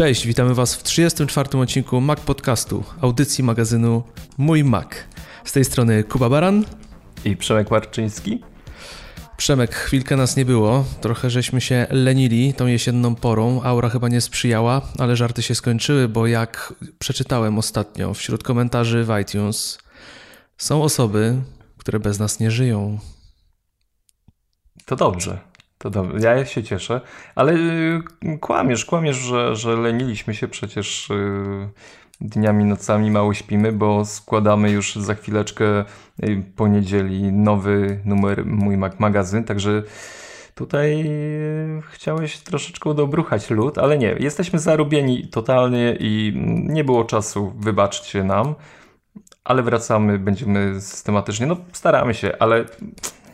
[0.00, 1.58] Cześć, witamy Was w 34.
[1.58, 4.02] odcinku Mac Podcastu, audycji magazynu
[4.38, 4.88] Mój Mac.
[5.44, 6.64] Z tej strony Kuba Baran
[7.24, 8.42] i Przemek Marczyński.
[9.36, 14.20] Przemek, chwilkę nas nie było, trochę żeśmy się lenili tą jesienną porą, aura chyba nie
[14.20, 19.78] sprzyjała, ale żarty się skończyły, bo jak przeczytałem ostatnio wśród komentarzy w iTunes,
[20.58, 21.42] są osoby,
[21.78, 22.98] które bez nas nie żyją.
[24.84, 25.49] To dobrze.
[25.82, 26.26] To dobrze.
[26.26, 27.00] Ja się cieszę,
[27.34, 31.68] ale y, kłamiesz, kłamiesz, że, że leniliśmy się przecież y,
[32.20, 35.84] dniami, nocami mało śpimy, bo składamy już za chwileczkę
[36.24, 39.82] y, poniedzieli nowy numer Mój Mac Magazyn, także
[40.54, 41.10] tutaj
[41.90, 46.32] chciałeś troszeczkę dobruchać lód, ale nie, jesteśmy zarobieni totalnie i
[46.66, 48.54] nie było czasu, wybaczcie nam,
[49.44, 52.64] ale wracamy, będziemy systematycznie, no staramy się, ale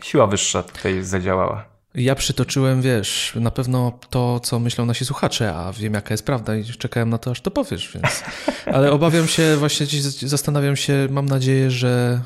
[0.01, 1.76] siła wyższa tutaj zadziałała.
[1.97, 6.55] Ja przytoczyłem, wiesz, na pewno to, co myślą nasi słuchacze, a wiem, jaka jest prawda
[6.55, 8.23] i czekałem na to, aż to powiesz, więc.
[8.75, 9.85] Ale obawiam się, właśnie
[10.21, 12.21] zastanawiam się, mam nadzieję, że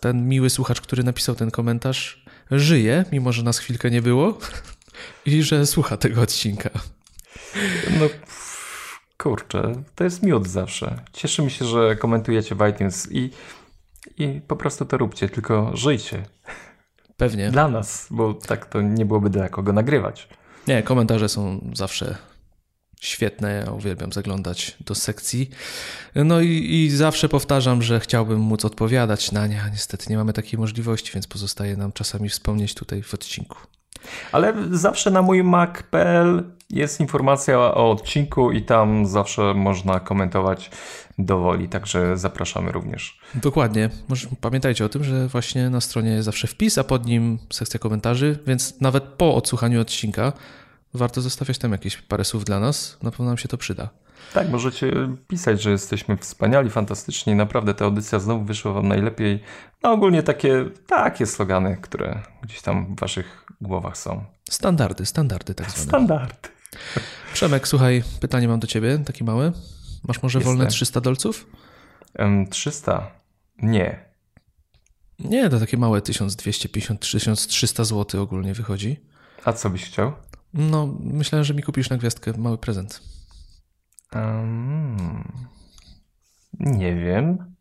[0.00, 4.38] ten miły słuchacz, który napisał ten komentarz, żyje, mimo że nas chwilkę nie było
[5.26, 6.70] i że słucha tego odcinka.
[8.00, 8.06] No
[9.18, 11.02] kurczę, to jest miód zawsze.
[11.12, 13.30] Cieszymy się, że komentujecie w iTunes i,
[14.18, 16.22] i po prostu to róbcie, tylko żyjcie.
[17.16, 17.50] Pewnie.
[17.50, 20.28] Dla nas, bo tak to nie byłoby dla kogo nagrywać.
[20.68, 22.16] Nie, komentarze są zawsze
[23.00, 23.62] świetne.
[23.66, 25.50] Ja uwielbiam zaglądać do sekcji.
[26.14, 30.32] No i, i, zawsze powtarzam, że chciałbym móc odpowiadać na nie, a niestety nie mamy
[30.32, 33.58] takiej możliwości, więc pozostaje nam czasami wspomnieć tutaj w odcinku.
[34.32, 40.70] Ale zawsze na mój mac.pl jest informacja o odcinku i tam zawsze można komentować
[41.18, 43.18] dowoli, także zapraszamy również.
[43.34, 43.90] Dokładnie.
[44.08, 47.80] Może pamiętajcie o tym, że właśnie na stronie jest zawsze wpis, a pod nim sekcja
[47.80, 50.32] komentarzy, więc nawet po odsłuchaniu odcinka
[50.94, 52.98] warto zostawiać tam jakieś parę słów dla nas.
[53.02, 53.88] Na pewno nam się to przyda.
[54.34, 54.92] Tak, możecie
[55.28, 57.34] pisać, że jesteśmy wspaniali, fantastyczni.
[57.34, 59.42] Naprawdę ta audycja znowu wyszła wam najlepiej.
[59.82, 64.24] No ogólnie takie, takie slogany, które gdzieś tam w waszych głowach są.
[64.50, 65.88] Standardy, standardy tak zwane.
[65.88, 66.48] Standardy.
[67.32, 69.52] Przemek, słuchaj, pytanie mam do ciebie, takie małe.
[70.08, 70.56] Masz może Jestem.
[70.56, 71.46] wolne 300 dolców?
[72.18, 73.10] Um, 300?
[73.62, 74.04] Nie.
[75.18, 79.00] Nie, to takie małe 1250, 1300 zł ogólnie wychodzi.
[79.44, 80.12] A co byś chciał?
[80.54, 83.02] No, myślałem, że mi kupisz na gwiazdkę mały prezent.
[84.14, 85.32] Um,
[86.60, 87.54] nie wiem.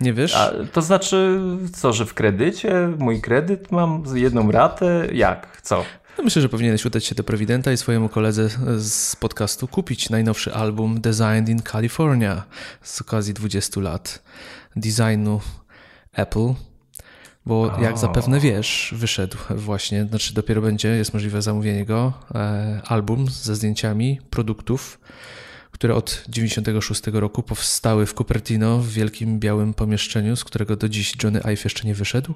[0.00, 0.36] Nie wiesz?
[0.36, 1.40] A, to znaczy,
[1.72, 2.88] co, że w kredycie?
[2.98, 5.08] Mój kredyt mam jedną ratę?
[5.12, 5.60] Jak?
[5.62, 5.84] Co?
[6.18, 10.54] No myślę, że powinieneś udać się do Prowidenta i swojemu koledze z podcastu kupić najnowszy
[10.54, 12.44] album Designed in California
[12.82, 14.22] z okazji 20 lat
[14.76, 15.40] designu
[16.12, 16.54] Apple.
[17.46, 23.30] Bo jak zapewne wiesz, wyszedł właśnie, znaczy dopiero będzie, jest możliwe zamówienie go, e, album
[23.30, 25.00] ze zdjęciami produktów,
[25.70, 31.14] które od 96 roku powstały w Cupertino w wielkim białym pomieszczeniu, z którego do dziś
[31.22, 32.34] Johnny Ive jeszcze nie wyszedł,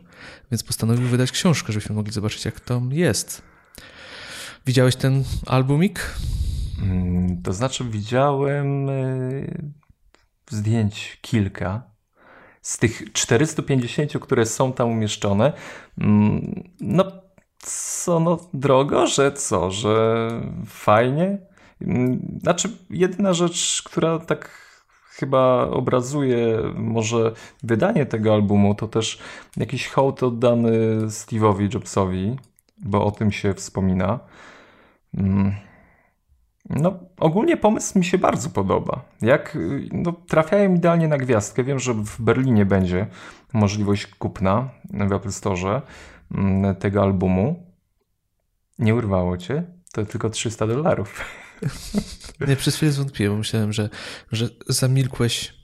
[0.51, 3.51] więc postanowił wydać książkę, żebyśmy mogli zobaczyć jak to jest.
[4.71, 6.15] Widziałeś ten albumik?
[6.83, 9.73] Mm, to znaczy widziałem y,
[10.51, 11.83] zdjęć kilka.
[12.63, 15.53] Z tych 450, które są tam umieszczone,
[15.99, 17.05] mm, no
[17.59, 20.29] co, no drogo, że co, że
[20.67, 21.39] fajnie?
[21.81, 24.51] Mm, znaczy jedyna rzecz, która tak
[25.11, 27.33] chyba obrazuje może
[27.63, 29.19] wydanie tego albumu, to też
[29.57, 32.37] jakiś hołd oddany Steve'owi Jobsowi,
[32.79, 34.21] bo o tym się wspomina.
[35.15, 35.55] Mm.
[36.71, 39.05] No, ogólnie pomysł mi się bardzo podoba.
[39.23, 39.59] Jak
[39.93, 41.65] no, trafiają idealnie na gwiazdkę.
[41.65, 43.07] Wiem, że w Berlinie będzie
[43.53, 45.83] możliwość kupna w Apple Store
[46.35, 47.67] mm, tego albumu.
[48.79, 49.65] Nie urwało cię?
[49.93, 51.25] To tylko 300 dolarów.
[52.49, 53.39] Nie, przez chwilę zwątpiłem.
[53.39, 53.89] Myślałem, że,
[54.33, 55.55] że zamilkłeś.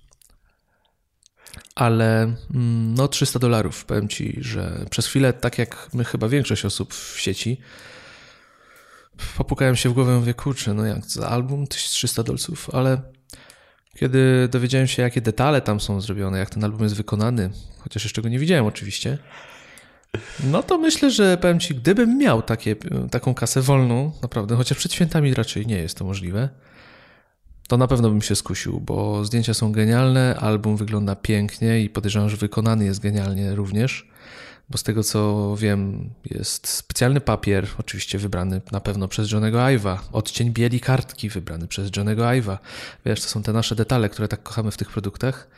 [1.75, 3.85] Ale mm, no 300 dolarów.
[3.85, 7.61] Powiem ci, że przez chwilę, tak jak my chyba większość osób w sieci,
[9.37, 13.01] popukałem się w głowę, mówię, kurczę, no jak za album 1300 dolców, ale
[13.99, 18.23] kiedy dowiedziałem się, jakie detale tam są zrobione, jak ten album jest wykonany, chociaż jeszcze
[18.23, 19.19] go nie widziałem oczywiście,
[20.45, 22.77] no to myślę, że powiem Ci, gdybym miał takie,
[23.11, 26.49] taką kasę wolną, naprawdę, chociaż przed świętami raczej nie jest to możliwe,
[27.69, 32.29] to na pewno bym się skusił, bo zdjęcia są genialne, album wygląda pięknie i podejrzewam,
[32.29, 34.09] że wykonany jest genialnie również
[34.69, 39.99] bo z tego co wiem, jest specjalny papier, oczywiście wybrany na pewno przez Johnego Ive'a,
[40.13, 42.59] odcień bieli kartki wybrany przez Johnego Ive'a.
[43.05, 45.49] Wiesz, to są te nasze detale, które tak kochamy w tych produktach.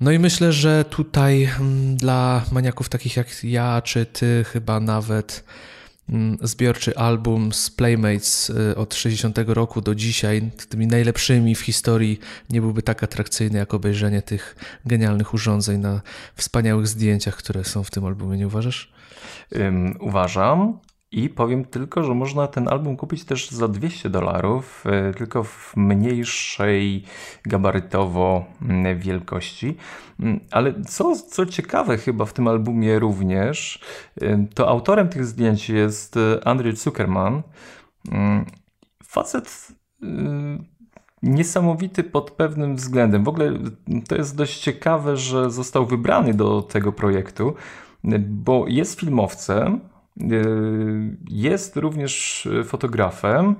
[0.00, 5.44] No i myślę, że tutaj mm, dla maniaków takich jak ja, czy ty, chyba nawet
[6.40, 12.18] zbiorczy album z Playmates y, od 60 roku do dzisiaj, tymi najlepszymi w historii,
[12.50, 14.56] nie byłby tak atrakcyjny jak obejrzenie tych
[14.86, 16.00] genialnych urządzeń na
[16.34, 18.92] wspaniałych zdjęciach, które są w tym albumie, nie uważasz?
[19.52, 20.78] Um, uważam.
[21.12, 25.72] I powiem tylko, że można ten album kupić też za 200 dolarów, e, tylko w
[25.76, 27.04] mniejszej
[27.44, 29.76] gabarytowo mm, wielkości.
[30.20, 33.80] Mm, ale co, co ciekawe chyba w tym albumie również,
[34.20, 37.42] e, to autorem tych zdjęć jest e, Andrew Zuckerman.
[38.12, 38.44] Mm,
[39.04, 39.68] facet
[41.22, 43.24] niesamowity pod pewnym względem.
[43.24, 43.52] W ogóle
[44.08, 47.54] to jest dość ciekawe, że został wybrany do tego projektu,
[48.28, 49.80] bo jest filmowcem,
[51.28, 53.54] jest również fotografem,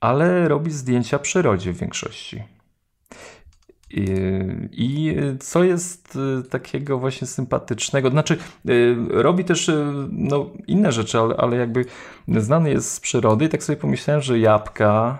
[0.00, 2.42] ale robi zdjęcia przyrodzie w większości.
[3.94, 8.10] Y, I co jest y, takiego właśnie sympatycznego?
[8.10, 8.38] Znaczy,
[9.08, 9.70] robi też
[10.10, 11.84] no, inne rzeczy, ale, ale jakby
[12.28, 13.44] znany jest z przyrody.
[13.44, 15.18] I tak sobie pomyślałem, że jabłka,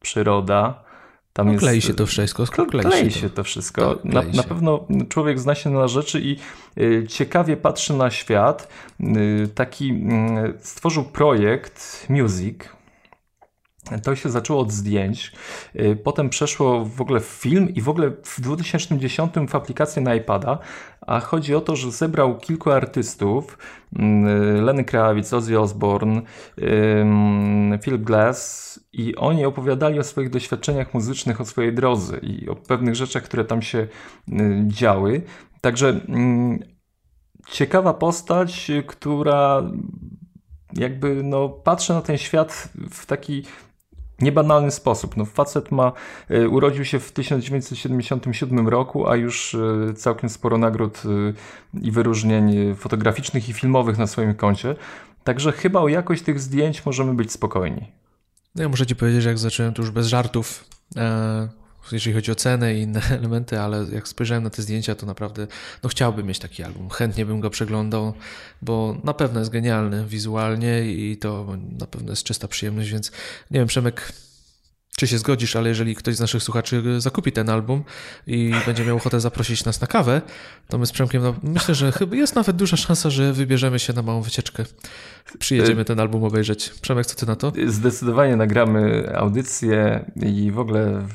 [0.00, 0.87] przyroda,
[1.32, 2.46] tam no, jest, klei się to wszystko.
[2.46, 3.94] Klei, klei się, to wszystko.
[3.94, 6.36] Tak, na, na, pewno człowiek zna się na rzeczy i
[6.80, 8.68] y, ciekawie patrzy na świat.
[9.00, 12.77] Y, taki y, stworzył projekt Music.
[14.02, 15.32] To się zaczęło od zdjęć,
[15.76, 20.14] y, potem przeszło w ogóle w film i w ogóle w 2010 w aplikację na
[20.14, 20.58] iPada,
[21.00, 23.58] a chodzi o to, że zebrał kilku artystów,
[23.92, 24.02] y,
[24.62, 26.22] Lenny Kravitz, Ozzy Osbourne,
[27.82, 32.94] Philip Glass i oni opowiadali o swoich doświadczeniach muzycznych, o swojej drodze i o pewnych
[32.94, 33.88] rzeczach, które tam się y,
[34.66, 35.22] działy.
[35.60, 36.58] Także mm,
[37.50, 39.62] ciekawa postać, która
[40.72, 43.44] jakby no, patrzy na ten świat w taki
[44.18, 45.16] niebanalny sposób.
[45.16, 45.92] No, facet ma,
[46.30, 51.02] y, urodził się w 1977 roku, a już y, całkiem sporo nagród
[51.80, 54.76] i wyróżnień fotograficznych i filmowych na swoim koncie.
[55.24, 57.92] Także chyba o jakość tych zdjęć możemy być spokojni.
[58.54, 60.64] No ja muszę ci powiedzieć, że jak zacząłem, to już bez żartów,
[60.96, 61.48] e,
[61.92, 65.46] jeżeli chodzi o cenę i inne elementy, ale jak spojrzałem na te zdjęcia, to naprawdę
[65.82, 66.90] no chciałbym mieć taki album.
[66.90, 68.14] Chętnie bym go przeglądał,
[68.62, 73.12] bo na pewno jest genialny wizualnie i to na pewno jest czysta przyjemność, więc
[73.50, 74.12] nie wiem, Przemek,
[74.98, 77.84] czy się zgodzisz, ale jeżeli ktoś z naszych słuchaczy zakupi ten album
[78.26, 80.22] i będzie miał ochotę zaprosić nas na kawę,
[80.68, 83.92] to my z Przemkiem, no, myślę, że chyba jest nawet duża szansa, że wybierzemy się
[83.92, 84.64] na małą wycieczkę.
[85.38, 86.68] Przyjedziemy ten album obejrzeć.
[86.68, 87.52] Przemek, co ty na to?
[87.66, 91.06] Zdecydowanie nagramy audycję i w ogóle,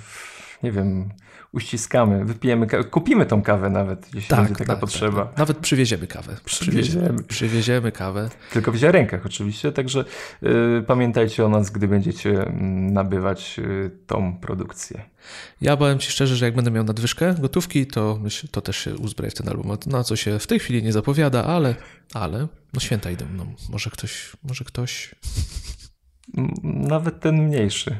[0.63, 1.09] nie wiem,
[1.51, 5.21] uściskamy, wypijemy, kupimy tą kawę nawet, jeśli tak, będzie taka tak, potrzeba.
[5.21, 5.37] Tak, tak.
[5.37, 6.37] Nawet przywieziemy kawę.
[6.45, 7.23] Przywieziemy.
[7.23, 8.29] Przywieziemy kawę.
[8.53, 10.05] Tylko w ziarenkach oczywiście, także
[10.43, 15.03] y, pamiętajcie o nas, gdy będziecie mm, nabywać y, tą produkcję.
[15.61, 18.19] Ja powiem Ci szczerze, że jak będę miał nadwyżkę gotówki, to,
[18.51, 19.77] to też się uzbroję w ten album.
[19.85, 21.75] Na co się w tej chwili nie zapowiada, ale,
[22.13, 23.25] ale no święta idą.
[23.35, 25.15] No, może ktoś, może ktoś...
[26.63, 27.97] Nawet ten mniejszy.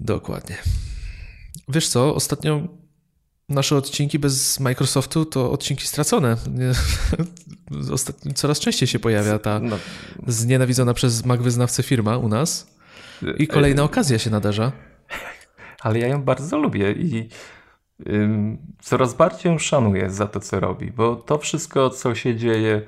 [0.00, 0.56] Dokładnie.
[1.68, 2.68] Wiesz co, ostatnio
[3.48, 6.36] nasze odcinki bez Microsoftu to odcinki stracone.
[7.92, 9.76] Ostatnio coraz częściej się pojawia ta no.
[10.26, 12.74] znienawidzona przez Mac wyznawcę firma u nas
[13.38, 14.72] i kolejna okazja się nadarza.
[15.80, 17.28] Ale ja ją bardzo lubię i
[18.82, 22.82] coraz bardziej ją szanuję za to, co robi, bo to wszystko, co się dzieje,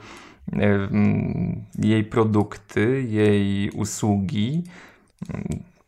[1.78, 4.62] jej produkty, jej usługi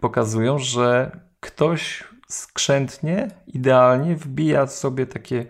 [0.01, 5.47] pokazują, że ktoś skrzętnie, idealnie wbija sobie takie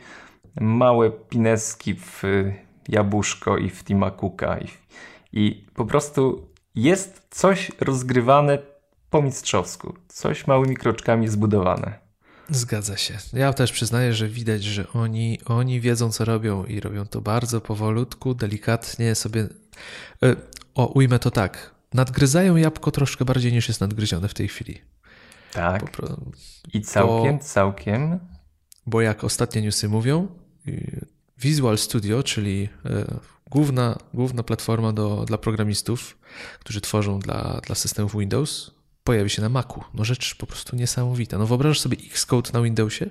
[0.60, 2.22] małe pineski w
[2.88, 4.68] jabłuszko i w Tima Cooka i,
[5.32, 8.58] i po prostu jest coś rozgrywane
[9.10, 11.98] po mistrzowsku, coś małymi kroczkami zbudowane.
[12.50, 13.18] Zgadza się.
[13.32, 17.60] Ja też przyznaję, że widać, że oni, oni wiedzą, co robią i robią to bardzo
[17.60, 19.48] powolutku, delikatnie sobie.
[20.22, 20.36] E,
[20.74, 21.74] o, ujmę to tak.
[21.94, 24.91] Nadgryzają jabłko troszkę bardziej niż jest nadgryzione w tej chwili.
[25.52, 25.82] Tak.
[26.74, 28.18] I całkiem, bo, całkiem.
[28.86, 30.28] Bo jak ostatnie newsy mówią,
[31.38, 33.04] Visual Studio, czyli e,
[33.50, 36.18] główna, główna platforma do, dla programistów,
[36.60, 38.70] którzy tworzą dla, dla systemów Windows,
[39.04, 39.84] pojawi się na Macu.
[39.94, 41.38] No rzecz po prostu niesamowita.
[41.38, 43.10] No wyobrażasz sobie Xcode na Windowsie?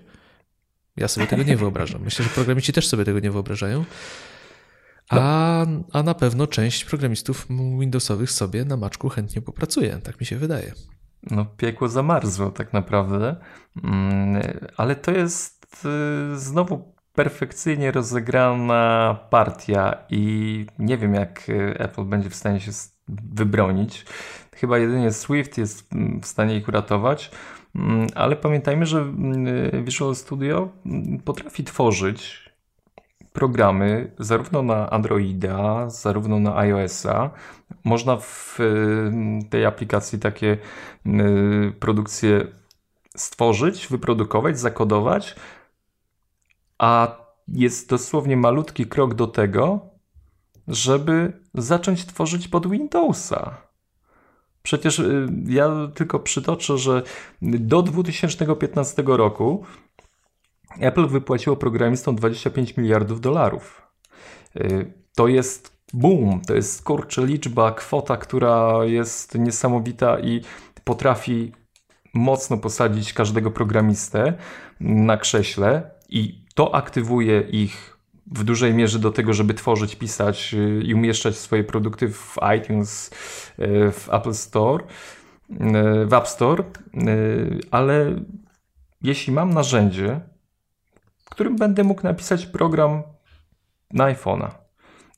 [0.96, 2.02] Ja sobie tego nie wyobrażam.
[2.02, 3.86] Myślę, że programiści też sobie tego nie wyobrażają.
[5.10, 7.48] A, a na pewno część programistów
[7.80, 10.00] Windowsowych sobie na Maczku chętnie popracuje.
[10.04, 10.74] Tak mi się wydaje.
[11.32, 13.36] No, piekło zamarzło tak naprawdę,
[13.84, 14.42] mm,
[14.78, 22.30] ale to jest y, znowu perfekcyjnie rozegrana partia i nie wiem, jak y, Apple będzie
[22.30, 22.72] w stanie się
[23.08, 24.06] wybronić.
[24.56, 27.32] Chyba jedynie Swift jest mm, w stanie ich uratować,
[27.76, 29.06] mm, ale pamiętajmy, że
[29.84, 30.70] Visual Studio
[31.26, 32.51] potrafi tworzyć
[33.34, 37.30] programy zarówno na Androida, zarówno na iOS-a.
[37.84, 38.58] Można w
[39.50, 40.58] tej aplikacji takie
[41.80, 42.48] produkcje
[43.16, 45.36] stworzyć, wyprodukować, zakodować,
[46.78, 49.90] a jest dosłownie malutki krok do tego,
[50.68, 53.58] żeby zacząć tworzyć pod Windowsa.
[54.64, 57.04] Przecież y, ja tylko przytoczę, że
[57.42, 59.66] do 2015 roku
[60.80, 63.82] Apple wypłaciło programistom 25 miliardów dolarów.
[64.56, 70.42] Y, to jest boom, to jest kurczę liczba, kwota, która jest niesamowita i
[70.84, 71.52] potrafi
[72.14, 74.34] mocno posadzić każdego programistę
[74.80, 77.98] na krześle i to aktywuje ich
[78.32, 83.12] w dużej mierze do tego, żeby tworzyć, pisać y, i umieszczać swoje produkty w iTunes,
[83.60, 84.84] y, w Apple Store,
[86.06, 86.64] w App Store,
[87.72, 88.16] ale
[89.02, 90.22] jeśli mam narzędzie,
[91.42, 93.04] którym będę mógł napisać program
[93.94, 94.50] na iPhone'a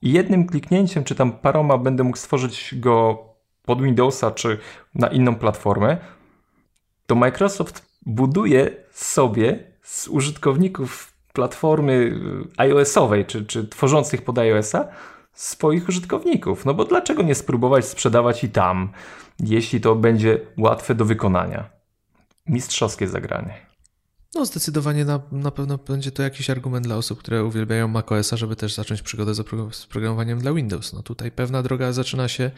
[0.01, 3.23] i jednym kliknięciem, czy tam paroma będę mógł stworzyć go
[3.61, 4.59] pod Windowsa, czy
[4.95, 5.97] na inną platformę,
[7.05, 14.87] to Microsoft buduje sobie z użytkowników platformy y, iOS-owej, czy, czy tworzących pod iOS-a,
[15.33, 16.65] swoich użytkowników.
[16.65, 18.91] No bo dlaczego nie spróbować sprzedawać i tam,
[19.39, 21.69] jeśli to będzie łatwe do wykonania?
[22.45, 23.72] Mistrzowskie zagranie.
[24.35, 28.55] No, zdecydowanie na, na pewno będzie to jakiś argument dla osób, które uwielbiają macOSa, żeby
[28.55, 29.35] też zacząć przygodę
[29.71, 30.93] z programowaniem dla Windows.
[30.93, 32.51] No tutaj pewna droga zaczyna się,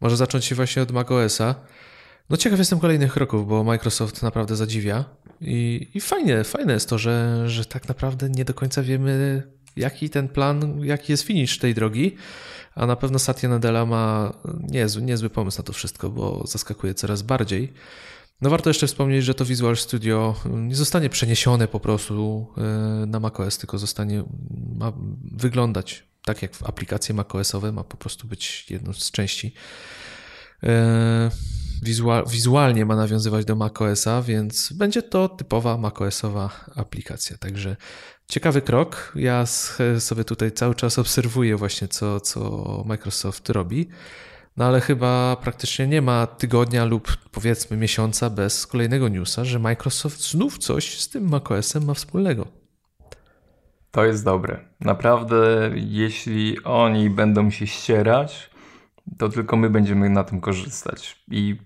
[0.00, 1.54] może zacząć się właśnie od macOSa.
[2.30, 5.04] No ciekaw jestem kolejnych kroków, bo Microsoft naprawdę zadziwia
[5.40, 9.42] i, i fajnie, fajne jest to, że, że tak naprawdę nie do końca wiemy,
[9.76, 12.16] jaki ten plan, jaki jest finish tej drogi,
[12.74, 17.22] a na pewno Satya Nadella ma niezły, niezły pomysł na to wszystko, bo zaskakuje coraz
[17.22, 17.72] bardziej.
[18.42, 23.20] No warto jeszcze wspomnieć, że to Visual Studio nie zostanie przeniesione po prostu e, na
[23.20, 24.24] macOS, tylko zostanie,
[24.74, 24.92] ma
[25.32, 29.54] wyglądać tak jak w aplikacje macOSowe, ma po prostu być jedną z części
[30.62, 31.30] e,
[32.26, 37.38] wizualnie ma nawiązywać do macOSa, więc będzie to typowa macOSowa aplikacja.
[37.38, 37.76] Także
[38.28, 39.12] ciekawy krok.
[39.14, 39.44] Ja
[39.98, 43.88] sobie tutaj cały czas obserwuję właśnie, co, co Microsoft robi.
[44.56, 50.30] No ale chyba praktycznie nie ma tygodnia lub powiedzmy miesiąca bez kolejnego newsa, że Microsoft
[50.30, 52.46] znów coś z tym macOSem ma wspólnego.
[53.90, 54.60] To jest dobre.
[54.80, 58.50] Naprawdę, jeśli oni będą się ścierać,
[59.18, 61.24] to tylko my będziemy na tym korzystać.
[61.28, 61.56] I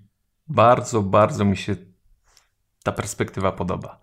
[0.48, 1.76] bardzo, bardzo mi się
[2.82, 4.00] ta perspektywa podoba.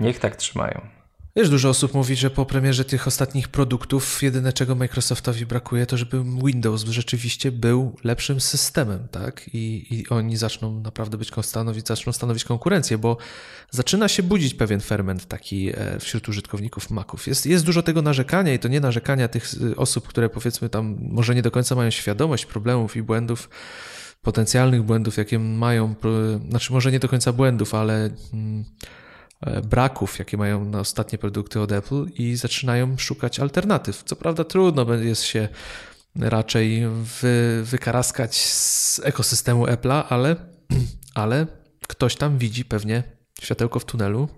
[0.00, 0.99] Niech tak trzymają.
[1.40, 5.96] Wiesz, dużo osób mówi, że po premierze tych ostatnich produktów jedyne czego Microsoftowi brakuje to
[5.96, 9.50] żeby Windows rzeczywiście był lepszym systemem, tak?
[9.52, 13.16] I, i oni zaczną naprawdę być stanowić, zaczną stanowić konkurencję, bo
[13.70, 17.26] zaczyna się budzić pewien ferment taki e, wśród użytkowników Maców.
[17.26, 21.34] Jest, jest dużo tego narzekania i to nie narzekania tych osób, które powiedzmy tam może
[21.34, 23.48] nie do końca mają świadomość problemów i błędów,
[24.22, 25.94] potencjalnych błędów, jakie mają,
[26.48, 28.64] znaczy może nie do końca błędów, ale mm,
[29.64, 34.02] braków, jakie mają na ostatnie produkty od Apple i zaczynają szukać alternatyw.
[34.02, 35.48] Co prawda trudno jest się
[36.16, 36.82] raczej
[37.20, 40.36] wy, wykaraskać z ekosystemu Apple'a, ale,
[41.14, 41.46] ale
[41.88, 43.02] ktoś tam widzi pewnie
[43.40, 44.28] światełko w tunelu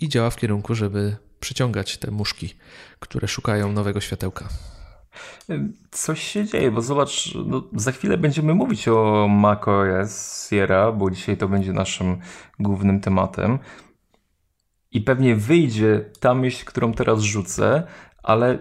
[0.00, 2.54] i działa w kierunku, żeby przyciągać te muszki,
[3.00, 4.48] które szukają nowego światełka.
[5.90, 11.36] Coś się dzieje, bo zobacz, no, za chwilę będziemy mówić o macOS Sierra, bo dzisiaj
[11.36, 12.18] to będzie naszym
[12.60, 13.58] głównym tematem.
[14.92, 17.82] I pewnie wyjdzie ta myśl, którą teraz rzucę,
[18.22, 18.58] ale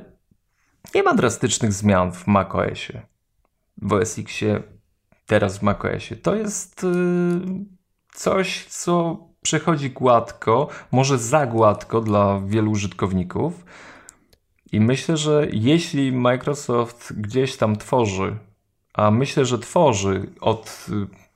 [0.96, 3.01] nie ma drastycznych zmian w macOSie,
[3.81, 4.63] w OS Xie,
[5.25, 6.15] teraz w macOSie.
[6.15, 7.65] To jest yy,
[8.13, 13.65] coś, co przechodzi gładko, może za gładko dla wielu użytkowników
[14.72, 18.38] i myślę, że jeśli Microsoft gdzieś tam tworzy,
[18.93, 21.26] a myślę, że tworzy od y,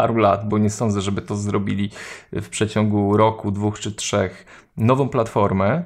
[0.00, 1.90] paru lat, bo nie sądzę, żeby to zrobili
[2.32, 5.82] w przeciągu roku, dwóch czy trzech, nową platformę,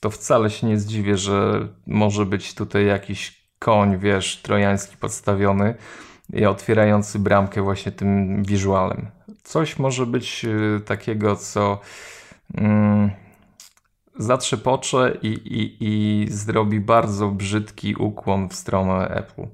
[0.00, 5.74] to wcale się nie zdziwię, że może być tutaj jakiś koń, wiesz, trojański podstawiony
[6.32, 9.06] i otwierający bramkę właśnie tym wizualem.
[9.42, 11.80] Coś może być y, takiego, co.
[12.54, 13.10] Mm,
[14.18, 19.46] zatrzepocze i, i, i zrobi bardzo brzydki ukłon w stronę Apple.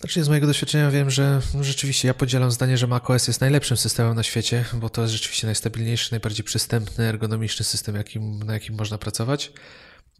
[0.00, 4.14] Znaczy z mojego doświadczenia wiem, że rzeczywiście ja podzielam zdanie, że macOS jest najlepszym systemem
[4.14, 8.98] na świecie, bo to jest rzeczywiście najstabilniejszy, najbardziej przystępny, ergonomiczny system, jakim, na jakim można
[8.98, 9.52] pracować.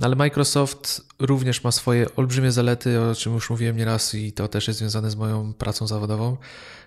[0.00, 4.68] Ale Microsoft również ma swoje olbrzymie zalety, o czym już mówiłem nieraz i to też
[4.68, 6.36] jest związane z moją pracą zawodową,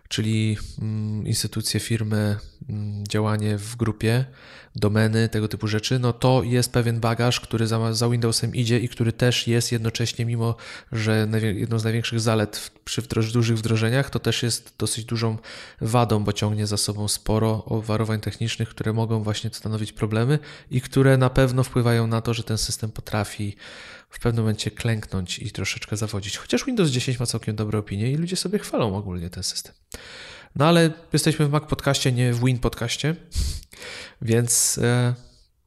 [0.09, 2.37] czyli mm, instytucje, firmy
[2.69, 4.25] mm, działanie w grupie,
[4.75, 8.89] domeny, tego typu rzeczy, no to jest pewien bagaż, który za, za Windowsem idzie i
[8.89, 10.55] który też jest jednocześnie, mimo
[10.91, 15.37] że jedną z największych zalet przy wdroż, dużych wdrożeniach, to też jest dosyć dużą
[15.81, 20.39] wadą, bo ciągnie za sobą sporo obwarowań technicznych, które mogą właśnie stanowić problemy
[20.71, 23.55] i które na pewno wpływają na to, że ten system potrafi
[24.09, 26.37] w pewnym momencie klęknąć i troszeczkę zawodzić.
[26.37, 29.73] Chociaż Windows 10 ma całkiem dobre opinie i ludzie sobie chwalą ogólnie ten system.
[30.55, 33.15] No ale jesteśmy w Mac Podcaście, nie w Win Podcaście,
[34.21, 35.13] więc e,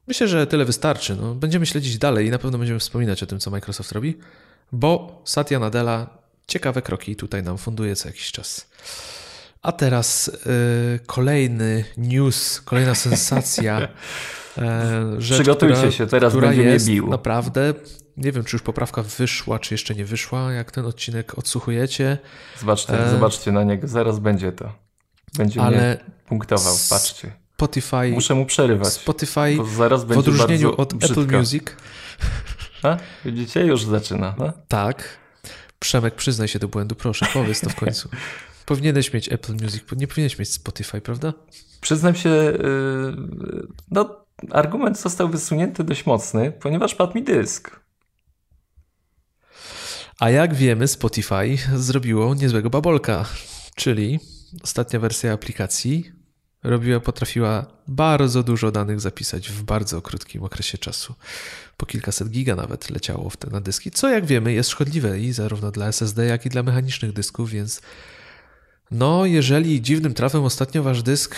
[0.07, 1.15] myślę, że tyle wystarczy.
[1.15, 4.17] No, będziemy śledzić dalej i na pewno będziemy wspominać o tym, co Microsoft robi,
[4.71, 8.69] bo Satya Nadella ciekawe kroki tutaj nam funduje co jakiś czas.
[9.61, 13.81] A teraz e, kolejny news, kolejna sensacja.
[14.57, 17.07] E, rzecz, Przygotujcie która, się, teraz która będzie jest bił.
[17.07, 17.73] Naprawdę,
[18.17, 22.17] nie wiem, czy już poprawka wyszła, czy jeszcze nie wyszła, jak ten odcinek odsłuchujecie.
[22.59, 23.09] Zobaczcie, e...
[23.09, 24.73] zobaczcie na niego, zaraz będzie to.
[25.37, 27.31] Będzie Ale mnie punktował, patrzcie.
[27.55, 28.11] Spotify.
[28.11, 28.93] Muszę mu przerywać.
[28.93, 31.21] Spotify zaraz będzie w odróżnieniu od brzydko.
[31.21, 31.63] Apple Music.
[32.83, 32.97] A?
[33.25, 33.65] Widzicie?
[33.65, 34.35] Już zaczyna.
[34.37, 34.53] No?
[34.67, 35.17] Tak.
[35.79, 38.09] Przemek, przyznaj się do błędu, proszę, powiedz to w końcu.
[38.65, 41.33] Powinieneś mieć Apple Music, nie powinieneś mieć Spotify, prawda?
[41.81, 43.17] Przyznam się, yy,
[43.91, 47.82] no argument został wysunięty dość mocny, ponieważ padł mi dysk.
[50.23, 53.25] A jak wiemy, Spotify zrobiło niezłego babolka,
[53.75, 54.19] czyli
[54.63, 56.11] ostatnia wersja aplikacji
[56.63, 61.15] robiła, potrafiła bardzo dużo danych zapisać w bardzo krótkim okresie czasu.
[61.77, 65.33] Po kilkaset giga nawet leciało w te na dyski, co jak wiemy jest szkodliwe i
[65.33, 67.81] zarówno dla SSD, jak i dla mechanicznych dysków, więc
[68.91, 71.35] no, jeżeli dziwnym trafem ostatnio wasz dysk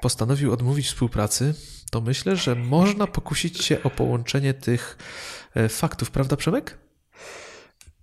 [0.00, 1.54] postanowił odmówić współpracy,
[1.90, 4.98] to myślę, że można pokusić się o połączenie tych
[5.54, 6.85] e, faktów, prawda Przemek?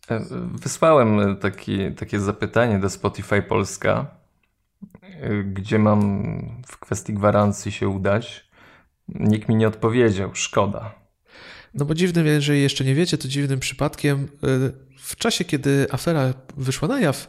[0.10, 4.06] E, wysłałem taki, takie zapytanie do Spotify Polska,
[5.02, 6.24] e, gdzie mam
[6.68, 8.50] w kwestii gwarancji się udać.
[9.08, 10.96] Nikt mi nie odpowiedział, szkoda.
[11.74, 14.28] No bo dziwnym, jeżeli jeszcze nie wiecie, to dziwnym przypadkiem
[14.98, 17.28] w czasie, kiedy afera wyszła na jaw,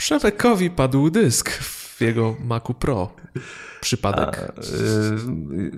[0.00, 1.50] Przemekowi padł dysk
[2.00, 3.10] jego Macu Pro
[3.80, 4.38] przypadek?
[4.38, 5.70] A, y,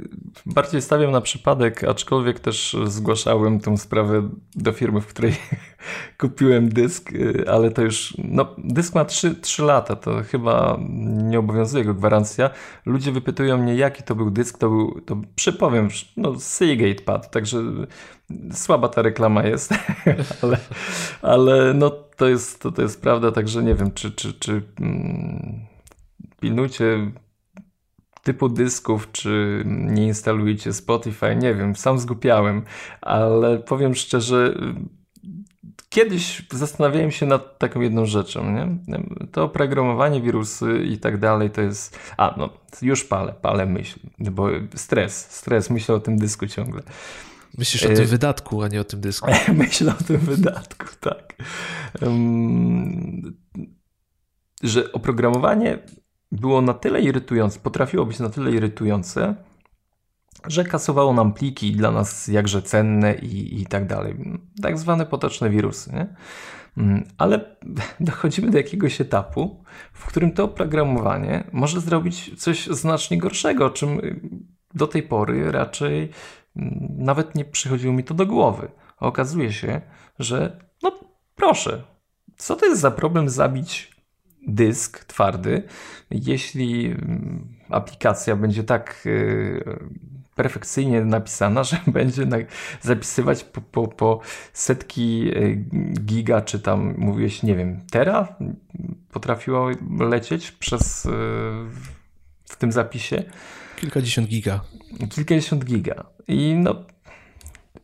[0.47, 5.35] bardziej stawiam na przypadek, aczkolwiek też zgłaszałem tę sprawę do firmy, w której
[6.21, 10.79] kupiłem dysk, y, ale to już, no dysk ma 3, 3 lata, to chyba
[11.23, 12.51] nie obowiązuje go gwarancja.
[12.87, 17.59] Ludzie wypytują mnie, jaki to był dysk, to był, to przypowiem, no Seagate pad, także
[18.53, 19.75] słaba ta reklama jest,
[20.43, 20.59] ale,
[21.23, 25.72] ale no to jest, to, to jest prawda, także nie wiem, czy, czy, czy mm,
[26.43, 27.11] pilnujcie
[28.23, 32.63] typu dysków, czy nie instalujecie Spotify, nie wiem, sam zgupiałem,
[33.01, 34.55] ale powiem szczerze,
[35.89, 38.69] kiedyś zastanawiałem się nad taką jedną rzeczą, nie?
[39.33, 41.99] To oprogramowanie, wirusy i tak dalej, to jest...
[42.17, 42.51] A, no,
[42.83, 46.83] już palę, palę myśl, bo stres, stres, myślę o tym dysku ciągle.
[47.59, 49.31] Myślisz o tym e, wydatku, a nie o tym dysku.
[49.55, 51.35] Myślę o tym wydatku, tak.
[52.01, 53.37] Um,
[54.63, 55.79] że oprogramowanie
[56.33, 59.35] było na tyle irytujące, potrafiło być na tyle irytujące,
[60.47, 64.17] że kasowało nam pliki dla nas jakże cenne i, i tak dalej.
[64.63, 65.93] Tak zwane potoczne wirusy.
[65.93, 66.15] Nie?
[66.77, 67.57] Mm, ale
[68.01, 74.01] dochodzimy do jakiegoś etapu, w którym to oprogramowanie może zrobić coś znacznie gorszego, czym
[74.75, 76.11] do tej pory raczej
[76.57, 78.69] mm, nawet nie przychodziło mi to do głowy.
[78.99, 79.81] Okazuje się,
[80.19, 81.01] że no
[81.35, 81.83] proszę,
[82.37, 83.92] co to jest za problem zabić
[84.47, 85.63] dysk twardy,
[86.11, 89.79] jeśli mm, aplikacja będzie tak y,
[90.35, 92.27] perfekcyjnie napisana, że będzie
[92.81, 94.21] zapisywać po, po, po,
[94.53, 95.65] setki y,
[96.01, 98.37] giga, czy tam mówiłeś, nie wiem, tera
[99.13, 101.09] potrafiło lecieć przez y,
[102.45, 103.23] w tym zapisie.
[103.77, 104.61] Kilkadziesiąt giga.
[105.11, 106.05] Kilkadziesiąt giga.
[106.29, 106.85] I no,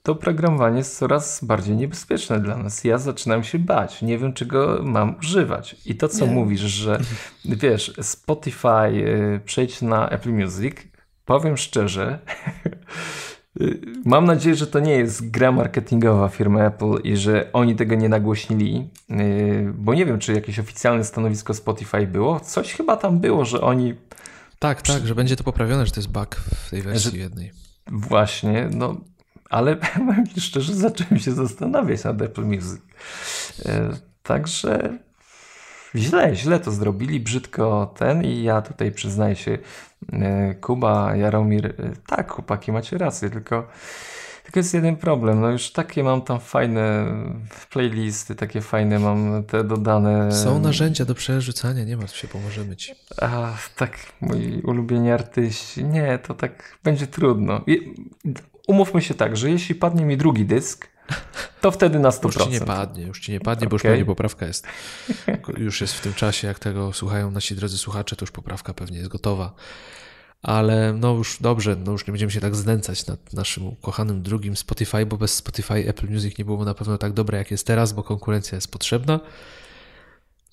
[0.02, 2.84] to oprogramowanie jest coraz bardziej niebezpieczne dla nas.
[2.84, 5.76] Ja zaczynam się bać, nie wiem czego mam używać.
[5.86, 6.32] I to co nie.
[6.32, 7.00] mówisz, że
[7.44, 10.76] wiesz, Spotify, y, przejdź na Apple Music,
[11.24, 12.18] powiem szczerze,
[13.60, 17.94] y, Mam nadzieję, że to nie jest gra marketingowa firmy Apple i że oni tego
[17.94, 22.40] nie nagłośnili, y, bo nie wiem, czy jakieś oficjalne stanowisko Spotify było.
[22.40, 23.94] Coś chyba tam było, że oni.
[24.58, 27.16] Tak, tak, że będzie to poprawione, że to jest bug w tej wersji że...
[27.16, 27.52] jednej.
[27.86, 28.96] Właśnie, no
[29.48, 32.80] ale powiem szczerze, zacząłem się zastanawiać nad Apple Music.
[33.66, 33.90] E,
[34.22, 34.98] także
[35.96, 39.58] źle, źle to zrobili, brzydko ten i ja tutaj przyznaję się,
[40.12, 41.72] e, Kuba, Jaromir, e,
[42.06, 43.68] tak, chłopaki, macie rację, tylko
[44.48, 47.06] Tylko jest jeden problem, no już takie mam tam fajne
[47.70, 50.32] playlisty, takie fajne mam te dodane.
[50.32, 52.92] Są narzędzia do przerzucania, nie martw się, pomożemy ci.
[53.22, 57.64] A tak, moi ulubieni artyści, nie, to tak będzie trudno.
[58.68, 60.88] Umówmy się tak, że jeśli padnie mi drugi dysk,
[61.60, 62.24] to wtedy na 100%.
[62.24, 63.76] Już ci nie padnie, już ci nie padnie, bo okay.
[63.76, 64.66] już pewnie poprawka jest.
[65.56, 68.98] Już jest w tym czasie, jak tego słuchają nasi drodzy słuchacze, to już poprawka pewnie
[68.98, 69.54] jest gotowa.
[70.42, 74.56] Ale no już dobrze, no już nie będziemy się tak znęcać nad naszym ukochanym drugim
[74.56, 77.92] Spotify, bo bez Spotify Apple Music nie byłoby na pewno tak dobre, jak jest teraz,
[77.92, 79.20] bo konkurencja jest potrzebna.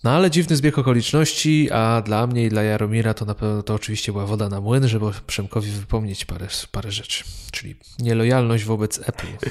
[0.05, 3.73] No ale dziwny zbieg okoliczności, a dla mnie i dla Jaromira to na pewno to
[3.73, 7.23] oczywiście była woda na młyn, żeby Przemkowi wypomnieć parę, parę rzeczy.
[7.51, 9.27] Czyli nielojalność wobec Apple.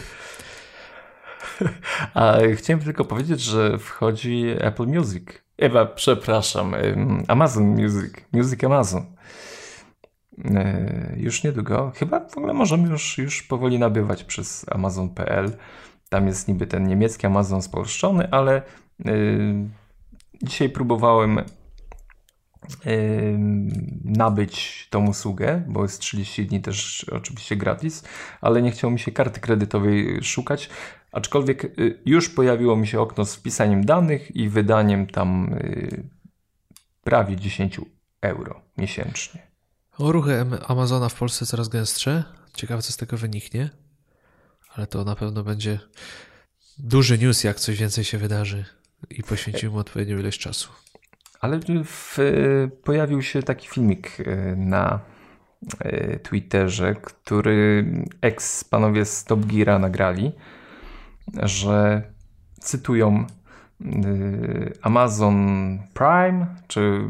[2.15, 5.25] A chciałem tylko powiedzieć, że wchodzi Apple Music.
[5.59, 6.75] Ewa, przepraszam,
[7.29, 8.13] Amazon Music.
[8.33, 9.07] Music Amazon.
[10.45, 11.93] E, już niedługo.
[11.97, 15.57] Chyba w ogóle możemy już, już powoli nabywać przez Amazon.pl.
[16.09, 18.63] Tam jest niby ten niemiecki Amazon spolszczony, ale
[19.05, 19.84] yy,
[20.43, 21.41] dzisiaj próbowałem
[24.05, 28.05] nabyć tą usługę, bo jest 30 dni też oczywiście gratis,
[28.41, 30.71] ale nie chciało mi się karty kredytowej szukać,
[31.13, 36.09] aczkolwiek y, już pojawiło mi się okno z wpisaniem danych i wydaniem tam y,
[37.05, 37.81] prawie 10
[38.21, 39.43] euro miesięcznie.
[39.99, 42.25] O ruchy Amazona w Polsce coraz gęstsze.
[42.55, 43.71] Ciekawe, co z tego wyniknie,
[44.75, 45.79] ale to na pewno będzie
[46.79, 48.65] duży news, jak coś więcej się wydarzy
[49.11, 50.69] i poświęcimy mu odpowiednią ilość czasu.
[51.41, 52.19] Ale w,
[52.85, 55.01] pojawił się taki filmik e, na
[55.81, 57.85] e, Twitterze, który
[58.21, 60.33] ex-panowie z Top Geara nagrali,
[61.43, 62.03] że
[62.61, 63.87] cytują e,
[64.83, 67.01] Amazon Prime czy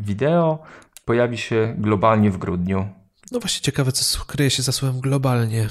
[0.00, 0.62] wideo
[1.04, 2.88] pojawi się globalnie w grudniu.
[3.32, 5.68] No właśnie ciekawe, co kryje się za słowem globalnie.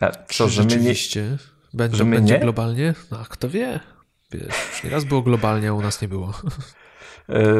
[0.00, 1.38] A co, że rzeczywiście my nie,
[1.74, 2.40] będzie, że my będzie nie?
[2.40, 2.94] globalnie?
[3.10, 3.80] No, a kto wie?
[4.30, 6.32] Wiesz, już nieraz było globalnie, a u nas nie było.
[7.28, 7.54] E,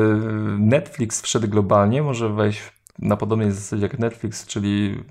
[0.59, 2.63] Netflix wszedł globalnie, może wejść
[2.99, 5.05] na podobnej zasadzie jak Netflix, czyli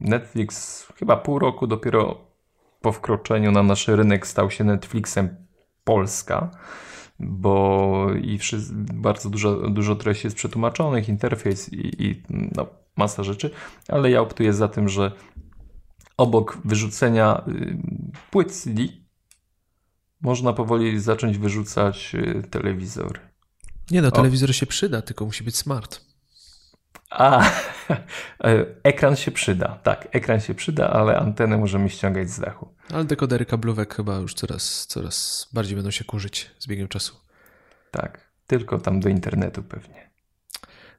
[0.00, 2.20] Netflix chyba pół roku dopiero
[2.80, 5.36] po wkroczeniu na nasz rynek stał się Netflixem
[5.84, 6.50] Polska,
[7.20, 8.38] bo i
[8.94, 12.22] bardzo dużo, dużo treści jest przetłumaczonych, interfejs i, i
[12.56, 13.50] no, masa rzeczy,
[13.88, 15.12] ale ja optuję za tym, że
[16.16, 17.76] obok wyrzucenia y,
[18.30, 18.82] płyt CD
[20.24, 23.20] można powoli zacząć wyrzucać y, telewizor.
[23.90, 24.52] Nie no, telewizor o.
[24.52, 26.00] się przyda, tylko musi być smart.
[27.10, 27.50] A,
[28.44, 29.78] e, ekran się przyda.
[29.82, 32.74] Tak, ekran się przyda, ale antenę możemy ściągać z dachu.
[32.92, 37.16] Ale dekodery kablówek chyba już coraz, coraz bardziej będą się kurzyć z biegiem czasu.
[37.90, 40.10] Tak, tylko tam do internetu pewnie.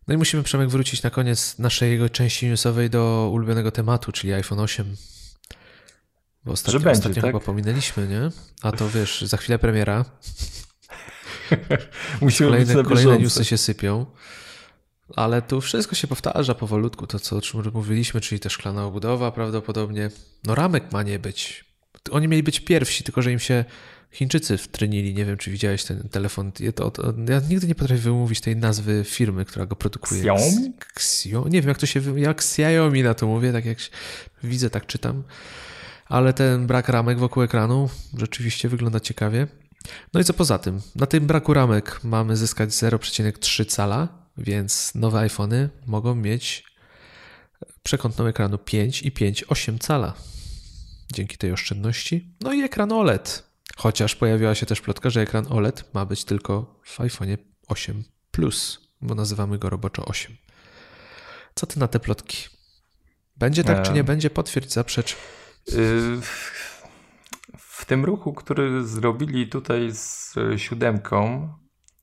[0.07, 4.33] No i musimy, Przemek, wrócić na koniec naszej jego części newsowej do ulubionego tematu, czyli
[4.33, 4.95] iPhone 8.
[6.45, 7.31] Bo ostatnio, będzie, ostatnio tak?
[7.31, 8.29] chyba pominęliśmy, nie?
[8.61, 10.05] A to wiesz, za chwilę premiera.
[12.21, 14.05] Musimy kolejne, kolejne newsy się sypią.
[15.15, 19.31] Ale tu wszystko się powtarza powolutku, to co o czym mówiliśmy, czyli też szklana obudowa
[19.31, 20.09] prawdopodobnie.
[20.43, 21.65] No ramek ma nie być.
[22.11, 23.65] Oni mieli być pierwsi, tylko że im się
[24.15, 25.13] Chińczycy wtrynili.
[25.13, 26.51] Nie wiem, czy widziałeś ten telefon.
[26.75, 30.21] To, to, ja nigdy nie potrafię wymówić tej nazwy firmy, która go produkuje.
[30.21, 30.73] Xiaomi?
[30.95, 32.19] Xio, nie wiem, jak to się...
[32.19, 33.77] Jak Xiaomi na to mówię, tak jak
[34.43, 35.23] widzę, tak czytam.
[36.05, 39.47] Ale ten brak ramek wokół ekranu rzeczywiście wygląda ciekawie.
[40.13, 40.81] No i co poza tym?
[40.95, 46.63] Na tym braku ramek mamy zyskać 0,3 cala, więc nowe iPhony mogą mieć
[47.83, 50.13] przekątną ekranu 5 i 5,8 cala.
[51.13, 52.35] Dzięki tej oszczędności.
[52.41, 53.43] No i ekran OLED.
[53.77, 57.37] Chociaż pojawiła się też plotka, że ekran OLED ma być tylko w iPhone
[57.67, 60.37] 8 Plus, bo nazywamy go roboczo 8.
[61.55, 62.37] Co ty na te plotki?
[63.37, 64.29] Będzie tak, czy nie będzie?
[64.29, 65.15] Potwierdź, zaprzecz.
[67.57, 71.49] W tym ruchu, który zrobili tutaj z siódemką,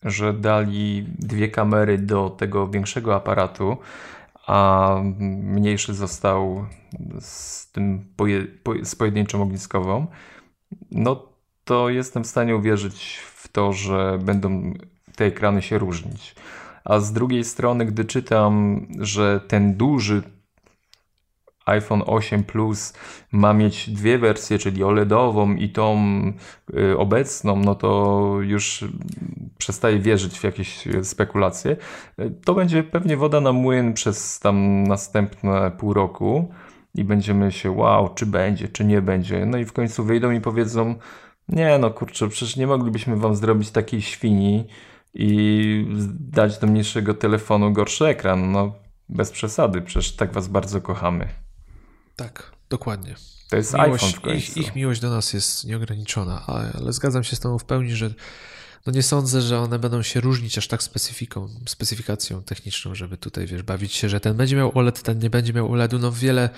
[0.03, 3.77] że dali dwie kamery do tego większego aparatu,
[4.47, 4.97] a
[5.43, 6.67] mniejszy został
[7.21, 10.07] z tym poje, po, z pojedynczą ogniskową,
[10.91, 11.29] no
[11.65, 14.75] to jestem w stanie uwierzyć w to, że będą
[15.17, 16.35] te ekrany się różnić.
[16.85, 20.23] A z drugiej strony, gdy czytam, że ten duży
[21.67, 22.93] iPhone 8 Plus
[23.33, 25.99] ma mieć dwie wersje, czyli OLEDową i tą
[26.75, 28.85] y, obecną, no to już
[29.59, 31.77] przestaję wierzyć w jakieś spekulacje.
[32.45, 36.53] To będzie pewnie woda na młyn przez tam następne pół roku
[36.95, 39.47] i będziemy się wow, czy będzie, czy nie będzie.
[39.47, 40.95] No i w końcu wyjdą i powiedzą
[41.49, 44.67] nie no kurczę, przecież nie moglibyśmy wam zrobić takiej świni
[45.15, 45.87] i
[46.21, 48.53] dać do mniejszego telefonu gorszy ekran.
[48.53, 48.73] No
[49.09, 51.42] bez przesady, przecież tak was bardzo kochamy.
[52.23, 53.15] Tak, dokładnie.
[53.51, 54.37] To jest miłość, iPhone w końcu.
[54.37, 58.11] Ich, ich miłość do nas jest nieograniczona, ale, zgadzam się z Tobą w pełni, że
[58.87, 63.47] no nie sądzę, że one będą się różnić aż tak specyfiką, specyfikacją techniczną, żeby tutaj,
[63.47, 65.99] wiesz, bawić się, że ten będzie miał OLED, ten nie będzie miał OLEDu.
[65.99, 66.51] No wiele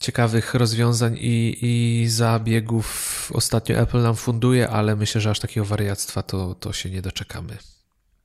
[0.00, 6.22] ciekawych rozwiązań i, i zabiegów ostatnio Apple nam funduje, ale myślę, że aż takiego wariactwa
[6.22, 7.56] to, to się nie doczekamy.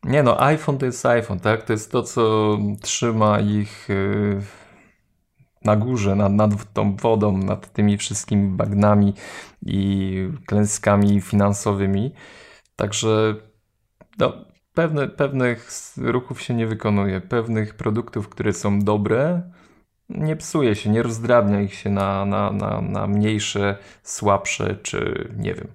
[0.04, 1.66] Nie no, iPhone to jest iPhone, tak?
[1.66, 4.42] To jest to, co trzyma ich y,
[5.66, 9.14] na górze, nad, nad tą wodą, nad tymi wszystkimi bagnami
[9.66, 12.14] i klęskami finansowymi.
[12.76, 13.36] Także
[14.20, 19.52] no, pewne, pewnych ruchów się nie wykonuje, pewnych produktów, które są dobre,
[20.10, 25.54] nie psuje się, nie rozdrabnia ich się na, na, na, na mniejsze, słabsze, czy nie
[25.54, 25.68] wiem.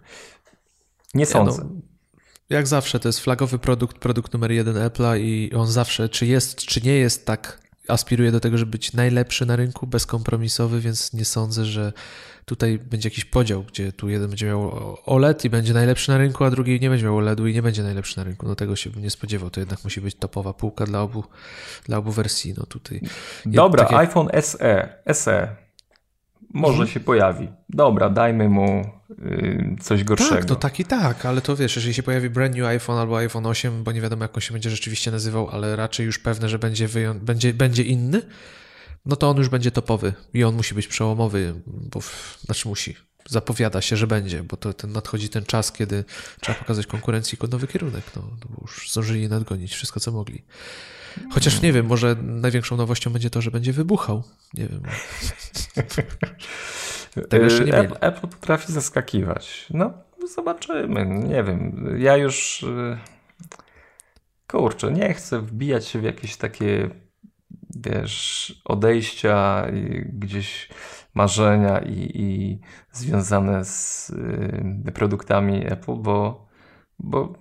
[1.15, 1.63] Nie sądzę.
[1.63, 6.09] Ja no, jak zawsze, to jest flagowy produkt, produkt numer jeden Apple'a i on zawsze,
[6.09, 10.81] czy jest, czy nie jest tak, aspiruje do tego, żeby być najlepszy na rynku, bezkompromisowy,
[10.81, 11.93] więc nie sądzę, że
[12.45, 16.45] tutaj będzie jakiś podział, gdzie tu jeden będzie miał OLED i będzie najlepszy na rynku,
[16.45, 18.47] a drugi nie będzie miał OLEDu i nie będzie najlepszy na rynku.
[18.47, 19.51] No tego się bym nie spodziewał.
[19.51, 21.25] To jednak musi być topowa półka dla obu,
[21.87, 22.55] dla obu wersji.
[22.59, 23.01] No tutaj.
[23.47, 23.93] Dobra, jak...
[23.93, 24.89] iPhone SE.
[25.13, 25.64] SE.
[26.55, 26.89] Może mhm.
[26.89, 27.49] się pojawi.
[27.69, 30.35] Dobra, dajmy mu yy, coś gorszego.
[30.35, 33.19] Tak, to tak i tak, ale to wiesz, jeżeli się pojawi brand new iPhone albo
[33.19, 36.49] iPhone 8, bo nie wiadomo jak on się będzie rzeczywiście nazywał, ale raczej już pewne,
[36.49, 38.23] że będzie, wyją- będzie, będzie inny,
[39.07, 42.01] no to on już będzie topowy i on musi być przełomowy, bo
[42.45, 42.97] znaczy musi.
[43.29, 46.05] Zapowiada się, że będzie, bo to ten, nadchodzi ten czas, kiedy
[46.41, 48.05] trzeba pokazać konkurencji nowy kierunek.
[48.17, 50.43] No, bo już zdążyli nadgonić wszystko, co mogli.
[51.31, 54.23] Chociaż nie wiem, może największą nowością będzie to, że będzie wybuchał.
[54.55, 54.83] Nie wiem.
[57.29, 57.89] Tego jeszcze nie mieli.
[58.01, 59.67] Apple potrafi zaskakiwać.
[59.71, 59.93] No,
[60.35, 61.07] zobaczymy.
[61.07, 61.87] Nie wiem.
[61.99, 62.99] Ja już y,
[64.49, 66.91] kurczę, nie chcę wbijać się w jakieś takie
[67.77, 70.69] wiesz, odejścia i gdzieś
[71.15, 72.61] marzenia i, i
[72.93, 74.11] związane z
[74.87, 76.49] y, produktami Apple, bo,
[76.99, 77.33] bo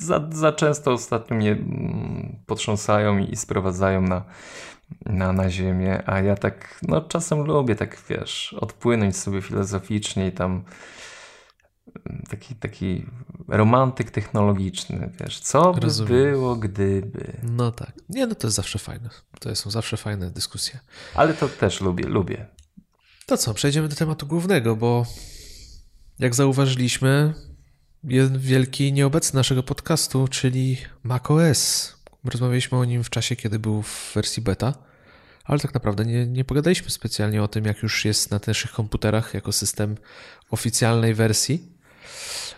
[0.00, 4.24] za, za często ostatnio mnie mm, potrząsają i sprowadzają na,
[5.06, 10.32] na, na ziemię, a ja tak, no czasem lubię tak, wiesz, odpłynąć sobie filozoficznie i
[10.32, 10.64] tam
[12.30, 13.06] taki, taki
[13.48, 16.12] romantyk technologiczny, wiesz, co by Rozumiem.
[16.12, 17.40] było, gdyby.
[17.42, 17.92] No tak.
[18.08, 19.10] Nie, no to jest zawsze fajne.
[19.40, 20.80] To są zawsze fajne dyskusje.
[21.14, 22.46] Ale to też lubię, lubię.
[23.26, 25.06] To co, przejdziemy do tematu głównego, bo
[26.18, 27.34] jak zauważyliśmy,
[28.04, 31.94] jest wielki nieobecny naszego podcastu, czyli macOS.
[32.24, 34.74] Rozmawialiśmy o nim w czasie, kiedy był w wersji beta,
[35.44, 39.34] ale tak naprawdę nie, nie pogadaliśmy specjalnie o tym, jak już jest na naszych komputerach
[39.34, 39.96] jako system
[40.50, 41.72] oficjalnej wersji.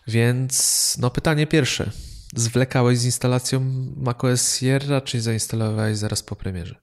[0.07, 1.91] Więc no pytanie pierwsze.
[2.37, 3.61] Zwlekałeś z instalacją
[3.97, 6.75] macOS Sierra, czy zainstalowałeś zaraz po premierze?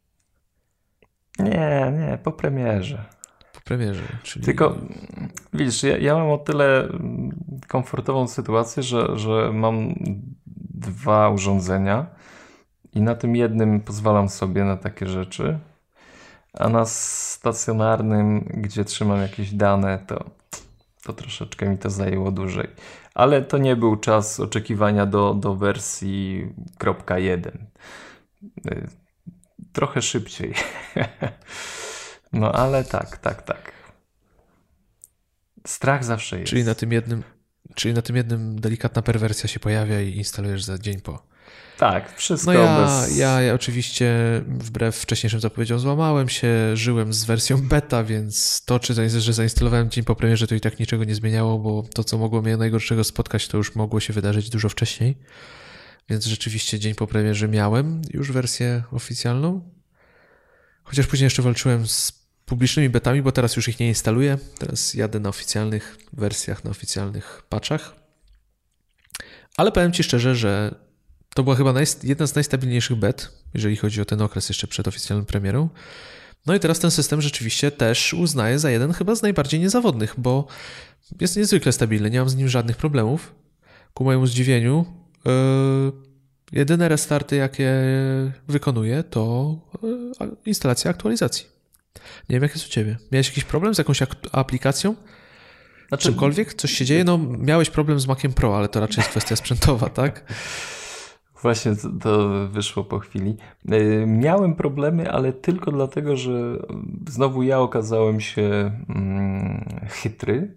[1.39, 3.05] Nie, nie, po premierze.
[3.63, 4.45] Premierze, czyli...
[4.45, 4.75] Tylko,
[5.53, 6.89] widzisz, ja, ja mam o tyle
[7.67, 9.93] komfortową sytuację, że, że mam
[10.73, 12.05] dwa urządzenia
[12.93, 15.59] i na tym jednym pozwalam sobie na takie rzeczy,
[16.53, 20.29] a na stacjonarnym, gdzie trzymam jakieś dane, to,
[21.03, 22.67] to troszeczkę mi to zajęło dłużej
[23.13, 26.47] ale to nie był czas oczekiwania do, do wersji
[26.79, 27.47] .1.
[28.71, 28.87] Y,
[29.73, 30.53] trochę szybciej.
[32.33, 33.71] No ale tak, tak, tak.
[35.67, 36.49] Strach zawsze jest.
[36.49, 37.23] Czyli na tym jednym,
[37.75, 41.33] czyli na tym jednym delikatna perwersja się pojawia i instalujesz za dzień po.
[41.77, 43.17] Tak, wszystko no ja, bez...
[43.17, 44.15] ja, ja oczywiście
[44.47, 50.03] wbrew wcześniejszym zapowiedziom złamałem się, żyłem z wersją beta, więc to, czy że zainstalowałem dzień
[50.03, 53.47] po premierze, to i tak niczego nie zmieniało, bo to, co mogło mnie najgorszego spotkać,
[53.47, 55.17] to już mogło się wydarzyć dużo wcześniej.
[56.09, 59.69] Więc rzeczywiście dzień po premierze miałem już wersję oficjalną.
[60.83, 62.22] Chociaż później jeszcze walczyłem z
[62.53, 64.37] publicznymi betami, bo teraz już ich nie instaluję.
[64.59, 67.95] Teraz jadę na oficjalnych wersjach, na oficjalnych patchach.
[69.57, 70.75] Ale powiem Ci szczerze, że
[71.35, 75.25] to była chyba jedna z najstabilniejszych bet, jeżeli chodzi o ten okres jeszcze przed oficjalną
[75.25, 75.69] premierą.
[76.45, 80.47] No i teraz ten system rzeczywiście też uznaję za jeden chyba z najbardziej niezawodnych, bo
[81.21, 83.35] jest niezwykle stabilny, nie mam z nim żadnych problemów.
[83.93, 84.85] Ku mojemu zdziwieniu,
[85.25, 85.31] yy,
[86.51, 87.73] jedyne restarty, jakie
[88.47, 91.52] wykonuję, to yy, instalacja aktualizacji.
[92.29, 92.97] Nie wiem, jak jest u Ciebie.
[93.11, 93.99] Miałeś jakiś problem z jakąś
[94.31, 94.95] aplikacją?
[95.87, 96.53] Znaczy, Czymkolwiek?
[96.53, 97.03] Coś się dzieje?
[97.03, 100.23] No, miałeś problem z Maciem Pro, ale to raczej jest kwestia sprzętowa, tak?
[101.41, 103.37] Właśnie to wyszło po chwili.
[103.69, 106.31] E, miałem problemy, ale tylko dlatego, że
[107.09, 110.55] znowu ja okazałem się mm, chytry,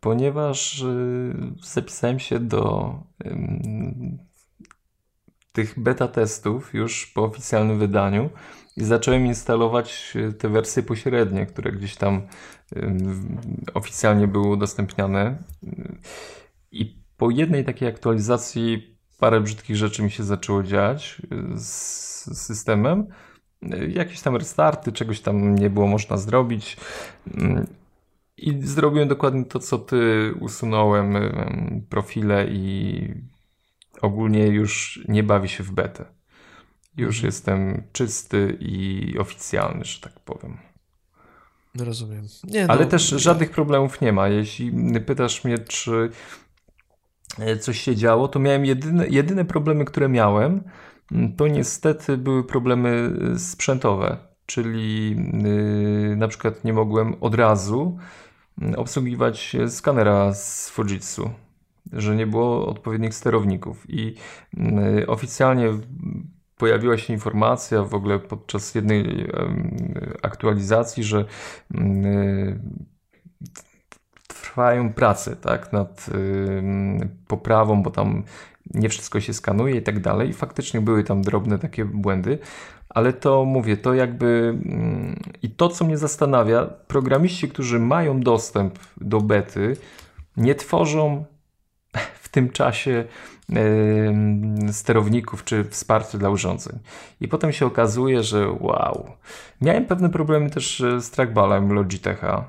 [0.00, 0.86] ponieważ e,
[1.62, 2.94] zapisałem się do
[5.52, 8.30] tych beta testów już po oficjalnym wydaniu
[8.78, 12.22] i zacząłem instalować e, te wersje pośrednie, które gdzieś tam
[13.74, 15.38] oficjalnie były udostępniane.
[16.72, 21.22] I po jednej takiej aktualizacji parę brzydkich rzeczy mi się zaczęło dziać
[21.56, 21.66] z
[22.38, 23.06] systemem.
[23.88, 26.76] Jakieś tam restarty, czegoś tam nie było można zrobić.
[28.36, 30.34] I zrobiłem dokładnie to, co ty.
[30.40, 31.14] Usunąłem
[31.88, 33.14] profile i
[34.02, 36.17] ogólnie już nie bawi się w betę.
[36.98, 37.26] Już mhm.
[37.26, 40.58] jestem czysty i oficjalny, że tak powiem.
[41.78, 42.26] Rozumiem.
[42.44, 44.28] Nie, no, Ale też żadnych problemów nie ma.
[44.28, 44.72] Jeśli
[45.06, 46.10] pytasz mnie, czy
[47.38, 50.62] e, coś się działo, to miałem jedyne, jedyne problemy, które miałem,
[51.36, 54.16] to niestety były problemy e, sprzętowe.
[54.46, 57.98] Czyli yy, na przykład nie mogłem od razu
[58.76, 61.30] obsługiwać skanera z Fujitsu,
[61.92, 63.86] że nie było odpowiednich sterowników.
[63.88, 64.14] I
[65.06, 65.68] oficjalnie
[66.58, 69.28] pojawiła się informacja w ogóle podczas jednej
[70.22, 71.24] aktualizacji, że
[74.28, 76.06] trwają prace tak, nad
[77.26, 78.24] poprawą, bo tam
[78.74, 80.28] nie wszystko się skanuje i tak dalej.
[80.28, 82.38] I faktycznie były tam drobne takie błędy,
[82.88, 84.58] ale to mówię, to jakby
[85.42, 89.76] i to, co mnie zastanawia, programiści, którzy mają dostęp do bety,
[90.36, 91.24] nie tworzą
[92.20, 93.04] w tym czasie
[94.72, 96.78] sterowników czy wsparcia dla urządzeń.
[97.20, 99.10] I potem się okazuje, że wow.
[99.60, 102.48] Miałem pewne problemy też e, z trackballem Logitecha.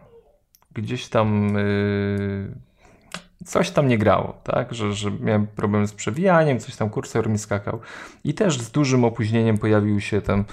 [0.73, 2.55] Gdzieś tam yy,
[3.45, 4.73] coś tam nie grało, tak?
[4.73, 7.79] Że, że miałem problem z przewijaniem, coś tam kursor mi skakał.
[8.23, 10.43] I też z dużym opóźnieniem pojawił się ten,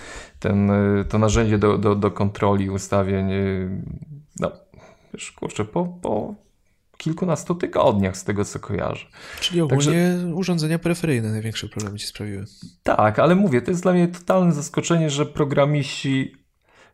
[0.40, 3.26] ten, e, to narzędzie do, do, do kontroli ustawień.
[4.40, 4.52] No,
[5.14, 6.45] wiesz, kurczę, po, po
[6.96, 9.06] kilkunastu tygodniach, z tego co kojarzę.
[9.40, 12.44] Czyli ogólnie Także, urządzenia peryferyjne największe problemy ci sprawiły.
[12.82, 16.36] Tak, ale mówię, to jest dla mnie totalne zaskoczenie, że programiści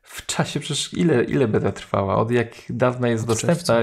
[0.03, 3.75] w czasie, przecież ile, ile beta trwała, od jak dawna jest Od dostępna.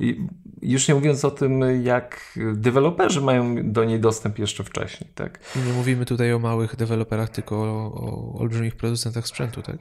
[0.00, 0.26] I
[0.62, 5.10] już nie mówiąc o tym, jak deweloperzy mają do niej dostęp jeszcze wcześniej.
[5.14, 5.40] Tak?
[5.66, 9.76] Nie mówimy tutaj o małych deweloperach, tylko o, o olbrzymich producentach sprzętu, tak?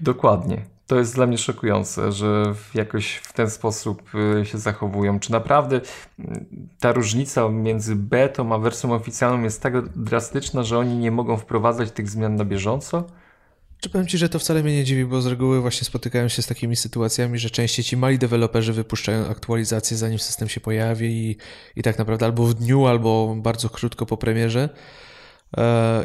[0.00, 0.64] Dokładnie.
[0.90, 4.02] To jest dla mnie szokujące, że jakoś w ten sposób
[4.40, 5.20] y, się zachowują.
[5.20, 5.80] Czy naprawdę
[6.18, 6.46] mm,
[6.80, 11.90] ta różnica między betą a wersją oficjalną jest tak drastyczna, że oni nie mogą wprowadzać
[11.90, 13.06] tych zmian na bieżąco?
[13.80, 16.42] Czy powiem Ci, że to wcale mnie nie dziwi, bo z reguły właśnie spotykają się
[16.42, 21.36] z takimi sytuacjami, że częściej ci mali deweloperzy wypuszczają aktualizacje zanim system się pojawi i,
[21.76, 24.68] i tak naprawdę albo w dniu, albo bardzo krótko po premierze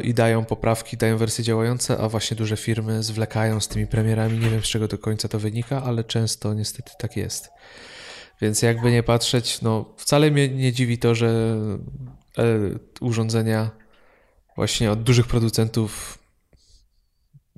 [0.02, 4.38] i dają poprawki, dają wersje działające, a właśnie duże firmy zwlekają z tymi premierami.
[4.38, 7.50] Nie wiem z czego do końca to wynika, ale często niestety tak jest.
[8.40, 11.56] Więc jakby nie patrzeć, no wcale mnie nie dziwi to, że
[12.38, 12.44] e,
[13.00, 13.70] urządzenia
[14.56, 16.18] właśnie od dużych producentów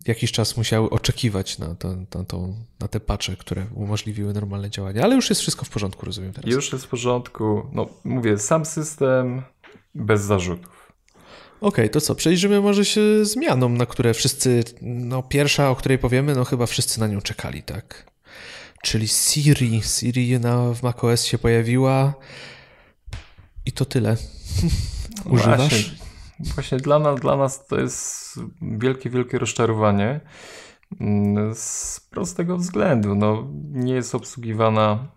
[0.06, 2.48] jakiś czas musiały oczekiwać na, to, na, to,
[2.80, 5.04] na te pacze, które umożliwiły normalne działanie.
[5.04, 6.50] Ale już jest wszystko w porządku, rozumiem teraz.
[6.50, 7.66] Już jest w porządku.
[7.72, 9.42] No mówię, sam system
[9.94, 10.77] bez zarzutów.
[11.60, 12.14] Okej, okay, to co?
[12.14, 17.00] Przejrzymy może się zmianom, na które wszyscy, no pierwsza, o której powiemy, no chyba wszyscy
[17.00, 18.10] na nią czekali, tak?
[18.82, 19.82] Czyli Siri.
[19.82, 22.14] Siri na, w macOS się pojawiła
[23.66, 24.16] i to tyle.
[25.30, 25.58] Używasz?
[25.58, 26.08] Właśnie.
[26.54, 30.20] Właśnie dla nas, dla nas to jest wielkie, wielkie rozczarowanie
[31.00, 33.14] mm, z prostego względu.
[33.14, 35.08] No, nie jest obsługiwana,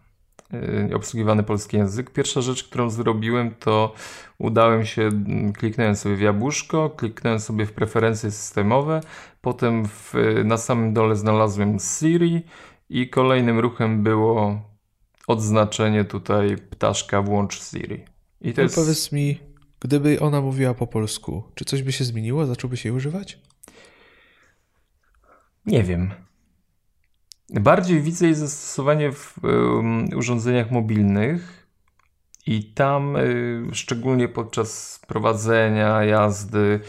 [0.95, 2.09] obsługiwany polski język.
[2.09, 3.93] Pierwsza rzecz, którą zrobiłem, to
[4.37, 9.01] udałem się, mm, kliknąłem sobie w jabłuszko, kliknąłem sobie w preferencje systemowe,
[9.41, 10.13] potem w,
[10.45, 12.41] na samym dole znalazłem Siri
[12.89, 14.61] i kolejnym ruchem było
[15.27, 18.03] odznaczenie tutaj ptaszka włącz Siri.
[18.41, 18.75] I to no jest...
[18.75, 19.39] Powiedz mi,
[19.81, 22.45] Gdyby ona mówiła po polsku, czy coś by się zmieniło?
[22.45, 23.39] Zacząłby się jej używać?
[25.65, 26.11] Nie wiem.
[27.51, 29.37] Bardziej widzę jej zastosowanie w
[30.15, 31.67] urządzeniach mobilnych
[32.45, 36.79] i tam y, szczególnie podczas prowadzenia, jazdy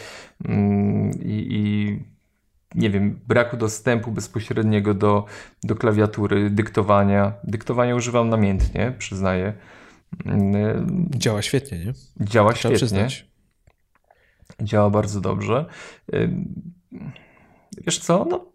[0.44, 1.98] mm, i, i
[2.75, 5.25] nie wiem, braku dostępu bezpośredniego do,
[5.64, 7.33] do klawiatury, dyktowania.
[7.44, 9.53] Dyktowania używam namiętnie, przyznaję.
[11.11, 11.93] Działa świetnie, nie?
[12.26, 12.76] Działa Trzeba świetnie.
[12.76, 13.26] Przyznać.
[14.61, 15.66] Działa bardzo dobrze.
[17.87, 18.51] Wiesz co, no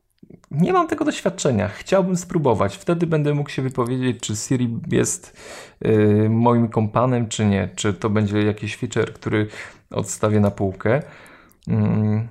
[0.51, 1.67] nie mam tego doświadczenia.
[1.67, 2.77] Chciałbym spróbować.
[2.77, 5.37] Wtedy będę mógł się wypowiedzieć, czy Siri jest
[5.85, 7.69] y, moim kompanem, czy nie.
[7.75, 9.47] Czy to będzie jakiś feature, który
[9.91, 11.01] odstawię na półkę.
[11.67, 12.27] Mm.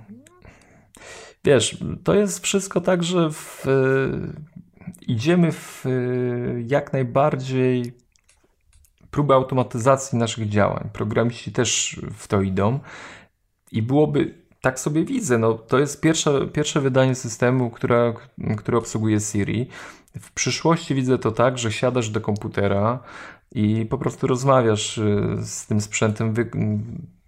[1.45, 7.93] Wiesz, to jest wszystko tak, że w, y, idziemy w y, jak najbardziej
[9.11, 10.89] próby automatyzacji naszych działań.
[10.93, 12.81] Programiści też w to idą.
[13.73, 18.15] I byłoby, tak sobie widzę, no, to jest pierwsze, pierwsze wydanie systemu, która,
[18.57, 19.69] które obsługuje Siri.
[20.21, 22.99] W przyszłości widzę to tak, że siadasz do komputera
[23.53, 26.35] i po prostu rozmawiasz y, z tym sprzętem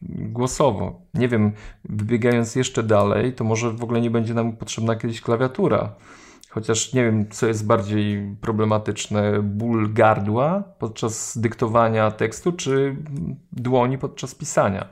[0.02, 1.00] głosowo.
[1.14, 1.52] Nie wiem,
[1.84, 5.92] wybiegając jeszcze dalej, to może w ogóle nie będzie nam potrzebna kiedyś klawiatura.
[6.50, 12.96] Chociaż nie wiem, co jest bardziej problematyczne: ból gardła podczas dyktowania tekstu, czy
[13.52, 14.88] dłoni podczas pisania.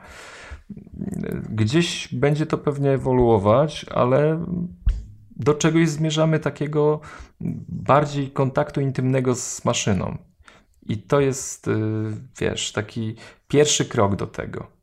[1.51, 4.45] Gdzieś będzie to pewnie ewoluować, ale
[5.37, 7.01] do czegoś zmierzamy takiego
[7.69, 10.19] bardziej kontaktu intymnego z maszyną.
[10.89, 11.73] I to jest, y,
[12.41, 13.15] wiesz, taki
[13.49, 14.77] pierwszy krok do tego.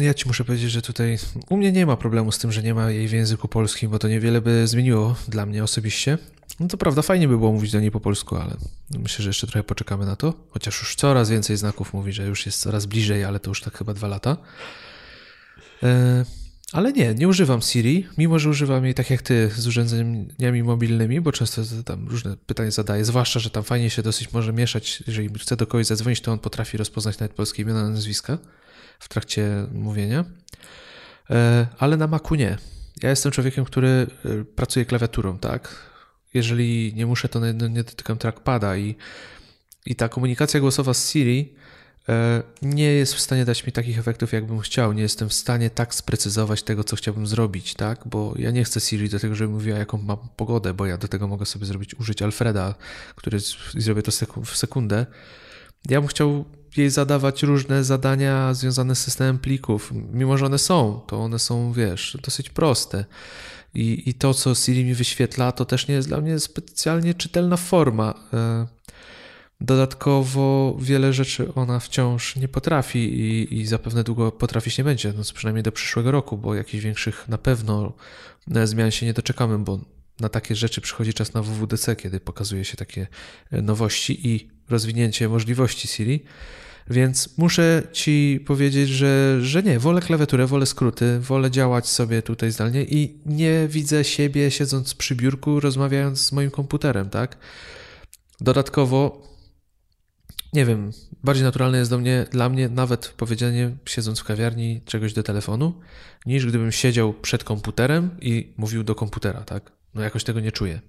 [0.00, 1.18] Ja ci muszę powiedzieć, że tutaj
[1.50, 3.98] u mnie nie ma problemu z tym, że nie ma jej w języku polskim, bo
[3.98, 6.18] to niewiele by zmieniło dla mnie osobiście.
[6.60, 8.56] No to prawda, fajnie by było mówić do niej po polsku, ale
[8.98, 10.34] myślę, że jeszcze trochę poczekamy na to.
[10.50, 13.78] Chociaż już coraz więcej znaków mówi, że już jest coraz bliżej, ale to już tak
[13.78, 14.36] chyba dwa lata.
[15.82, 16.24] E,
[16.72, 21.20] ale nie, nie używam Siri, mimo że używam jej tak jak ty z urządzeniami mobilnymi,
[21.20, 25.02] bo często tam różne pytania zadaję, zwłaszcza, że tam fajnie się dosyć może mieszać.
[25.06, 28.38] Jeżeli chce do kogoś zadzwonić, to on potrafi rozpoznać nawet polskie imiona, nazwiska
[28.98, 30.24] w trakcie mówienia.
[31.30, 32.58] E, ale na Macu nie.
[33.02, 35.90] Ja jestem człowiekiem, który e, pracuje klawiaturą, tak?
[36.34, 38.94] Jeżeli nie muszę, to nie, dotykam trackpada i,
[39.86, 41.54] i ta komunikacja głosowa z Siri
[42.62, 44.92] nie jest w stanie dać mi takich efektów, jakbym chciał.
[44.92, 48.00] Nie jestem w stanie tak sprecyzować tego, co chciałbym zrobić, tak?
[48.06, 51.08] Bo ja nie chcę Siri do tego, żeby mówiła, jaką mam pogodę, bo ja do
[51.08, 52.74] tego mogę sobie zrobić, użyć Alfreda,
[53.16, 53.38] który
[53.74, 54.12] zrobię to
[54.44, 55.06] w sekundę.
[55.88, 56.44] Ja bym chciał
[56.76, 59.92] jej zadawać różne zadania związane z systemem plików.
[60.12, 63.04] Mimo, że one są, to one są, wiesz, dosyć proste.
[63.74, 67.56] I, I to, co Siri mi wyświetla, to też nie jest dla mnie specjalnie czytelna
[67.56, 68.14] forma.
[69.60, 75.22] Dodatkowo wiele rzeczy ona wciąż nie potrafi i, i zapewne długo potrafić nie będzie, no
[75.34, 77.92] przynajmniej do przyszłego roku, bo jakichś większych na pewno
[78.54, 79.80] e, zmian się nie doczekamy, bo
[80.20, 83.06] na takie rzeczy przychodzi czas na WWDC, kiedy pokazuje się takie
[83.50, 86.24] e, nowości i rozwinięcie możliwości Siri.
[86.90, 92.50] Więc muszę ci powiedzieć, że, że nie, wolę klawiaturę, wolę skróty, wolę działać sobie tutaj
[92.50, 97.36] zdalnie i nie widzę siebie siedząc przy biurku, rozmawiając z moim komputerem, tak?
[98.40, 99.29] Dodatkowo
[100.52, 100.90] nie wiem,
[101.24, 105.80] bardziej naturalne jest do mnie, dla mnie nawet powiedzienie, siedząc w kawiarni, czegoś do telefonu,
[106.26, 109.72] niż gdybym siedział przed komputerem i mówił do komputera, tak?
[109.94, 110.80] No jakoś tego nie czuję.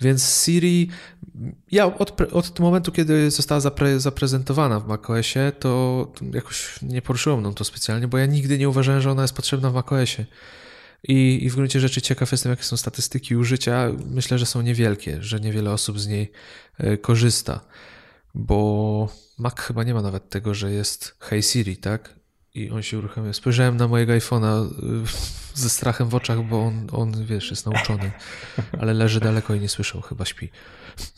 [0.00, 0.88] Więc Siri,
[1.70, 7.54] ja od, od momentu, kiedy została zapre, zaprezentowana w macOSie, to jakoś nie poruszyło mną
[7.54, 10.26] to specjalnie, bo ja nigdy nie uważałem, że ona jest potrzebna w macOSie.
[11.08, 13.88] I, I w gruncie rzeczy ciekaw jestem, jakie są statystyki użycia.
[14.06, 16.32] Myślę, że są niewielkie, że niewiele osób z niej
[16.78, 17.60] e, korzysta
[18.34, 19.08] bo
[19.38, 22.14] Mac chyba nie ma nawet tego, że jest Hey Siri, tak?
[22.54, 23.32] I on się uruchamia.
[23.32, 28.12] Spojrzałem na mojego iPhone'a y, ze strachem w oczach, bo on, on, wiesz, jest nauczony,
[28.80, 30.48] ale leży daleko i nie słyszał, chyba śpi.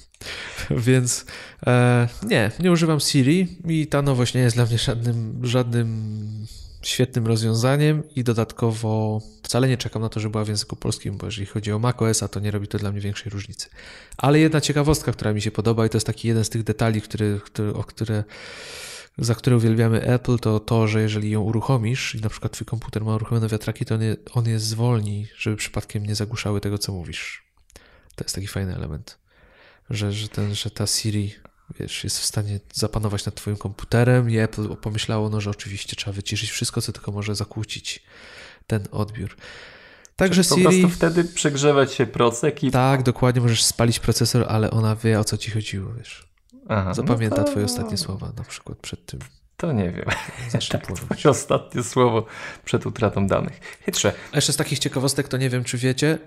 [0.87, 1.27] Więc
[1.67, 6.47] e, nie, nie używam Siri i ta nowość nie jest dla mnie żadnym, żadnym
[6.85, 11.27] świetnym rozwiązaniem i dodatkowo wcale nie czekam na to, że była w języku polskim, bo
[11.27, 13.69] jeżeli chodzi o macOS, to nie robi to dla mnie większej różnicy.
[14.17, 17.03] Ale jedna ciekawostka, która mi się podoba i to jest taki jeden z tych detali,
[17.03, 18.25] który, który, o które,
[19.19, 23.05] za które uwielbiamy Apple, to to, że jeżeli ją uruchomisz i na przykład twój komputer
[23.05, 26.93] ma uruchomione wiatraki, to on je, on je zwolni, żeby przypadkiem nie zagłuszały tego, co
[26.93, 27.45] mówisz.
[28.15, 29.19] To jest taki fajny element,
[29.91, 31.35] że, że, ten, że ta Siri
[31.81, 36.13] wiesz, jest w stanie zapanować nad twoim komputerem i Apple pomyślało, no, że oczywiście trzeba
[36.13, 38.03] wyciszyć wszystko, co tylko może zakłócić
[38.67, 39.37] ten odbiór.
[40.17, 40.65] Także po Siri...
[40.65, 42.71] Po prostu wtedy przegrzewać się procek i...
[42.71, 46.29] Tak, dokładnie, możesz spalić procesor, ale ona wie, o co ci chodziło, wiesz.
[46.69, 47.51] Aha, no Zapamięta no to...
[47.51, 49.21] twoje ostatnie słowa, na przykład przed tym.
[49.57, 50.05] To nie wiem.
[50.71, 52.27] tak, twoje ostatnie słowo
[52.65, 53.61] przed utratą danych.
[53.85, 54.13] Chytrze.
[54.33, 56.19] A jeszcze z takich ciekawostek, to nie wiem, czy wiecie,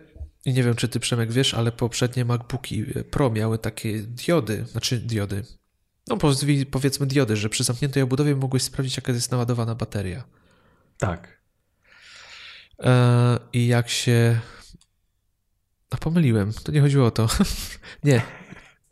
[0.47, 4.99] i nie wiem, czy ty Przemek wiesz, ale poprzednie MacBooki Pro miały takie diody, znaczy
[4.99, 5.43] diody,
[6.07, 6.17] no
[6.71, 10.23] powiedzmy diody, że przy zamkniętej obudowie mogłeś sprawdzić, jaka jest naładowana bateria.
[10.97, 11.41] Tak.
[12.83, 14.39] E, I jak się...
[15.89, 17.27] A pomyliłem, to nie chodziło o to.
[18.03, 18.21] nie.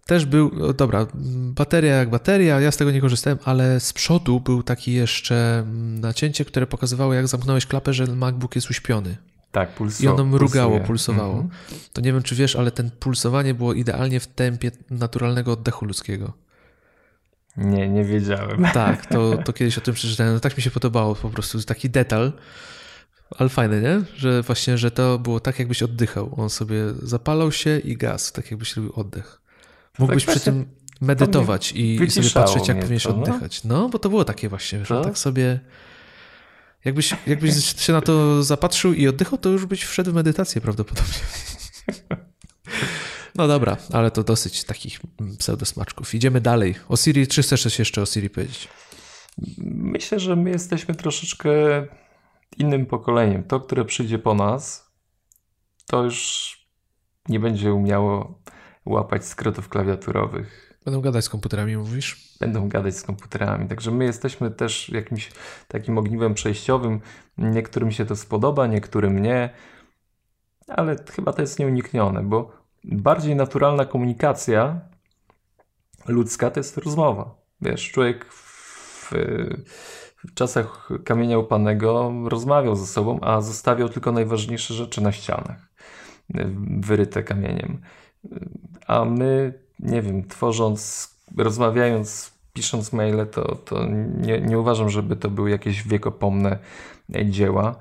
[0.05, 1.07] Też był, dobra,
[1.53, 5.99] bateria jak bateria, ja z tego nie korzystałem, ale z przodu był taki jeszcze mm,
[5.99, 9.17] nacięcie, które pokazywało, jak zamknąłeś klapę, że MacBook jest uśpiony.
[9.55, 10.87] Tak, pulso, I ono mrugało, pulsuje.
[10.87, 11.33] pulsowało.
[11.33, 11.49] Mhm.
[11.93, 16.33] To nie wiem, czy wiesz, ale ten pulsowanie było idealnie w tempie naturalnego oddechu ludzkiego.
[17.57, 18.67] Nie, nie wiedziałem.
[18.73, 20.33] Tak, to, to kiedyś o tym przeczytałem.
[20.33, 21.63] No, tak mi się podobało po prostu.
[21.63, 22.33] Taki detal,
[23.37, 24.01] ale fajny, nie?
[24.15, 26.35] Że właśnie, że to było tak, jakbyś oddychał.
[26.37, 29.41] On sobie zapalał się i gaz, tak jakbyś robił oddech.
[29.99, 30.65] Mógłbyś tak przy tym
[31.01, 33.15] medytować i, i, sobie patrzeć, jak powinieneś no.
[33.15, 33.63] oddychać.
[33.63, 35.59] No, bo to było takie właśnie, że tak sobie
[36.85, 41.13] Jakbyś, jakbyś się na to zapatrzył i oddychał, to już byś wszedł w medytację prawdopodobnie.
[43.35, 44.99] No dobra, ale to dosyć takich
[45.39, 46.13] pseudosmaczków.
[46.13, 46.75] Idziemy dalej.
[46.89, 48.67] O Siri, czy chcesz coś jeszcze o Siri powiedzieć?
[49.67, 51.51] Myślę, że my jesteśmy troszeczkę
[52.57, 53.43] innym pokoleniem.
[53.43, 54.91] To, które przyjdzie po nas,
[55.85, 56.57] to już
[57.29, 58.41] nie będzie umiało
[58.85, 60.74] łapać skrótów klawiaturowych.
[60.85, 62.37] Będą gadać z komputerami, mówisz?
[62.39, 63.67] Będą gadać z komputerami.
[63.67, 65.31] Także my jesteśmy też jakimś
[65.67, 67.01] takim ogniwem przejściowym.
[67.37, 69.49] Niektórym się to spodoba, niektórym nie.
[70.67, 72.51] Ale chyba to jest nieuniknione, bo
[72.83, 74.81] bardziej naturalna komunikacja
[76.07, 77.35] ludzka to jest rozmowa.
[77.61, 79.11] Wiesz, człowiek w,
[80.17, 85.69] w czasach kamienia upanego rozmawiał ze sobą, a zostawiał tylko najważniejsze rzeczy na ścianach,
[86.79, 87.81] wyryte kamieniem.
[88.87, 93.85] A my, nie wiem, tworząc, rozmawiając, pisząc maile, to, to
[94.17, 96.59] nie, nie uważam, żeby to były jakieś wiekopomne
[97.25, 97.75] dzieła.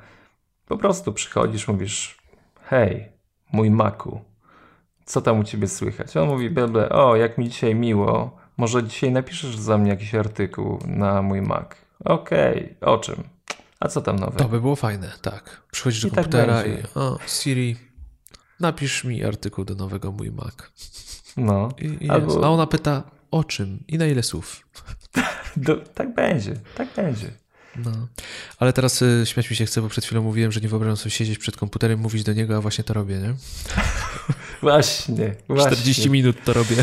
[0.67, 2.19] Po prostu przychodzisz, mówisz,
[2.63, 3.09] hej,
[3.53, 4.21] mój maku,
[5.05, 6.17] co tam u ciebie słychać?
[6.17, 10.79] On mówi, ble, o, jak mi dzisiaj miło, może dzisiaj napiszesz za mnie jakiś artykuł
[10.87, 11.67] na mój Mac.
[12.05, 12.93] Okej, okay.
[12.93, 13.23] o czym?
[13.81, 14.39] A co tam nowe?
[14.39, 15.63] To by było fajne, tak.
[15.71, 17.77] Przychodzisz do tak komputera tak i o, Siri,
[18.61, 20.55] napisz mi artykuł do nowego mój Mac.
[21.37, 21.69] No.
[21.79, 22.45] I, i Albo...
[22.45, 24.69] A ona pyta, o czym i na ile słów?
[25.57, 27.31] do, tak będzie, tak będzie.
[27.77, 27.91] No.
[28.59, 31.11] Ale teraz y, śmiać mi się chce, bo przed chwilą mówiłem, że nie wyobrażam sobie
[31.11, 33.35] siedzieć przed komputerem, mówić do niego, a właśnie to robię, nie?
[34.63, 35.77] właśnie, właśnie.
[35.77, 36.77] 40 minut to robię.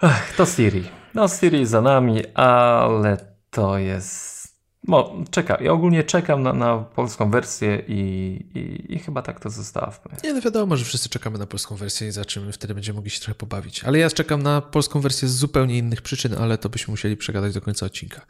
[0.00, 0.84] Ach, to Siri.
[1.14, 4.39] No Siri za nami, ale to jest...
[4.88, 5.64] No, czekam.
[5.64, 8.00] Ja ogólnie czekam na, na polską wersję i,
[8.54, 10.16] i, i, chyba tak to zostawmy.
[10.24, 13.20] Nie, no wiadomo, że wszyscy czekamy na polską wersję i zaczynamy, wtedy będziemy mogli się
[13.20, 13.84] trochę pobawić.
[13.84, 17.54] Ale ja czekam na polską wersję z zupełnie innych przyczyn, ale to byśmy musieli przegadać
[17.54, 18.20] do końca odcinka.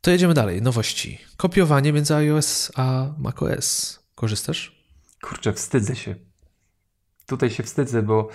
[0.00, 0.62] To jedziemy dalej.
[0.62, 1.18] Nowości.
[1.36, 3.98] Kopiowanie między iOS a macOS.
[4.14, 4.82] Korzystasz?
[5.22, 6.14] Kurczę, wstydzę się.
[7.26, 8.28] Tutaj się wstydzę, bo.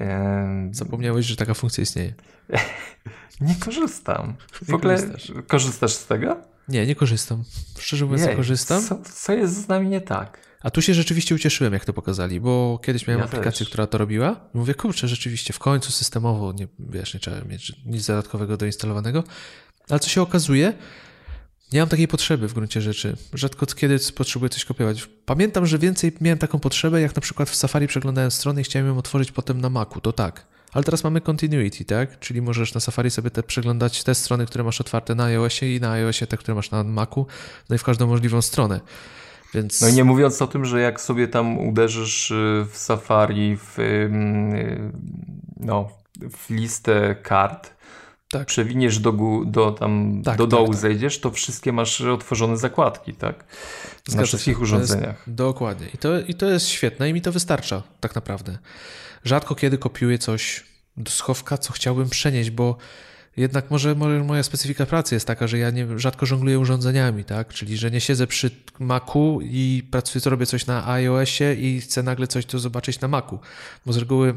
[0.00, 0.68] E...
[0.72, 2.14] Zapomniałeś, że taka funkcja istnieje.
[3.40, 4.36] nie korzystam.
[4.52, 5.32] W nie ogóle korzystasz.
[5.48, 6.57] korzystasz z tego?
[6.68, 7.44] Nie, nie korzystam.
[7.78, 8.82] Szczerze mówiąc, nie korzystam.
[8.82, 10.48] Co, co, jest z nami nie tak?
[10.60, 13.68] A tu się rzeczywiście ucieszyłem, jak to pokazali, bo kiedyś miałem ja aplikację, też.
[13.68, 14.48] która to robiła.
[14.54, 19.24] I mówię, kurczę, rzeczywiście, w końcu systemowo, nie, wiesz, nie trzeba mieć nic dodatkowego doinstalowanego.
[19.90, 20.72] Ale co się okazuje,
[21.72, 23.16] nie mam takiej potrzeby w gruncie rzeczy.
[23.34, 25.08] Rzadko kiedy potrzebuję coś kopiować.
[25.26, 28.88] Pamiętam, że więcej miałem taką potrzebę, jak na przykład w Safari przeglądałem strony i chciałem
[28.88, 30.46] ją otworzyć potem na Macu, to tak.
[30.72, 32.18] Ale teraz mamy continuity, tak?
[32.18, 35.80] Czyli możesz na Safari sobie te przeglądać te strony, które masz otwarte na iOSie i
[35.80, 37.26] na iOSie te, które masz na Macu,
[37.68, 38.80] no i w każdą możliwą stronę.
[39.54, 39.80] Więc...
[39.80, 43.78] No i nie mówiąc o tym, że jak sobie tam uderzysz y, w Safari w,
[43.78, 44.10] y,
[45.60, 45.88] no,
[46.30, 47.70] w listę kart,
[48.28, 48.46] tak.
[48.46, 49.12] przewiniesz do,
[49.46, 53.44] do, tam, tak, do tak, dołu, tak, zejdziesz, to wszystkie masz otworzone zakładki, tak?
[54.14, 55.22] Na wszystkich urządzeniach.
[55.26, 55.86] Jest, dokładnie.
[55.94, 58.58] I to, I to jest świetne i mi to wystarcza, tak naprawdę.
[59.24, 60.64] Rzadko kiedy kopiuję coś
[60.96, 62.76] do schowka, co chciałbym przenieść, bo
[63.36, 67.48] jednak może, może moja specyfika pracy jest taka, że ja nie, rzadko żongluję urządzeniami, tak?
[67.48, 72.02] Czyli, że nie siedzę przy Macu i pracuję, co robię coś na iOSie i chcę
[72.02, 73.38] nagle coś tu zobaczyć na Macu.
[73.86, 74.34] Bo z reguły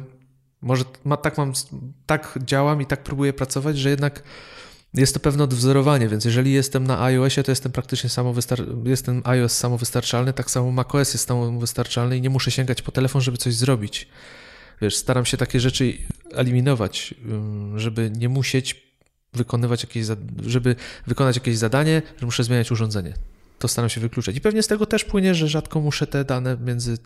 [0.62, 1.54] może ma, tak, mam,
[2.06, 4.24] tak działam i tak próbuję pracować, że jednak
[4.94, 9.58] jest to pewne odwzorowanie, więc jeżeli jestem na iOSie, to jestem praktycznie samowystar- jestem iOS
[9.58, 14.08] samowystarczalny, tak samo macOS jest samowystarczalny i nie muszę sięgać po telefon, żeby coś zrobić.
[14.82, 15.94] Wiesz, staram się takie rzeczy
[16.32, 17.14] eliminować,
[17.76, 18.92] żeby nie musieć
[19.34, 20.06] wykonywać jakieś,
[20.46, 20.76] żeby
[21.08, 23.14] wykonać jakieś zadanie, że muszę zmieniać urządzenie
[23.62, 24.36] to staram się wykluczać.
[24.36, 26.98] I pewnie z tego też płynie, że rzadko muszę te dane między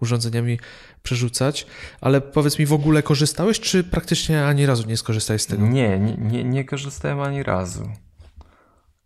[0.00, 0.58] urządzeniami
[1.02, 1.66] przerzucać,
[2.00, 5.66] ale powiedz mi, w ogóle korzystałeś, czy praktycznie ani razu nie skorzystałeś z tego?
[5.66, 7.88] Nie, nie, nie, nie korzystałem ani razu.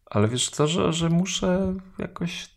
[0.07, 2.57] Ale wiesz co, że, że muszę jakoś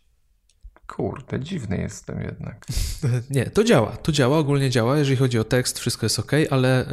[0.96, 2.66] Kurde, dziwny jestem jednak.
[3.30, 4.98] Nie, to działa, to działa, ogólnie działa.
[4.98, 6.86] Jeżeli chodzi o tekst, wszystko jest ok, ale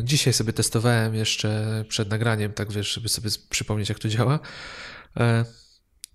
[0.00, 4.34] y, dzisiaj sobie testowałem jeszcze przed nagraniem, tak wiesz, żeby sobie przypomnieć, jak to działa.
[4.34, 5.20] Y,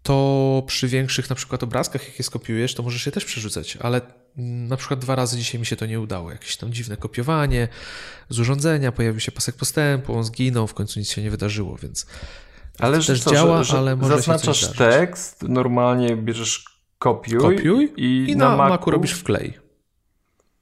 [0.09, 4.01] to przy większych na przykład obrazkach, jakie skopiujesz, to możesz je też przerzucać, ale
[4.37, 6.31] na przykład dwa razy dzisiaj mi się to nie udało.
[6.31, 7.67] Jakieś tam dziwne kopiowanie
[8.29, 12.05] z urządzenia, pojawił się pasek postępu, on zginął, w końcu nic się nie wydarzyło, więc
[12.79, 16.65] ale to też co, działa, że, że ale może Zaznaczasz tekst, normalnie bierzesz
[16.99, 18.91] kopiuj, kopiuj i, i na, na Macu...
[18.91, 19.68] Robisz wklej.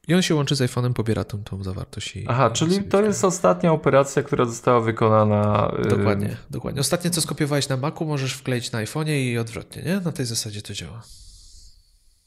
[0.08, 2.16] I on się łączy z iPhone'em, pobiera tą, tą zawartość.
[2.16, 5.72] I Aha, czyli to jest ostatnia operacja, która została wykonana.
[5.86, 6.80] Y, dokładnie, dokładnie.
[6.80, 10.00] Ostatnie, co skopiowałeś na Macu, możesz wkleić na iPhone'ie i odwrotnie, nie?
[10.00, 11.02] Na tej zasadzie to działa.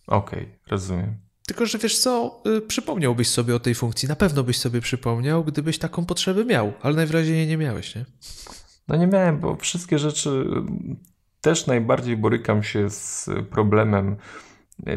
[0.08, 1.18] Okej, okay, rozumiem.
[1.48, 4.10] Tylko, że wiesz co, y, przypomniałbyś sobie o tej funkcji.
[4.10, 8.06] Na pewno byś sobie przypomniał, gdybyś taką potrzebę miał, ale najwyraźniej nie miałeś, nie?
[8.88, 10.46] No nie miałem, bo wszystkie rzeczy
[11.42, 14.18] też najbardziej borykam się z problemem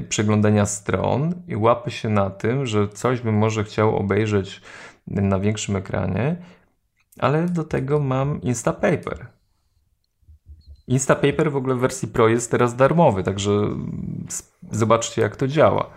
[0.09, 4.61] przeglądania stron i łapy się na tym, że coś bym może chciał obejrzeć
[5.07, 6.37] na większym ekranie,
[7.19, 9.27] ale do tego mam Instapaper.
[10.87, 13.51] Instapaper w ogóle w wersji Pro jest teraz darmowy, także
[14.73, 15.91] zobaczcie jak to działa.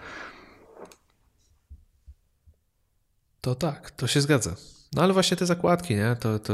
[3.42, 4.77] To tak, to się zgadza.
[4.96, 6.16] No ale właśnie te zakładki, nie?
[6.20, 6.54] To, to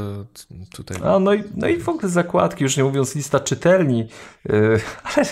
[0.72, 0.96] tutaj.
[1.04, 4.08] A, no, i, no i w ogóle zakładki, już nie mówiąc lista czytelni,
[4.44, 4.80] yy,
[5.16, 5.26] ale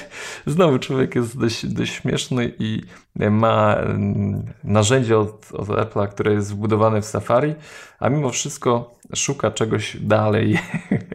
[0.46, 2.82] znowu człowiek jest dość, dość śmieszny i
[3.16, 7.54] ma yy, narzędzie od, od Apple'a, które jest wbudowane w Safari,
[7.98, 10.58] a mimo wszystko szuka czegoś dalej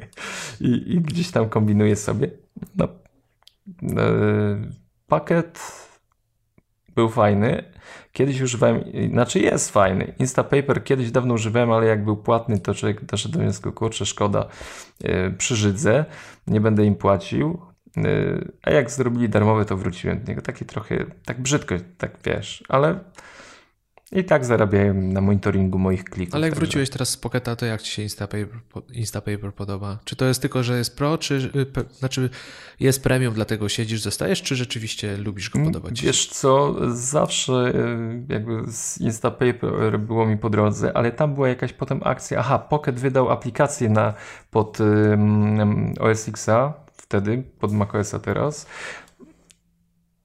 [0.62, 2.32] i, i gdzieś tam kombinuje sobie.
[2.76, 2.88] No,
[3.82, 4.72] yy,
[5.08, 5.60] pakiet
[6.96, 7.64] był fajny,
[8.18, 10.14] Kiedyś używałem, znaczy jest fajny.
[10.20, 14.48] Instapaper kiedyś dawno używałem, ale jak był płatny, to człowiek doszedł do wniosku, kurczę, szkoda,
[15.04, 16.06] yy, przyżydzę,
[16.48, 17.62] nie będę im płacił.
[17.98, 20.42] Yy, a jak zrobili darmowe, to wróciłem do niego.
[20.42, 23.00] Taki trochę, tak brzydko, tak wiesz, ale
[24.12, 26.36] i tak zarabiałem na monitoringu moich klików.
[26.36, 26.66] Ale jak także.
[26.66, 28.60] wróciłeś teraz z Pocketa, to jak ci się Instapaper,
[28.94, 30.00] Instapaper podoba?
[30.04, 31.52] Czy to jest tylko, że jest pro, czy
[32.00, 32.30] znaczy
[32.80, 36.02] jest premium, dlatego siedzisz, zostajesz, czy rzeczywiście lubisz go podobać?
[36.02, 41.74] Wiesz co, zawsze y, jakby z Instapaper było mi po drodze, ale tam była jakaś
[41.74, 42.40] potem akcja.
[42.40, 44.14] Aha, Pocket wydał aplikację na,
[44.52, 46.74] pod um, OS Xa
[47.08, 48.68] wtedy, pod macOSa teraz,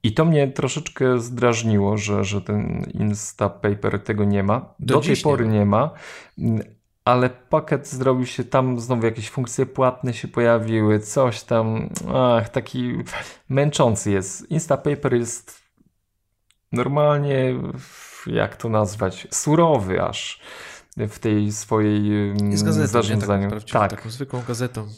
[0.03, 4.75] i to mnie troszeczkę zdrażniło, że, że ten Instapaper tego nie ma.
[4.79, 5.91] Do, Do tej pory nie ma.
[7.05, 12.93] Ale pakiet zrobił się tam, znowu jakieś funkcje płatne się pojawiły, coś tam, ach, taki
[13.49, 14.51] męczący jest.
[14.51, 15.63] Instapaper jest
[16.73, 17.55] normalnie,
[18.27, 20.41] jak to nazwać, surowy aż
[20.97, 22.09] w tej swojej
[22.51, 23.51] jest gazetą, zarządzaniu.
[23.51, 24.89] Nie, tak, taką zwykłą gazetą.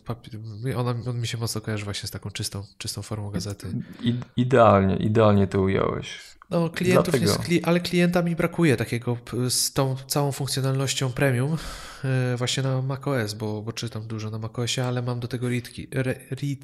[0.76, 3.66] Ona, on mi się mocno kojarzy właśnie z taką czystą, czystą formą gazety.
[4.02, 6.34] I, idealnie, idealnie to ująłeś.
[6.50, 9.16] No, klientów jest, ale klienta mi brakuje takiego
[9.48, 11.56] z tą całą funkcjonalnością premium
[12.04, 15.88] e, właśnie na macOS, bo, bo czytam dużo na macOSie, ale mam do tego readki,
[15.92, 16.58] read,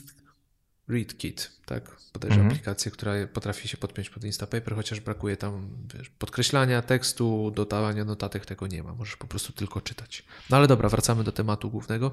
[0.90, 2.00] ReadKit, tak?
[2.24, 2.46] Mm -hmm.
[2.46, 8.46] aplikację, która potrafi się podpiąć pod Instapaper, chociaż brakuje tam wiesz, podkreślania tekstu, dodawania notatek,
[8.46, 8.94] tego nie ma.
[8.94, 10.24] Możesz po prostu tylko czytać.
[10.50, 12.10] No ale dobra, wracamy do tematu głównego.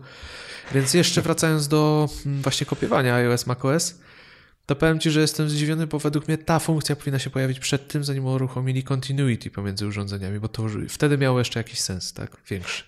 [0.74, 4.00] Więc jeszcze wracając do mm, właśnie kopiowania iOS, macOS,
[4.66, 7.88] to powiem Ci, że jestem zdziwiony, bo według mnie ta funkcja powinna się pojawić przed
[7.88, 12.38] tym, zanim uruchomili continuity pomiędzy urządzeniami, bo to wtedy miało jeszcze jakiś sens, tak?
[12.50, 12.84] Większy.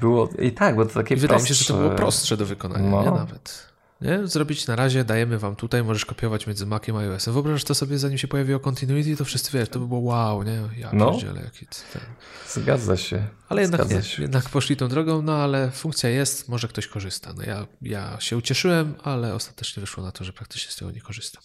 [0.00, 1.52] Było i tak, bo to takie I wydaje prostsze.
[1.52, 3.02] mi się, że to było prostsze do wykonania, no.
[3.02, 3.10] nie?
[3.10, 3.71] Nawet.
[4.02, 4.26] Nie?
[4.26, 7.34] Zrobić na razie, dajemy wam tutaj, możesz kopiować między Maciem a iOS-em.
[7.34, 10.62] Wyobraź to sobie, zanim się pojawiło Continuity, to wszyscy wiesz, to by było wow, nie?
[10.76, 11.10] Ja no.
[11.10, 12.02] pierdzielę, jaki ten.
[12.48, 13.26] Zgadza się.
[13.48, 14.22] Ale jednak Zgadza nie, się.
[14.22, 17.32] jednak poszli tą drogą, no ale funkcja jest, może ktoś korzysta.
[17.36, 21.00] No ja, ja się ucieszyłem, ale ostatecznie wyszło na to, że praktycznie z tego nie
[21.00, 21.42] korzystam.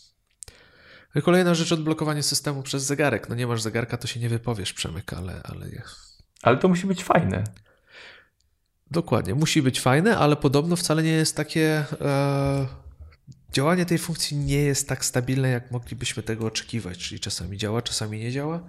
[1.15, 3.29] No kolejna rzecz, odblokowanie systemu przez zegarek.
[3.29, 5.41] No nie masz zegarka, to się nie wypowiesz, Przemyk, ale...
[5.43, 5.67] Ale,
[6.41, 7.43] ale to musi być fajne.
[8.91, 11.85] Dokładnie, musi być fajne, ale podobno wcale nie jest takie.
[12.01, 12.67] E,
[13.53, 18.19] działanie tej funkcji nie jest tak stabilne, jak moglibyśmy tego oczekiwać, czyli czasami działa, czasami
[18.19, 18.63] nie działa.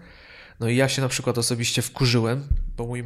[0.60, 3.04] No i ja się na przykład osobiście wkurzyłem, bo mój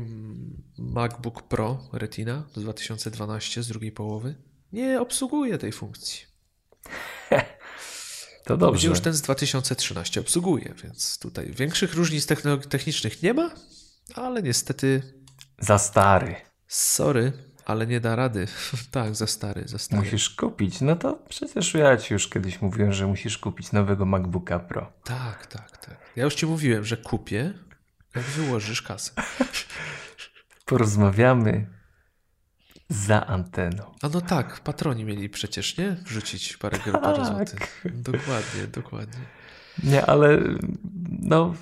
[0.79, 4.35] MacBook Pro Retina z 2012 z drugiej połowy
[4.73, 6.21] nie obsługuje tej funkcji.
[8.45, 8.89] To dobrze.
[8.89, 12.27] Już ten z 2013 obsługuje, więc tutaj większych różnic
[12.69, 13.51] technicznych nie ma,
[14.15, 15.03] ale niestety.
[15.59, 16.37] Za stary.
[16.73, 17.33] Sorry,
[17.65, 18.47] ale nie da rady.
[18.91, 20.03] tak, za stary, za stary.
[20.03, 20.81] Musisz kupić.
[20.81, 24.93] No to przecież ja ci już kiedyś mówiłem, że musisz kupić nowego MacBooka Pro.
[25.05, 25.97] Tak, tak, tak.
[26.17, 27.55] Ja już ci mówiłem, że kupię,
[28.15, 29.13] jak wyłożysz kasę.
[30.67, 31.67] Porozmawiamy
[32.89, 33.95] za anteną.
[34.03, 35.97] A no tak, patroni mieli przecież, nie?
[36.05, 37.27] Wrzucić parę, tak.
[37.27, 37.85] złotych.
[37.95, 39.25] Dokładnie, dokładnie.
[39.85, 40.39] Nie, ale
[41.21, 41.55] no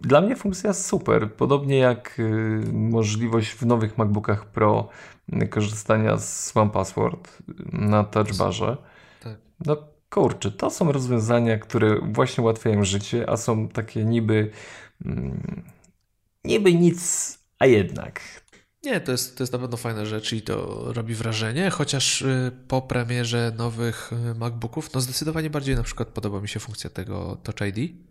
[0.00, 1.34] dla mnie funkcja jest super.
[1.34, 4.88] Podobnie jak y, możliwość w nowych MacBookach Pro
[5.50, 7.38] korzystania z One Password
[7.72, 8.76] na touchbarze.
[9.22, 9.38] Tak.
[9.66, 9.76] No
[10.10, 14.50] kurczę, to są rozwiązania, które właśnie ułatwiają życie, a są takie niby
[15.04, 15.62] mm,
[16.44, 18.20] niby nic, a jednak.
[18.84, 22.52] Nie, to jest, to jest na pewno fajna rzecz i to robi wrażenie, chociaż y,
[22.68, 27.36] po premierze nowych y, MacBooków, no zdecydowanie bardziej na przykład podoba mi się funkcja tego
[27.42, 28.07] Touch ID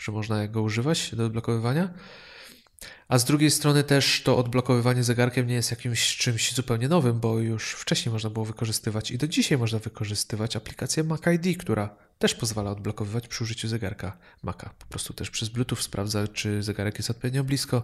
[0.00, 1.94] że można go używać do odblokowywania.
[3.08, 7.38] A z drugiej strony też to odblokowywanie zegarkiem nie jest jakimś czymś zupełnie nowym, bo
[7.38, 12.34] już wcześniej można było wykorzystywać i do dzisiaj można wykorzystywać aplikację Mac ID, która też
[12.34, 14.70] pozwala odblokowywać przy użyciu zegarka Maca.
[14.78, 17.82] Po prostu też przez Bluetooth sprawdza, czy zegarek jest odpowiednio blisko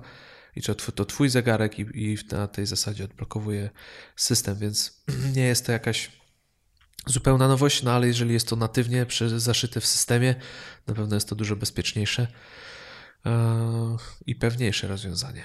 [0.56, 3.70] i czy to twój zegarek i, i na tej zasadzie odblokowuje
[4.16, 5.02] system, więc
[5.36, 6.10] nie jest to jakaś
[7.06, 10.34] zupełna nowość, no ale jeżeli jest to natywnie zaszyte w systemie,
[10.86, 12.26] na pewno jest to dużo bezpieczniejsze
[13.26, 13.96] e,
[14.26, 15.44] i pewniejsze rozwiązanie.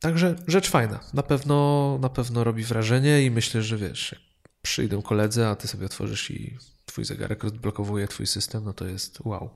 [0.00, 1.00] Także rzecz fajna.
[1.14, 4.20] Na pewno, na pewno robi wrażenie i myślę, że wiesz, jak
[4.62, 9.20] przyjdą koledzy, a ty sobie otworzysz i twój zegarek odblokowuje twój system, no to jest
[9.24, 9.50] wow.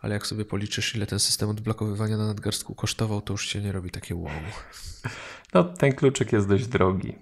[0.00, 3.72] Ale jak sobie policzysz, ile ten system odblokowywania na nadgarstku kosztował, to już się nie
[3.72, 4.32] robi takie wow.
[5.54, 7.14] No, ten kluczyk jest dość drogi.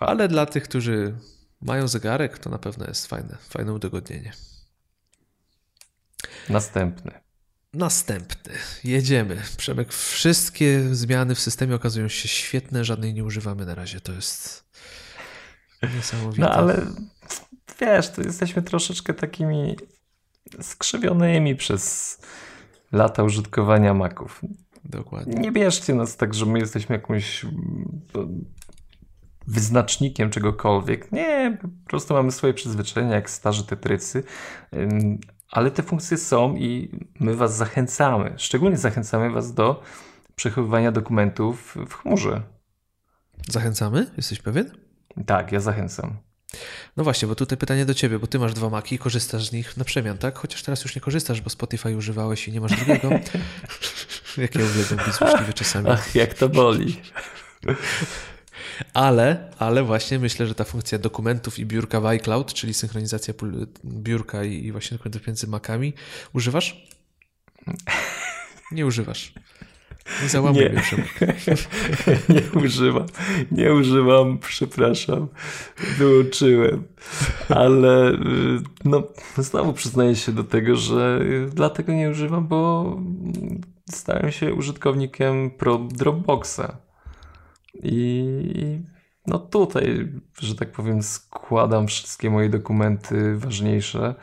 [0.00, 1.14] Ale dla tych, którzy
[1.62, 4.32] mają zegarek, to na pewno jest fajne, fajne udogodnienie.
[6.48, 7.12] Następny.
[7.74, 8.52] Następny.
[8.84, 9.42] Jedziemy.
[9.56, 14.00] Przemek, wszystkie zmiany w systemie okazują się świetne, żadnej nie używamy na razie.
[14.00, 14.64] To jest
[15.96, 16.42] niesamowite.
[16.42, 16.86] No ale
[17.80, 19.76] wiesz, to jesteśmy troszeczkę takimi
[20.60, 22.18] skrzywionymi przez
[22.92, 24.40] lata użytkowania Maców.
[24.84, 25.40] Dokładnie.
[25.40, 27.46] Nie bierzcie nas tak, że my jesteśmy jakąś
[29.46, 31.12] wyznacznikiem czegokolwiek.
[31.12, 34.24] Nie, po prostu mamy swoje przyzwyczajenia, jak starzy tetrycy.
[35.50, 36.90] Ale te funkcje są i
[37.20, 38.34] my Was zachęcamy.
[38.36, 39.82] Szczególnie zachęcamy Was do
[40.36, 42.42] przechowywania dokumentów w chmurze.
[43.48, 44.10] Zachęcamy?
[44.16, 44.70] Jesteś pewien?
[45.26, 46.16] Tak, ja zachęcam.
[46.96, 49.52] No właśnie, bo tutaj pytanie do ciebie, bo ty masz dwa maki i korzystasz z
[49.52, 50.38] nich na przemian, tak?
[50.38, 53.10] Chociaż teraz już nie korzystasz, bo Spotify używałeś i nie masz drugiego.
[54.36, 55.88] Jakie uwielbiam być złośliwy czasami.
[55.90, 57.00] Ach, jak to boli.
[58.94, 63.34] Ale, ale właśnie myślę, że ta funkcja dokumentów i biurka w iCloud, czyli synchronizacja
[63.84, 65.92] biurka i, i właśnie dokumentów między Macami,
[66.32, 66.86] używasz?
[68.72, 69.32] Nie używasz.
[70.22, 70.82] Nie załamuj nie.
[72.34, 73.06] nie używam.
[73.50, 75.28] Nie używam, przepraszam.
[75.98, 76.84] Wyłączyłem.
[77.48, 78.16] Ale y,
[78.84, 79.02] no,
[79.38, 81.20] znowu przyznaję się do tego, że
[81.54, 82.96] dlatego nie używam, bo
[83.90, 86.85] stałem się użytkownikiem pro Dropboxa.
[87.82, 88.80] I
[89.26, 94.14] no tutaj, że tak powiem, składam wszystkie moje dokumenty ważniejsze.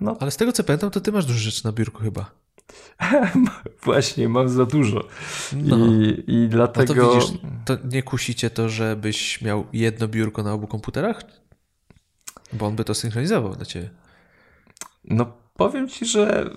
[0.00, 0.16] No.
[0.20, 2.30] Ale z tego co pamiętam, to ty masz dużo rzeczy na biurku chyba.
[3.84, 5.08] Właśnie, mam za dużo.
[5.52, 5.76] No.
[5.76, 6.94] I, I dlatego.
[6.94, 11.22] No to widzisz, to nie kusicie to, żebyś miał jedno biurko na obu komputerach?
[12.52, 13.90] Bo on by to synchronizował dla ciebie.
[15.04, 16.50] No powiem ci, że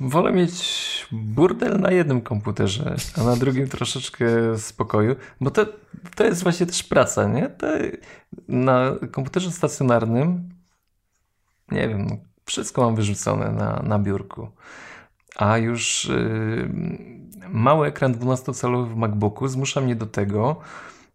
[0.00, 4.26] wolę mieć burdel na jednym komputerze, a na drugim troszeczkę
[4.58, 5.66] spokoju, bo to,
[6.14, 7.48] to jest właśnie też praca, nie?
[7.48, 7.66] To
[8.48, 10.48] na komputerze stacjonarnym,
[11.70, 14.48] nie wiem, no, wszystko mam wyrzucone na, na biurku.
[15.36, 16.70] A już yy,
[17.48, 20.56] mały ekran 12-calowy w MacBooku zmusza mnie do tego,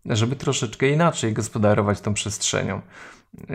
[0.05, 2.81] żeby troszeczkę inaczej gospodarować tą przestrzenią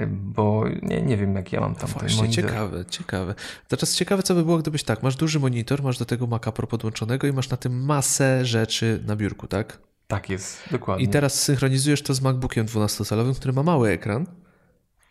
[0.09, 2.45] bo nie, nie wiem, jak ja mam tam Właśnie, monitor.
[2.45, 3.35] ciekawe, ciekawe.
[3.69, 6.67] Teraz ciekawe, co by było, gdybyś tak, masz duży monitor, masz do tego Maca Pro
[6.67, 9.79] podłączonego i masz na tym masę rzeczy na biurku, tak?
[10.07, 11.05] Tak jest, dokładnie.
[11.05, 14.27] I teraz synchronizujesz to z MacBookiem 12-calowym, który ma mały ekran.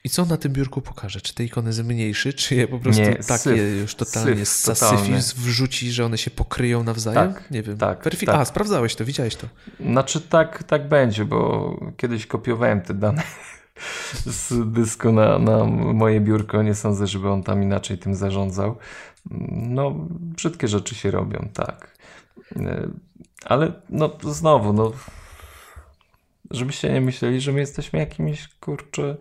[0.06, 1.22] I co na tym biurku pokaże?
[1.22, 5.14] Czy te ikony zmniejszy, czy je po prostu nie, takie syf, już totalnie syf, zasyfi,
[5.36, 7.34] wrzuci, że one się pokryją nawzajem?
[7.34, 7.78] Tak, nie wiem.
[7.78, 8.36] Tak, Weryfik- tak.
[8.36, 9.48] A, sprawdzałeś to, widziałeś to.
[9.80, 13.24] Znaczy tak, tak będzie, bo kiedyś kopiowałem te dane
[14.26, 16.64] z dysku na, na moje biurko.
[16.64, 18.78] Nie sądzę, żeby on tam inaczej tym zarządzał.
[19.52, 21.98] No, brzydkie rzeczy się robią, tak.
[22.56, 22.88] E,
[23.46, 24.92] ale no znowu, no
[26.52, 29.18] żebyście nie myśleli, że my jesteśmy jakimiś kurczę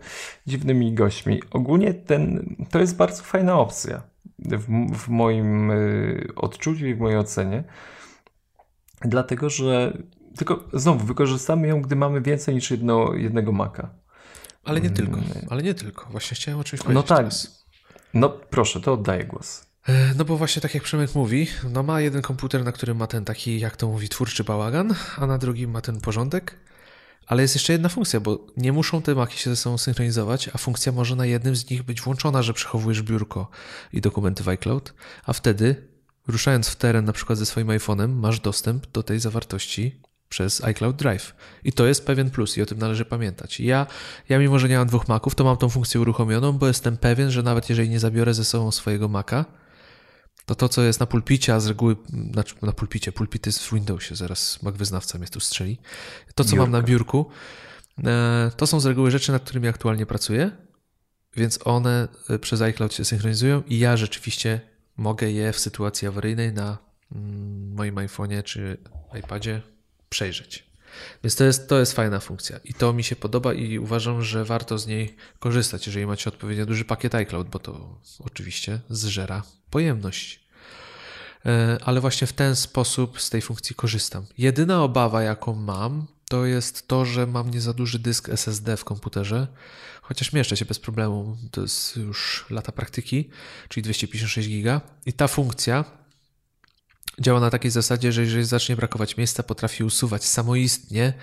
[0.47, 1.41] dziwnymi gośćmi.
[1.51, 4.03] Ogólnie ten, to jest bardzo fajna opcja
[4.39, 4.65] w,
[4.97, 7.63] w moim y, odczuciu i w mojej ocenie.
[9.01, 9.97] Dlatego, że
[10.37, 13.89] tylko znowu wykorzystamy ją, gdy mamy więcej niż jedno, jednego maka.
[14.63, 15.29] Ale nie tylko, mm.
[15.49, 16.07] ale nie tylko.
[16.11, 17.17] Właśnie chciałem o czymś powiedzieć No tak.
[17.17, 17.65] Teraz.
[18.13, 19.65] No proszę, to oddaję głos.
[19.87, 23.07] E, no bo właśnie tak jak Przemek mówi, no ma jeden komputer, na którym ma
[23.07, 26.57] ten taki, jak to mówi, twórczy bałagan, a na drugim ma ten porządek.
[27.27, 30.57] Ale jest jeszcze jedna funkcja, bo nie muszą te maki się ze sobą synchronizować, a
[30.57, 33.49] funkcja może na jednym z nich być włączona, że przechowujesz biurko
[33.93, 34.93] i dokumenty w iCloud,
[35.25, 35.87] a wtedy,
[36.27, 40.95] ruszając w teren na przykład ze swoim iPhone'em, masz dostęp do tej zawartości przez iCloud
[40.95, 41.35] Drive.
[41.63, 43.59] I to jest pewien plus i o tym należy pamiętać.
[43.59, 43.87] Ja,
[44.29, 47.31] ja mimo, że nie mam dwóch Maców, to mam tą funkcję uruchomioną, bo jestem pewien,
[47.31, 49.45] że nawet jeżeli nie zabiorę ze sobą swojego Maca,
[50.45, 51.95] to to, co jest na pulpicie, a z reguły,
[52.33, 55.77] znaczy na pulpicie, pulpit jest w Windowsie, zaraz Mac wyznawca mnie tu strzeli.
[56.35, 57.25] To, co mam na biurku,
[58.03, 60.51] e, to są z reguły rzeczy, nad którymi aktualnie pracuję,
[61.35, 64.61] więc one e, przez iCloud się synchronizują i ja rzeczywiście
[64.97, 66.77] mogę je w sytuacji awaryjnej na
[67.11, 68.77] mm, moim iPhone'ie czy
[69.19, 69.61] iPadzie
[70.09, 70.64] przejrzeć.
[71.23, 74.45] Więc to jest, to jest fajna funkcja i to mi się podoba i uważam, że
[74.45, 80.45] warto z niej korzystać, jeżeli macie odpowiednio duży pakiet iCloud, bo to oczywiście zżera pojemność.
[81.45, 84.25] E, ale właśnie w ten sposób z tej funkcji korzystam.
[84.37, 88.83] Jedyna obawa, jaką mam, to jest to, że mam nie za duży dysk SSD w
[88.83, 89.47] komputerze,
[90.01, 93.29] chociaż mieszczę się bez problemu, to jest już lata praktyki,
[93.69, 95.85] czyli 256 giga i ta funkcja
[97.21, 101.13] działa na takiej zasadzie, że jeżeli zacznie brakować miejsca, potrafi usuwać samoistnie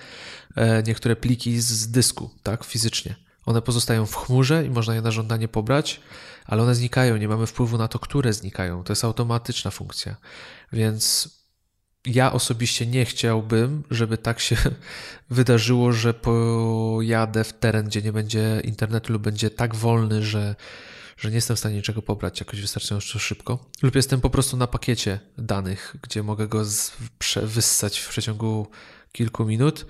[0.57, 3.14] e, niektóre pliki z dysku, tak, fizycznie.
[3.47, 6.01] One pozostają w chmurze i można je na żądanie pobrać,
[6.47, 8.84] ale one znikają, nie mamy wpływu na to, które znikają.
[8.84, 10.16] To jest automatyczna funkcja.
[10.72, 11.28] Więc
[12.07, 14.57] ja osobiście nie chciałbym, żeby tak się
[15.30, 20.55] wydarzyło, że pojadę w teren, gdzie nie będzie internetu lub będzie tak wolny, że,
[21.23, 23.59] że nie jestem w stanie niczego pobrać jakoś wystarczająco szybko.
[23.83, 26.93] Lub jestem po prostu na pakiecie danych, gdzie mogę go z,
[27.43, 28.66] wyssać w przeciągu
[29.12, 29.87] kilku minut.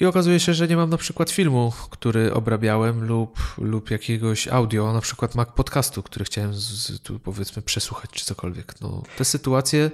[0.00, 4.92] I okazuje się, że nie mam na przykład filmu, który obrabiałem, lub, lub jakiegoś audio,
[4.92, 8.80] na przykład Mac podcastu, który chciałem z, tu powiedzmy przesłuchać, czy cokolwiek.
[8.80, 9.90] No, te sytuacje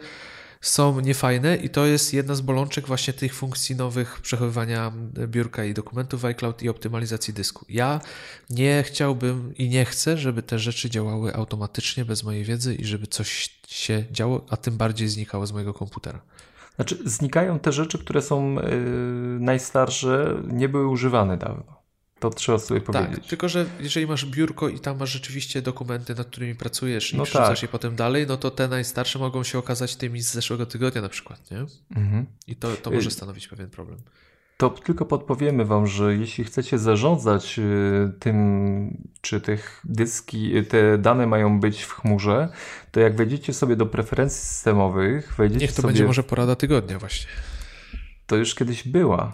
[0.60, 4.92] są niefajne i to jest jedna z bolączek właśnie tych funkcji nowych przechowywania
[5.26, 7.64] biurka i dokumentów w iCloud i optymalizacji dysku.
[7.68, 8.00] Ja
[8.50, 13.06] nie chciałbym i nie chcę, żeby te rzeczy działały automatycznie bez mojej wiedzy i żeby
[13.06, 16.20] coś się działo, a tym bardziej znikało z mojego komputera.
[16.76, 18.60] Znaczy, znikają te rzeczy, które są yy,
[19.40, 21.85] najstarsze, nie były używane dawno.
[22.18, 23.16] To trzeba sobie tak, powiedzieć.
[23.16, 27.16] Tak, tylko że jeżeli masz biurko i tam masz rzeczywiście dokumenty, nad którymi pracujesz i
[27.16, 27.62] no tak.
[27.62, 31.08] je potem dalej, no to te najstarsze mogą się okazać tymi z zeszłego tygodnia na
[31.08, 31.58] przykład, nie?
[31.96, 32.26] Mhm.
[32.46, 33.98] I to, to może y, stanowić pewien problem.
[34.56, 40.98] To tylko podpowiemy Wam, że jeśli chcecie zarządzać y, tym, czy tych dyski, y, te
[40.98, 42.48] dane mają być w chmurze,
[42.90, 45.86] to jak wejdziecie sobie do preferencji systemowych, wejdziecie Niech to sobie...
[45.88, 47.30] będzie może porada tygodnia właśnie.
[48.26, 49.32] To już kiedyś była.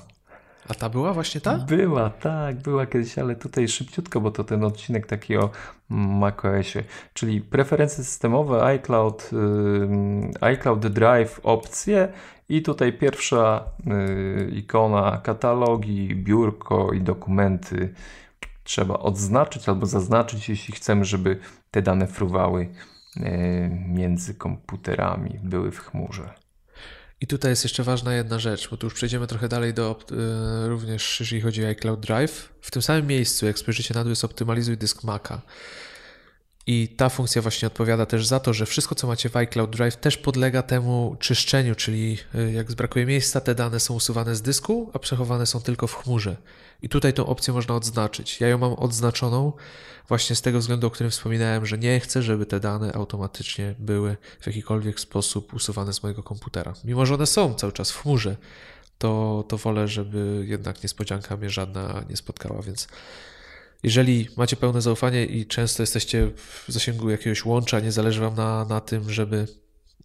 [0.73, 1.59] A ta była właśnie ta?
[1.59, 5.51] Była, tak, była kiedyś, ale tutaj szybciutko, bo to ten odcinek taki o
[5.89, 9.31] macOSie, czyli preferencje systemowe, iCloud,
[10.41, 12.09] iCloud Drive opcje
[12.49, 17.95] i tutaj pierwsza yy, ikona katalogi, biurko i dokumenty
[18.65, 21.39] trzeba odznaczyć albo zaznaczyć, jeśli chcemy, żeby
[21.71, 22.69] te dane fruwały
[23.17, 23.25] yy,
[23.89, 26.42] między komputerami, były w chmurze.
[27.23, 29.99] I tutaj jest jeszcze ważna jedna rzecz, bo tu już przejdziemy trochę dalej do
[30.65, 32.49] y, również jeżeli chodzi o iCloud Drive.
[32.61, 35.43] W tym samym miejscu, jak spojrzycie na dół, jest optymalizuj dysk Maca.
[36.67, 39.97] I ta funkcja właśnie odpowiada też za to, że wszystko, co macie w iCloud Drive,
[39.97, 44.91] też podlega temu czyszczeniu, czyli y, jak zbrakuje miejsca, te dane są usuwane z dysku,
[44.93, 46.37] a przechowane są tylko w chmurze.
[46.83, 48.41] I tutaj tą opcję można odznaczyć.
[48.41, 49.53] Ja ją mam odznaczoną
[50.09, 54.17] właśnie z tego względu, o którym wspominałem, że nie chcę, żeby te dane automatycznie były
[54.41, 56.75] w jakikolwiek sposób usuwane z mojego komputera.
[56.85, 58.37] Mimo, że one są cały czas w chmurze,
[58.99, 62.89] to, to wolę, żeby jednak niespodzianka mnie żadna nie spotkała, więc
[63.83, 68.65] jeżeli macie pełne zaufanie i często jesteście w zasięgu jakiegoś łącza, nie zależy Wam na,
[68.65, 69.47] na tym, żeby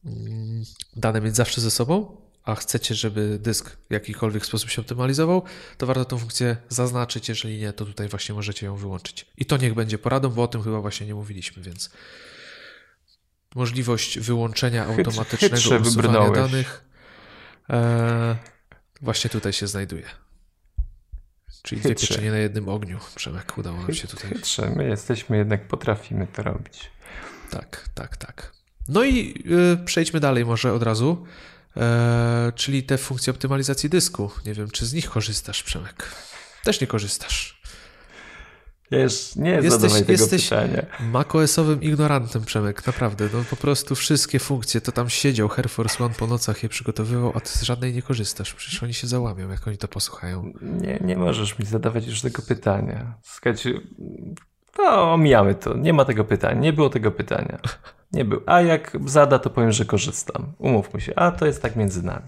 [0.06, 0.64] mm,
[0.96, 5.44] dane mieć zawsze ze sobą, a chcecie, żeby dysk w jakikolwiek sposób się optymalizował,
[5.78, 7.30] to warto tę funkcję zaznaczyć.
[7.30, 9.26] Jeżeli nie, to tutaj właśnie możecie ją wyłączyć.
[9.38, 11.90] I to niech będzie poradą, bo o tym chyba właśnie nie mówiliśmy, więc
[13.56, 16.86] możliwość wyłączenia automatycznego Chytrze usuwania danych
[17.70, 18.36] e,
[19.02, 20.06] właśnie tutaj się znajduje.
[21.68, 23.00] Czyli dwie pieczenie na jednym ogniu.
[23.16, 24.30] Przemek, udało nam się tutaj.
[24.30, 26.92] Chytrze, my jesteśmy, jednak potrafimy to robić.
[27.52, 28.52] Tak, tak, tak.
[28.88, 29.44] No i
[29.82, 31.26] y, przejdźmy dalej może od razu.
[31.78, 34.32] E, czyli te funkcje optymalizacji dysku.
[34.46, 36.12] Nie wiem, czy z nich korzystasz, Przemek.
[36.64, 37.62] Też nie korzystasz.
[38.92, 40.86] Wiesz, nie jesteś, tego jesteś pytania.
[41.00, 43.30] macOS-owym ignorantem, Przemek, naprawdę.
[43.34, 47.32] No po prostu wszystkie funkcje, to tam siedział Air Force One po nocach je przygotowywał,
[47.36, 48.54] a ty z żadnej nie korzystasz.
[48.54, 50.54] Przecież oni się załamią, jak oni to posłuchają.
[50.62, 53.14] Nie, nie możesz mi zadawać już tego pytania.
[53.22, 53.74] Słuchajcie,
[54.78, 55.78] no omijamy to.
[55.78, 56.62] Nie ma tego pytania.
[56.62, 57.60] Nie było tego pytania.
[58.12, 58.42] Nie był.
[58.46, 60.54] A jak zada, to powiem, że korzystam.
[60.58, 61.16] Umówmy się.
[61.16, 62.26] A to jest tak między nami.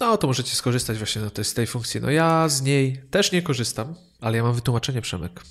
[0.00, 2.00] No, to możecie skorzystać właśnie z tej funkcji.
[2.00, 5.42] No ja z niej też nie korzystam, ale ja mam wytłumaczenie, Przemek.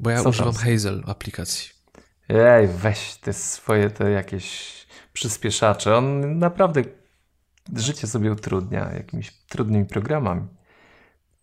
[0.00, 0.62] Bo ja Co używam tam?
[0.62, 1.70] Hazel aplikacji.
[2.28, 4.72] Ej, weź te swoje te jakieś
[5.12, 5.96] przyspieszacze.
[5.96, 6.82] On naprawdę
[7.76, 10.48] życie sobie utrudnia jakimiś trudnymi programami.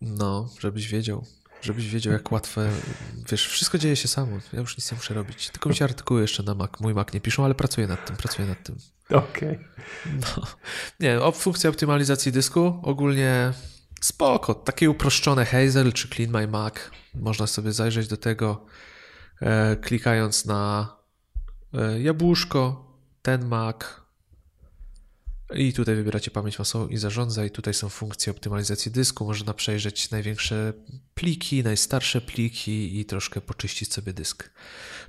[0.00, 1.26] No, żebyś wiedział
[1.62, 2.70] żebyś wiedział, jak łatwe,
[3.30, 5.50] wiesz, wszystko dzieje się samo, ja już nic nie muszę robić.
[5.50, 8.16] Tylko mi się artykuły jeszcze na Mac, mój Mac nie piszą, ale pracuję nad tym,
[8.16, 8.76] pracuję nad tym.
[9.12, 9.48] Okej.
[9.48, 9.58] Okay.
[10.20, 10.46] No.
[11.00, 13.52] Nie, o funkcja optymalizacji dysku ogólnie
[14.00, 16.74] spoko, takie uproszczone Hazel czy Clean My Mac,
[17.14, 18.66] można sobie zajrzeć do tego
[19.40, 20.88] e, klikając na
[21.74, 22.92] e, jabłuszko,
[23.22, 23.76] ten Mac,
[25.54, 27.44] I tutaj wybieracie pamięć masową i zarządza.
[27.44, 29.24] I tutaj są funkcje optymalizacji dysku.
[29.24, 30.72] Można przejrzeć największe
[31.14, 34.50] pliki, najstarsze pliki i troszkę poczyścić sobie dysk.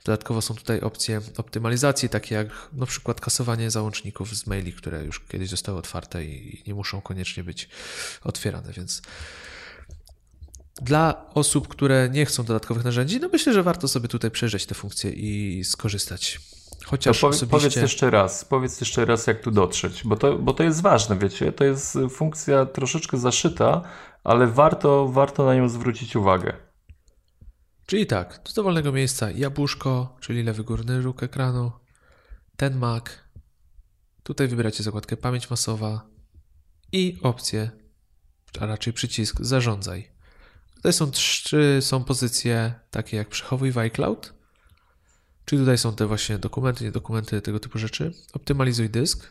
[0.06, 5.20] Dodatkowo są tutaj opcje optymalizacji, takie jak na przykład kasowanie załączników z maili, które już
[5.20, 7.70] kiedyś zostały otwarte i nie muszą koniecznie być
[8.24, 9.02] otwierane, więc
[10.82, 14.76] dla osób, które nie chcą dodatkowych narzędzi, no myślę, że warto sobie tutaj przejrzeć te
[14.76, 16.40] funkcje i skorzystać.
[16.86, 17.58] Chociaż to osobiście...
[17.58, 21.18] Powiedz jeszcze raz, powiedz jeszcze raz, jak tu dotrzeć, bo to, bo to jest ważne,
[21.18, 23.82] wiecie, to jest funkcja troszeczkę zaszyta,
[24.24, 26.54] ale warto, warto na nią zwrócić uwagę.
[27.86, 31.72] Czyli tak, do dowolnego miejsca jabłuszko, czyli lewy górny róg ekranu,
[32.58, 33.04] ten Mac,
[34.24, 36.08] tutaj wybieracie zakładkę pamięć masowa
[36.92, 37.72] i opcję,
[38.60, 40.12] a raczej przycisk zarządzaj.
[40.76, 44.34] Tutaj są trzy są pozycje takie jak przechowuj w iCloud,
[45.46, 48.14] czyli tutaj są te właśnie dokumenty, nie dokumenty, tego typu rzeczy.
[48.34, 49.28] Optymalizuj dysk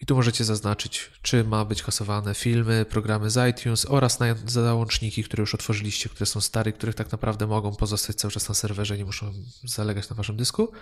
[0.00, 5.40] i tu możecie zaznaczyć, czy ma być kasowane filmy, programy z iTunes oraz załączniki, które
[5.40, 9.04] już otworzyliście, które są stare, których tak naprawdę mogą pozostać cały czas na serwerze, nie
[9.04, 9.32] muszą
[9.64, 10.72] zalegać na waszym dysku.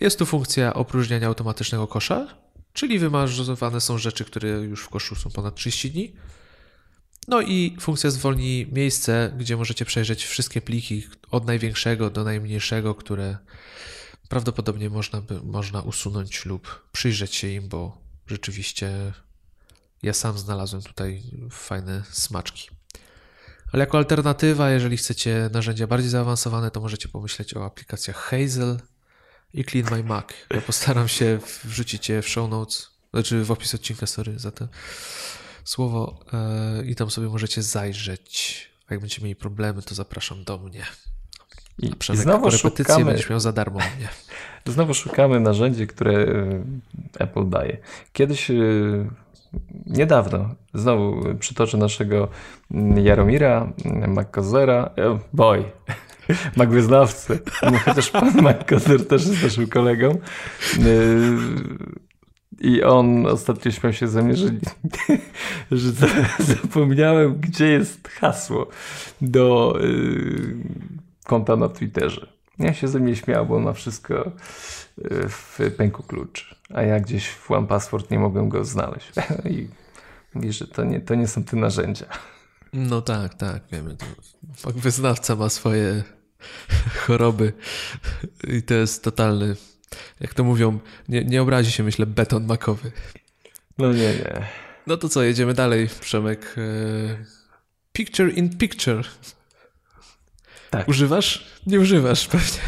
[0.00, 2.26] Jest tu funkcja opróżniania automatycznego kosza,
[2.72, 6.12] czyli wymarzowane są rzeczy, które już w koszu są ponad 30 dni.
[7.28, 13.36] No i funkcja zwolni miejsce, gdzie możecie przejrzeć wszystkie pliki od największego do najmniejszego, które
[14.28, 19.12] prawdopodobnie można, by, można usunąć lub przyjrzeć się im, bo rzeczywiście
[20.02, 22.68] ja sam znalazłem tutaj fajne smaczki.
[23.72, 28.80] Ale jako alternatywa, jeżeli chcecie narzędzia bardziej zaawansowane, to możecie pomyśleć o aplikacjach Hazel
[29.54, 30.26] i Clean My Mac.
[30.50, 34.68] Ja postaram się wrzucić je w show notes, znaczy w opis odcinka, sorry za to
[35.64, 36.20] słowo
[36.78, 38.68] yy, i tam sobie możecie zajrzeć.
[38.90, 40.84] Jak będziecie mieli problemy, to zapraszam do mnie.
[41.78, 44.08] I, i znowu repetycję szukamy, będziesz miał za darmo mnie.
[44.74, 46.64] Znowu szukamy narzędzi, które e,
[47.18, 47.76] Apple daje.
[48.12, 48.54] Kiedyś, e,
[49.86, 52.28] niedawno, znowu przytoczę naszego
[52.96, 53.72] Jaromira
[54.08, 54.90] McCozera,
[55.32, 55.64] boy,
[56.56, 57.38] Mac wyznawcy,
[57.84, 60.18] chociaż pan McCozer też jest naszym kolegą.
[62.62, 64.46] I on ostatnio śmiał się ze mnie, że,
[65.70, 65.90] że
[66.38, 68.68] zapomniałem, gdzie jest hasło
[69.20, 70.56] do y,
[71.24, 72.26] konta na Twitterze.
[72.58, 74.32] Ja się ze mnie śmiał, bo on ma wszystko
[74.98, 76.56] y, w pęku klucz.
[76.74, 79.12] A ja gdzieś w One Password nie mogłem go znaleźć.
[79.50, 79.68] I
[80.34, 82.06] mówi, że to nie, to nie są te narzędzia.
[82.72, 83.96] No tak, tak, wiemy.
[83.96, 84.70] To.
[84.70, 86.02] Wyznawca ma swoje
[87.06, 87.52] choroby
[88.48, 89.56] i to jest totalny
[90.20, 90.78] jak to mówią,
[91.08, 92.92] nie, nie obrazi się, myślę, beton makowy.
[93.78, 94.46] No nie, nie.
[94.86, 96.54] No to co, jedziemy dalej, Przemek.
[96.58, 97.24] E,
[97.92, 99.04] picture in picture.
[100.70, 100.88] Tak.
[100.88, 101.46] Używasz?
[101.66, 102.58] Nie używasz pewnie.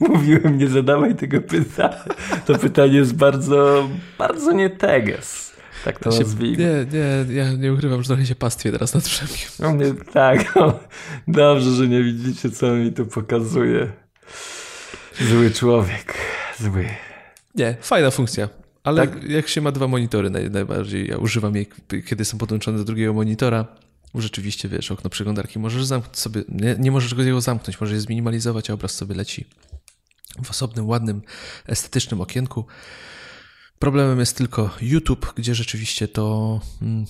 [0.14, 2.04] Mówiłem, nie zadawaj tego pytania.
[2.46, 3.88] To pytanie jest bardzo,
[4.18, 5.56] bardzo nie teges.
[5.84, 6.56] Tak to się, nazwijmy.
[6.58, 9.48] Nie, nie, ja nie ukrywam, że trochę się pastwię teraz nad Przemkiem.
[9.58, 10.78] No mnie, tak, no,
[11.28, 13.92] dobrze, że nie widzicie, co mi tu pokazuje.
[15.20, 16.14] Zły człowiek.
[16.60, 16.88] Zły.
[17.54, 18.48] Nie, fajna funkcja.
[18.84, 19.24] Ale tak?
[19.24, 21.68] jak się ma dwa monitory naj, najbardziej, ja używam jej,
[22.06, 23.66] kiedy są podłączone do drugiego monitora,
[24.14, 28.70] rzeczywiście, wiesz, okno przeglądarki możesz zamknąć sobie, nie, nie możesz go zamknąć, możesz je zminimalizować,
[28.70, 29.44] a obraz sobie leci
[30.44, 31.22] w osobnym, ładnym,
[31.66, 32.66] estetycznym okienku.
[33.78, 37.04] Problemem jest tylko YouTube, gdzie rzeczywiście to, mm,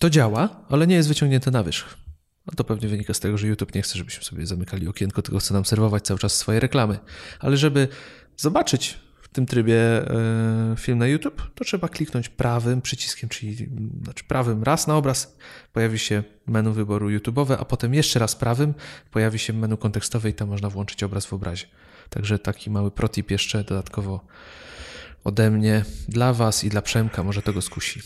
[0.00, 1.96] to działa, ale nie jest wyciągnięte na wierzch.
[2.46, 5.38] No to pewnie wynika z tego, że YouTube nie chce, żebyśmy sobie zamykali okienko, tylko
[5.38, 6.98] chce nam serwować cały czas swoje reklamy.
[7.40, 7.88] Ale żeby
[8.36, 13.68] zobaczyć w tym trybie e, film na YouTube, to trzeba kliknąć prawym przyciskiem, czyli
[14.04, 15.36] znaczy prawym raz na obraz
[15.72, 18.74] pojawi się menu wyboru YouTube'owe, a potem jeszcze raz prawym
[19.10, 21.66] pojawi się menu kontekstowe i tam można włączyć obraz w obrazie.
[22.10, 24.20] Także taki mały protip jeszcze dodatkowo
[25.24, 28.00] ode mnie dla Was i dla Przemka, może tego skusi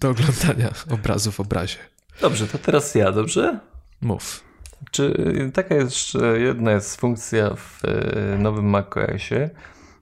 [0.00, 1.78] do oglądania obrazu w obrazie.
[2.20, 3.60] Dobrze, to teraz ja, dobrze?
[4.00, 4.43] Mów.
[4.90, 5.14] Czy
[5.54, 9.50] taka jeszcze jedna jest funkcja w e, nowym macOSie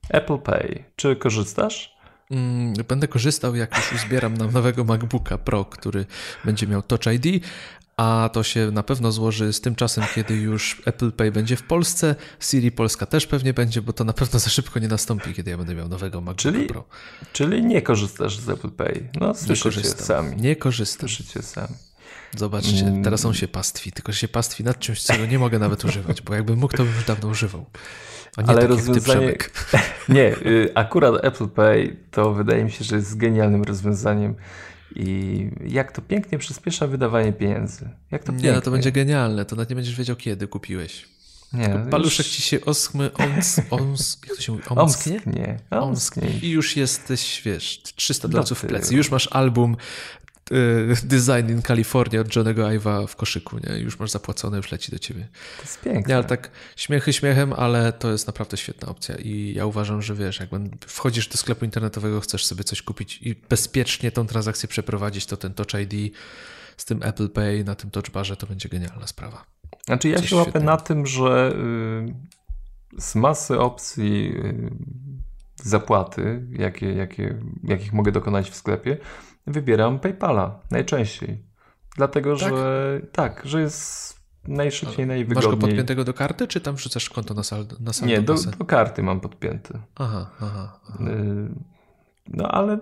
[0.09, 0.85] Apple Pay.
[0.97, 1.97] Czy korzystasz?
[2.31, 6.07] Mm, będę korzystał, jak już uzbieram nam nowego MacBooka Pro, który
[6.45, 7.45] będzie miał Touch ID,
[7.97, 11.63] a to się na pewno złoży z tym czasem, kiedy już Apple Pay będzie w
[11.63, 12.15] Polsce.
[12.41, 15.59] Siri Polska też pewnie będzie, bo to na pewno za szybko nie nastąpi, kiedy ja
[15.59, 16.85] będę miał nowego MacBooka czyli, Pro.
[17.33, 19.09] Czyli nie korzystasz z Apple Pay.
[19.21, 20.37] No, słyszycie sami.
[20.37, 21.09] Nie korzystam.
[21.09, 21.75] Słyszycie sami.
[22.37, 23.05] Zobaczcie, mm.
[23.05, 26.35] teraz on się pastwi, tylko się pastwi nad czymś, czego nie mogę nawet używać, bo
[26.35, 27.67] jakbym mógł, to bym już dawno używał.
[28.39, 29.35] Nie Ale tak rozwiązanie.
[30.09, 34.35] nie, y, akurat Apple Pay to wydaje mi się, że jest genialnym rozwiązaniem.
[34.97, 37.89] I jak to pięknie przyspiesza wydawanie pieniędzy.
[38.11, 39.45] Jak to nie, no to będzie genialne.
[39.45, 41.09] To nawet nie będziesz wiedział, kiedy kupiłeś.
[41.53, 45.15] Nie, już- Paluszek ci się oskmy, ons, ons, jak to się mówi, omsknie?
[45.15, 45.59] Omsknie.
[45.71, 46.29] Omsknie.
[46.43, 48.95] I już jesteś, wiesz, 300 Do dolców w plecy.
[48.95, 49.77] Już masz album
[51.05, 53.79] Design in California od Johnego Ive'a w koszyku, nie?
[53.79, 55.29] Już masz zapłacone, już leci do ciebie.
[55.57, 56.09] To jest piękne.
[56.09, 60.15] Nie, ale tak śmiechy śmiechem, ale to jest naprawdę świetna opcja i ja uważam, że
[60.15, 60.49] wiesz, jak
[60.87, 65.55] wchodzisz do sklepu internetowego, chcesz sobie coś kupić i bezpiecznie tą transakcję przeprowadzić, to ten
[65.55, 66.15] Touch ID
[66.77, 69.45] z tym Apple Pay na tym Touch Barze to będzie genialna sprawa.
[69.87, 70.73] Znaczy ja Coś się łapę świetnego.
[70.73, 71.55] na tym, że
[72.97, 74.71] y, z masy opcji y,
[75.63, 78.99] zapłaty, jakie, jakie, jakich mogę dokonać w sklepie,
[79.47, 81.43] wybieram PayPala najczęściej.
[81.97, 82.49] Dlatego, Tak?
[82.49, 84.13] że tak, że jest
[84.49, 85.61] najszybciej, Masz go najwygodniej.
[85.61, 87.77] podpiętego do karty, czy tam wrzucasz konto na saldo?
[87.81, 89.79] Na saldo Nie, do, do karty mam podpięty.
[89.95, 90.81] Aha, aha.
[90.91, 91.05] aha.
[91.11, 91.49] Y,
[92.29, 92.79] No ale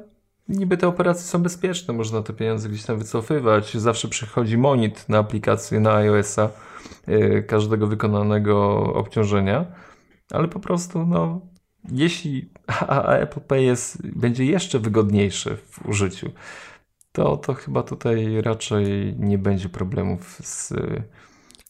[0.49, 3.75] niby te operacje są bezpieczne, można te pieniądze gdzieś tam wycofywać.
[3.77, 6.49] Zawsze przychodzi monit na aplikację na iOS-a
[7.09, 9.65] y, każdego wykonanego obciążenia,
[10.33, 11.41] ale po prostu no
[11.89, 12.51] jeśli
[13.22, 16.33] Apple Pay jest, będzie jeszcze wygodniejsze w użyciu,
[17.12, 20.72] to, to chyba tutaj raczej nie będzie problemów z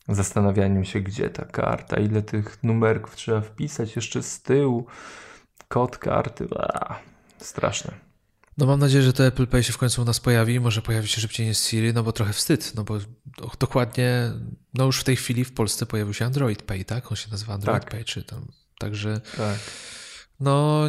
[0.09, 4.87] zastanawianiem się, gdzie ta karta, ile tych numerków trzeba wpisać jeszcze z tyłu,
[5.69, 6.99] kod karty, a,
[7.39, 7.93] straszne.
[8.59, 10.61] No mam nadzieję, że to Apple Pay się w końcu u nas pojawi.
[10.61, 12.73] Może pojawi się szybciej niż Siri, no bo trochę wstyd.
[12.75, 14.33] No bo do- dokładnie,
[14.75, 17.11] no już w tej chwili w Polsce pojawił się Android Pay, tak?
[17.13, 17.91] On się nazywa Android Tak.
[17.91, 18.47] Pay, czy tam.
[18.79, 19.59] Także Tak.
[20.41, 20.81] No,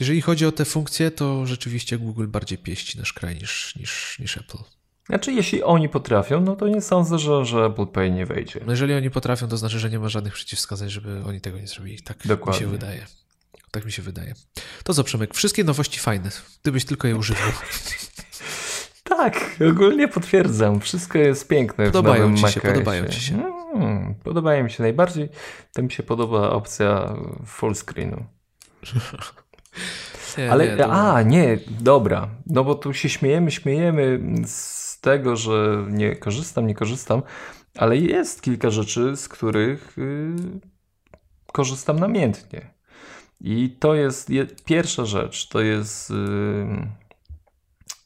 [0.00, 4.36] jeżeli chodzi o te funkcje, to rzeczywiście Google bardziej pieści nasz kraj niż, niż, niż
[4.36, 4.58] Apple.
[5.06, 8.60] Znaczy, jeśli oni potrafią, no to nie sądzę, że, że Apple Pay nie wejdzie.
[8.66, 11.66] No jeżeli oni potrafią, to znaczy, że nie ma żadnych przeciwwskazań, żeby oni tego nie
[11.66, 12.02] zrobili.
[12.02, 12.60] Tak Dokładnie.
[12.60, 13.06] mi się wydaje.
[13.70, 14.34] Tak mi się wydaje.
[14.84, 16.30] To co, Przemek, wszystkie nowości fajne,
[16.62, 17.50] gdybyś tylko je używał.
[19.04, 20.80] Tak, ogólnie potwierdzam.
[20.80, 23.52] Wszystko jest piękne Podobają w nowym ci się, podobają ci się.
[23.74, 25.28] Mm, podobają mi się najbardziej.
[25.72, 28.24] To mi się podoba opcja full screenu.
[30.38, 32.28] Nie, Ale, nie, a, nie, dobra.
[32.46, 37.22] No bo tu się śmiejemy, śmiejemy z tego, że nie korzystam, nie korzystam,
[37.78, 40.34] ale jest kilka rzeczy, z których y,
[41.52, 42.74] korzystam namiętnie.
[43.40, 46.14] I to jest je, pierwsza rzecz, to jest y,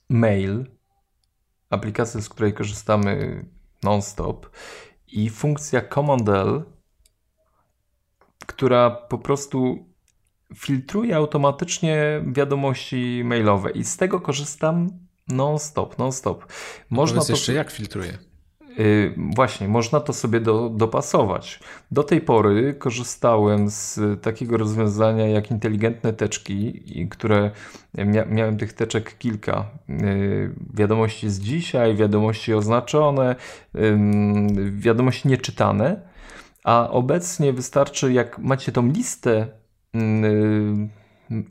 [0.09, 0.67] mail,
[1.71, 3.45] aplikacja, z której korzystamy
[3.83, 4.51] non-stop
[5.07, 6.63] i funkcja Command L,
[8.47, 9.88] która po prostu
[10.55, 14.89] filtruje automatycznie wiadomości mailowe i z tego korzystam
[15.29, 16.45] non-stop, non-stop.
[16.91, 18.19] Można to jeszcze, jak filtruje.
[18.79, 21.61] Y, właśnie, można to sobie do, dopasować.
[21.91, 27.51] Do tej pory korzystałem z takiego rozwiązania jak inteligentne teczki, które
[27.95, 29.67] mia, miałem tych teczek kilka.
[29.91, 33.37] Y, wiadomości z dzisiaj, wiadomości oznaczone,
[34.71, 36.01] wiadomości nieczytane,
[36.65, 39.47] a obecnie wystarczy, jak macie tą listę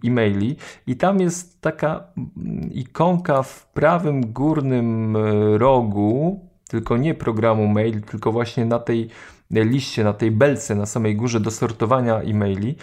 [0.03, 0.55] e-maili.
[0.87, 8.01] I tam jest taka mm, ikonka w prawym górnym e, rogu, tylko nie programu mail,
[8.01, 9.09] tylko właśnie na tej
[9.51, 12.75] liście, na tej belce na samej górze do sortowania e-maili.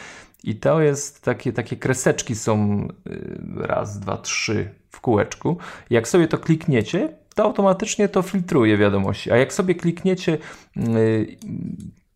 [0.45, 5.57] I to jest takie, takie kreseczki są y, raz, dwa, trzy w kółeczku.
[5.91, 10.39] Jak sobie to klikniecie, to automatycznie to filtruje wiadomości, a jak sobie klikniecie
[10.77, 11.37] y,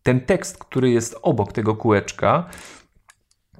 [0.03, 2.49] ten tekst, który jest obok tego kółeczka,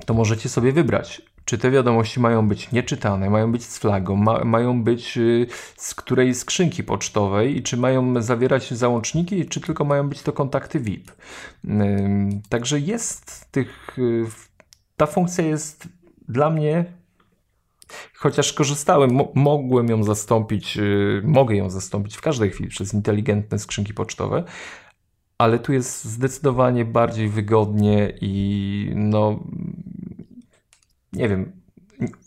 [0.05, 4.43] to możecie sobie wybrać, czy te wiadomości mają być nieczytane, mają być z flagą, ma,
[4.43, 5.47] mają być y,
[5.77, 10.79] z której skrzynki pocztowej i czy mają zawierać załączniki, czy tylko mają być to kontakty
[10.79, 11.11] VIP.
[12.49, 13.99] Także jest tych.
[13.99, 14.25] y,
[14.97, 15.87] Ta funkcja jest
[16.27, 16.85] dla mnie.
[18.15, 23.59] Chociaż korzystałem, mo- mogłem ją zastąpić, y, mogę ją zastąpić w każdej chwili przez inteligentne
[23.59, 24.43] skrzynki pocztowe,
[25.37, 29.39] ale tu jest zdecydowanie bardziej wygodnie i no
[31.13, 31.51] nie wiem,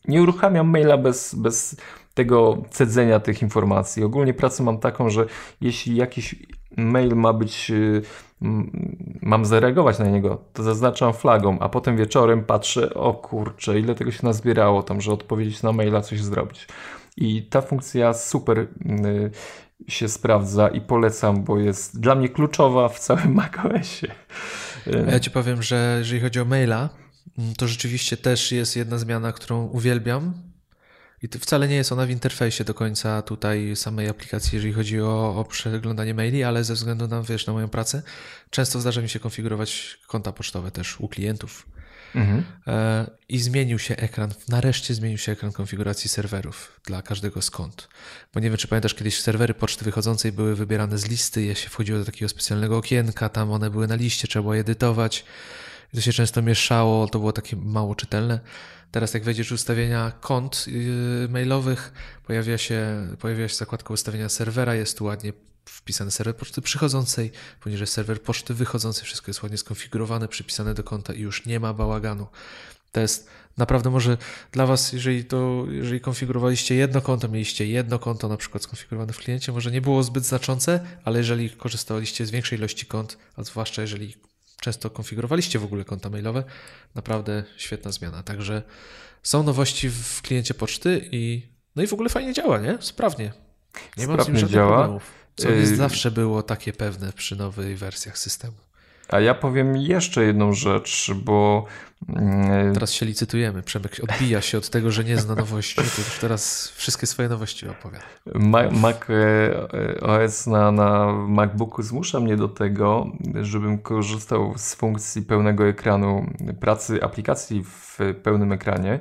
[0.08, 1.76] nie uruchamiam maila bez, bez
[2.14, 4.04] tego cedzenia tych informacji.
[4.04, 5.26] Ogólnie pracę mam taką, że
[5.60, 6.36] jeśli jakiś
[6.76, 8.02] mail ma być, y,
[9.22, 14.10] mam zareagować na niego, to zaznaczam flagą, a potem wieczorem patrzę, o kurczę, ile tego
[14.10, 16.66] się nazbierało tam, że odpowiedzieć na maila, coś zrobić.
[17.16, 18.66] I ta funkcja super y,
[19.88, 24.14] się sprawdza i polecam, bo jest dla mnie kluczowa w całym macOSie.
[25.06, 26.88] Ja ci powiem, że jeżeli chodzi o maila,
[27.56, 30.34] to rzeczywiście też jest jedna zmiana, którą uwielbiam.
[31.22, 35.36] I wcale nie jest ona w interfejsie do końca tutaj samej aplikacji, jeżeli chodzi o,
[35.36, 38.02] o przeglądanie maili, ale ze względu na, wiesz, na moją pracę,
[38.50, 41.66] często zdarza mi się konfigurować konta pocztowe też u klientów.
[42.14, 42.44] mhm.
[42.66, 47.88] E, i zmienił się ekran, nareszcie zmienił się ekran konfiguracji serwerów dla każdego z kont.
[48.34, 51.68] Bo nie wiem, czy pamiętasz, kiedyś serwery poczty wychodzącej były wybierane z listy, je się
[51.68, 55.24] wchodziło do takiego specjalnego okienka, tam one były na liście, trzeba było edytować.
[55.94, 58.40] To się często mieszało, to było takie mało czytelne.
[58.90, 61.92] Teraz jak wejdziesz w ustawienia kont yy, mailowych,
[62.26, 65.32] pojawia się, pojawia się zakładka ustawienia serwera, jest tu ładnie
[65.64, 71.12] wpisany serwer poczty przychodzącej, poniżej serwer poczty wychodzącej, wszystko jest ładnie skonfigurowane, przypisane do konta
[71.12, 72.26] i już nie ma bałaganu.
[72.92, 74.18] To jest naprawdę może
[74.52, 79.18] dla Was, jeżeli to, jeżeli konfigurowaliście jedno konto, mieliście jedno konto na przykład skonfigurowane w
[79.18, 83.82] kliencie, może nie było zbyt znaczące, ale jeżeli korzystaliście z większej ilości kont, a zwłaszcza
[83.82, 84.14] jeżeli
[84.62, 86.44] często konfigurowaliście w ogóle konta mailowe,
[86.94, 88.22] naprawdę świetna zmiana.
[88.22, 88.62] Także
[89.22, 92.78] są nowości w kliencie poczty i no i w ogóle fajnie działa, nie?
[92.80, 93.32] Sprawnie.
[93.96, 94.76] Nie ma żadnych działa.
[94.76, 95.10] problemów.
[95.36, 98.56] Co nie yy, zawsze było takie pewne przy nowych wersjach systemu.
[99.12, 101.64] A ja powiem jeszcze jedną rzecz, bo.
[102.08, 103.62] Mm, teraz się licytujemy.
[103.62, 105.76] Przemek odbija się od tego, że nie zna nowości.
[105.76, 108.04] To już teraz wszystkie swoje nowości opowiada.
[108.70, 113.06] Mac e, OS na, na MacBooku zmusza mnie do tego,
[113.42, 116.26] żebym korzystał z funkcji pełnego ekranu
[116.60, 119.00] pracy aplikacji w pełnym ekranie.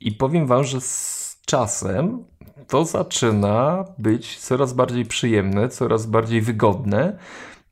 [0.00, 2.24] I powiem Wam, że z czasem
[2.68, 7.18] to zaczyna być coraz bardziej przyjemne, coraz bardziej wygodne.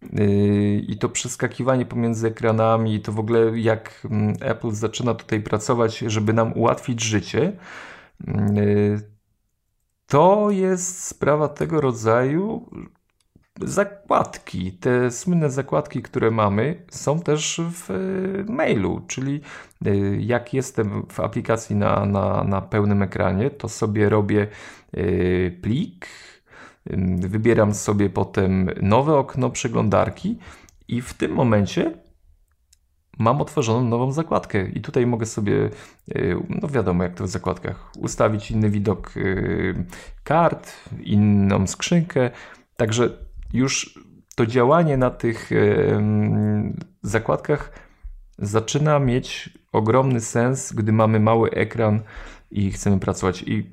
[0.02, 5.98] Yy, I to przeskakiwanie pomiędzy ekranami, to w ogóle jak mm, Apple zaczyna tutaj pracować,
[5.98, 7.52] żeby nam ułatwić życie,
[8.26, 9.00] yy,
[10.06, 12.70] to jest sprawa tego rodzaju.
[13.62, 19.40] Zakładki, te słynne zakładki, które mamy, są też w yy, mailu, czyli
[20.18, 24.46] jak jestem w aplikacji na, na, na pełnym ekranie, to sobie robię
[25.62, 26.06] plik,
[27.16, 30.38] Wybieram sobie potem nowe okno przeglądarki
[30.88, 31.92] i w tym momencie
[33.18, 35.70] mam otworzoną nową zakładkę i tutaj mogę sobie,
[36.16, 39.84] y, no wiadomo jak to w zakładkach, ustawić inny widok y,
[40.24, 42.30] kart, inną skrzynkę,
[42.76, 43.10] także
[43.52, 43.98] już
[44.36, 45.50] to działanie na tych
[47.02, 47.72] zakładkach
[48.38, 52.00] zaczyna mieć ogromny sens, gdy mamy mały ekran
[52.50, 53.42] i chcemy pracować.
[53.42, 53.70] I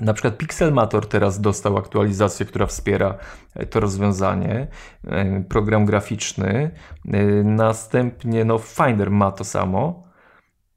[0.00, 3.18] na przykład Pixelmator teraz dostał aktualizację, która wspiera
[3.54, 4.66] e, to rozwiązanie,
[5.06, 6.70] e, program graficzny.
[7.12, 10.04] E, następnie no, Finder ma to samo.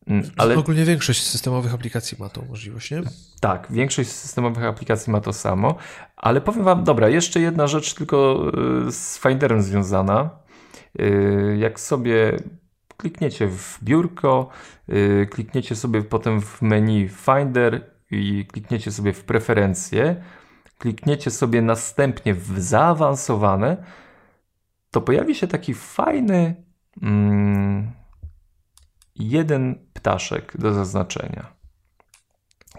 [0.08, 3.02] Mm, ale ogólnie większość systemowych aplikacji ma tą możliwość, nie?
[3.40, 5.76] Tak, większość systemowych aplikacji ma to samo,
[6.18, 8.52] ale powiem Wam, dobra, jeszcze jedna rzecz tylko
[8.90, 10.30] z Finderem związana.
[11.58, 12.38] Jak sobie
[12.98, 14.50] klikniecie w biurko,
[15.30, 20.24] klikniecie sobie potem w menu Finder i klikniecie sobie w preferencje,
[20.78, 23.78] klikniecie sobie następnie w zaawansowane,
[24.92, 26.64] to pojawi się taki fajny
[27.02, 27.92] mm,
[29.16, 31.54] jeden ptaszek do zaznaczenia,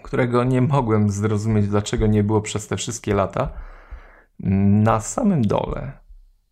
[0.02, 3.52] którego nie mogłem zrozumieć, dlaczego nie było przez te wszystkie lata.
[4.38, 5.92] Na samym dole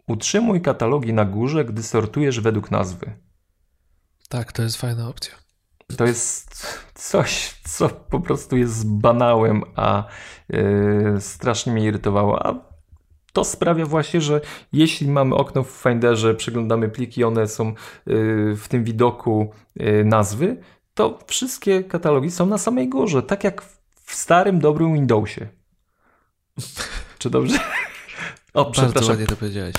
[0.07, 3.13] utrzymuj katalogi na górze, gdy sortujesz według nazwy.
[4.29, 5.46] Tak, to jest fajna opcja.
[5.97, 10.05] To jest coś, co po prostu jest banałem, a
[10.49, 12.47] yy, strasznie mnie irytowało.
[12.47, 12.55] A
[13.33, 14.41] to sprawia właśnie, że
[14.73, 20.57] jeśli mamy okno w Finderze, przeglądamy pliki, one są yy, w tym widoku yy, nazwy,
[20.95, 23.63] to wszystkie katalogi są na samej górze, tak jak
[24.05, 25.49] w starym, dobrym Windowsie.
[27.19, 27.59] Czy dobrze?
[28.55, 28.95] O, przepraszam.
[28.95, 29.75] Bardzo ładnie to powiedziałeś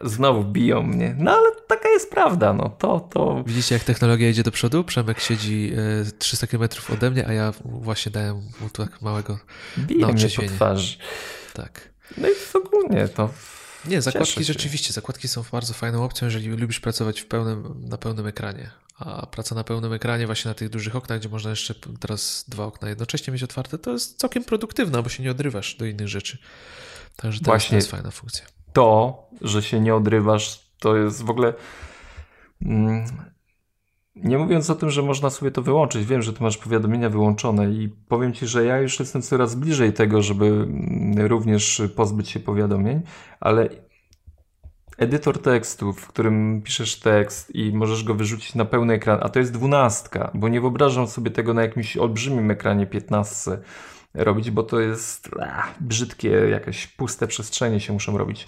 [0.00, 1.14] znowu biją mnie.
[1.18, 3.44] No ale taka jest prawda, no to, to...
[3.46, 4.84] Widzicie, jak technologia idzie do przodu?
[4.84, 5.72] Przemek siedzi
[6.18, 9.38] 300 e, km ode mnie, a ja właśnie dałem mu tak małego
[9.78, 10.98] Biją mnie po twarzy.
[11.52, 11.88] Tak.
[12.18, 13.30] No i ogólnie to...
[13.86, 18.26] Nie, zakładki rzeczywiście, zakładki są bardzo fajną opcją, jeżeli lubisz pracować w pełnym, na pełnym
[18.26, 18.70] ekranie.
[18.98, 22.64] A praca na pełnym ekranie, właśnie na tych dużych oknach, gdzie można jeszcze teraz dwa
[22.64, 26.38] okna jednocześnie mieć otwarte, to jest całkiem produktywna, bo się nie odrywasz do innych rzeczy.
[27.16, 31.54] Także to właśnie, jest fajna funkcja to, że się nie odrywasz, to jest w ogóle.
[32.62, 33.04] Mm,
[34.16, 37.70] nie mówiąc o tym, że można sobie to wyłączyć, wiem, że ty masz powiadomienia wyłączone
[37.70, 42.40] i powiem ci, że ja już jestem coraz bliżej tego, żeby mm, również pozbyć się
[42.40, 43.02] powiadomień,
[43.40, 43.68] ale
[44.98, 49.38] edytor tekstu, w którym piszesz tekst i możesz go wyrzucić na pełny ekran, a to
[49.38, 53.58] jest dwunastka, bo nie wyobrażam sobie tego na jakimś olbrzymim ekranie 15
[54.14, 58.46] robić, bo to jest ach, brzydkie, jakieś puste przestrzenie się muszą robić.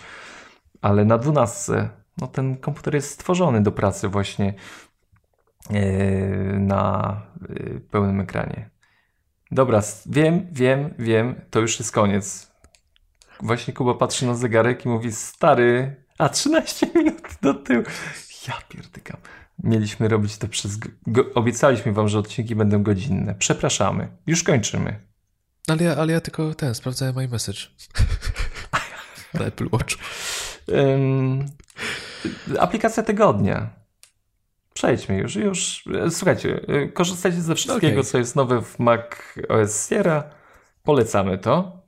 [0.82, 4.54] Ale na 12 no ten komputer jest stworzony do pracy właśnie
[5.70, 5.80] yy,
[6.58, 8.70] na yy, pełnym ekranie.
[9.50, 12.52] Dobra, wiem, wiem, wiem, to już jest koniec.
[13.40, 17.82] Właśnie Kuba patrzy na zegarek i mówi, stary, a 13 minut do tyłu.
[18.48, 19.16] Ja pierdykam.
[19.62, 20.78] Mieliśmy robić to przez...
[21.34, 23.34] Obiecaliśmy wam, że odcinki będą godzinne.
[23.34, 24.08] Przepraszamy.
[24.26, 25.00] Już kończymy.
[25.68, 27.60] Ale ja, ale ja tylko ten, sprawdzałem iMessage.
[29.34, 29.96] Na Apple Watch.
[30.68, 31.46] Um,
[32.58, 33.70] aplikacja tygodnia.
[34.74, 35.84] Przejdźmy już, już.
[36.10, 36.60] Słuchajcie,
[36.94, 38.10] korzystajcie ze wszystkiego, okay.
[38.10, 39.02] co jest nowe w Mac
[39.48, 40.24] OS Sierra.
[40.82, 41.82] Polecamy to.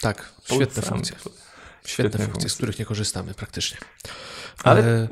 [0.00, 1.16] Tak, świetne funkcje.
[1.86, 3.78] Świetne, funkcje, z których nie korzystamy praktycznie.
[4.64, 5.08] Ale e,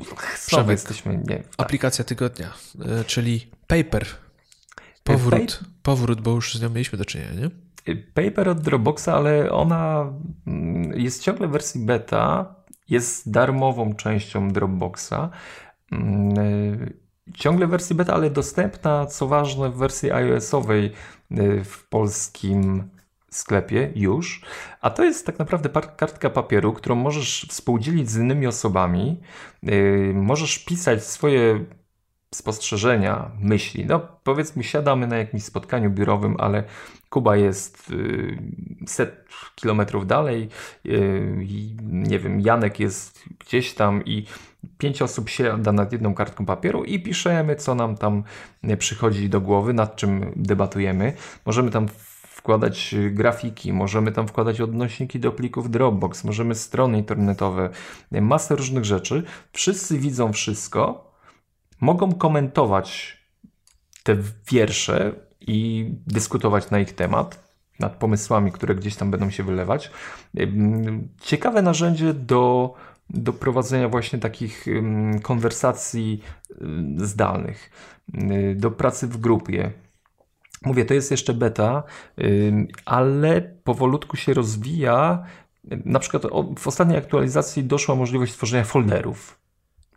[0.47, 1.37] Przemek, jesteśmy, nie.
[1.37, 1.45] Tak.
[1.57, 2.53] Aplikacja tygodnia,
[2.85, 4.05] e, czyli Paper.
[5.03, 7.49] Powrót, powrót, bo już z nią mieliśmy do czynienia, nie?
[8.13, 10.13] Paper od Dropboxa, ale ona
[10.47, 12.55] mm, jest ciągle w wersji beta,
[12.89, 15.29] jest darmową częścią Dropboxa.
[15.91, 16.93] Mm,
[17.33, 20.91] ciągle w wersji beta, ale dostępna, co ważne, w wersji iOS-owej
[21.31, 22.89] y, w polskim
[23.31, 24.41] sklepie już.
[24.81, 29.21] A to jest tak naprawdę kartka papieru, którą możesz współdzielić z innymi osobami.
[29.69, 31.65] Y, możesz pisać swoje
[32.35, 33.85] spostrzeżenia, myśli.
[33.85, 36.63] No powiedzmy, siadamy na jakimś spotkaniu biurowym, ale
[37.09, 38.37] Kuba jest y,
[38.87, 39.25] set
[39.55, 40.49] kilometrów dalej
[41.41, 44.25] i nie wiem, Janek jest gdzieś tam i
[44.77, 48.23] pięć osób siada nad jedną kartką papieru i piszemy, co nam tam
[48.77, 51.13] przychodzi do głowy, nad czym debatujemy.
[51.45, 51.87] Możemy tam
[52.45, 57.69] wkładać grafiki, możemy tam wkładać odnośniki do plików Dropbox, możemy strony internetowe,
[58.11, 59.23] masę różnych rzeczy.
[59.53, 61.11] Wszyscy widzą wszystko,
[61.81, 63.17] mogą komentować
[64.03, 64.17] te
[64.51, 65.11] wiersze
[65.41, 67.45] i dyskutować na ich temat,
[67.79, 69.91] nad pomysłami, które gdzieś tam będą się wylewać.
[71.21, 72.73] Ciekawe narzędzie do
[73.09, 74.65] do prowadzenia właśnie takich
[75.21, 76.21] konwersacji
[76.97, 77.69] zdalnych,
[78.31, 79.71] y, do pracy w grupie.
[80.65, 81.83] Mówię, to jest jeszcze beta,
[82.85, 85.23] ale powolutku się rozwija.
[85.85, 86.23] Na przykład
[86.57, 89.39] w ostatniej aktualizacji doszła możliwość tworzenia folderów.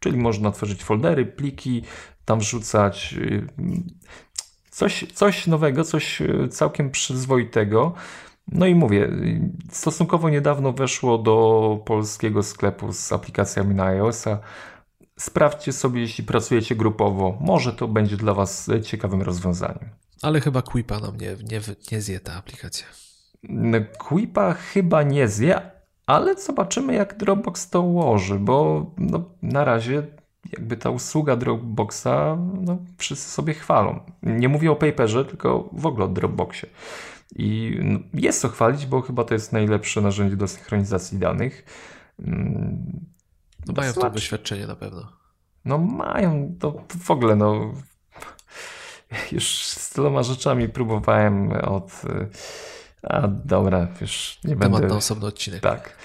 [0.01, 1.83] Czyli można tworzyć foldery, pliki,
[2.25, 3.47] tam wrzucać y,
[4.71, 7.95] coś, coś nowego, coś y, całkiem przyzwoitego.
[8.53, 9.11] No i mówię,
[9.71, 14.39] stosunkowo niedawno weszło do polskiego sklepu z aplikacjami na iOS-a.
[15.19, 17.39] Sprawdźcie sobie, jeśli pracujecie grupowo.
[17.41, 19.91] Może to będzie dla Was ciekawym rozwiązaniem.
[20.23, 21.61] Ale chyba Quipa nam nie, nie,
[21.93, 22.87] nie zje ta aplikacja.
[23.99, 25.71] Quipa chyba nie zje,
[26.09, 30.07] ale zobaczymy, jak Dropbox to ułoży, bo no, na razie
[30.53, 34.01] jakby ta usługa Dropboxa no, wszyscy sobie chwalą.
[34.23, 36.69] Nie mówię o Paperze, tylko w ogóle o Dropboxie.
[37.37, 41.65] I no, jest co chwalić, bo chyba to jest najlepsze narzędzie do synchronizacji danych.
[43.67, 45.13] No mają to doświadczenie na pewno.
[45.65, 47.73] No mają, to w ogóle no
[49.33, 52.03] już z tyloma rzeczami próbowałem od
[53.03, 54.89] a dobra, już nie Temat będę...
[54.89, 55.61] na osobny odcinek.
[55.61, 55.97] Tak,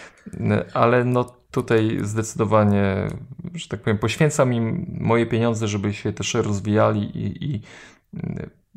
[0.73, 3.07] ale no tutaj zdecydowanie,
[3.53, 7.61] że tak powiem, poświęcam im moje pieniądze, żeby się też rozwijali i, i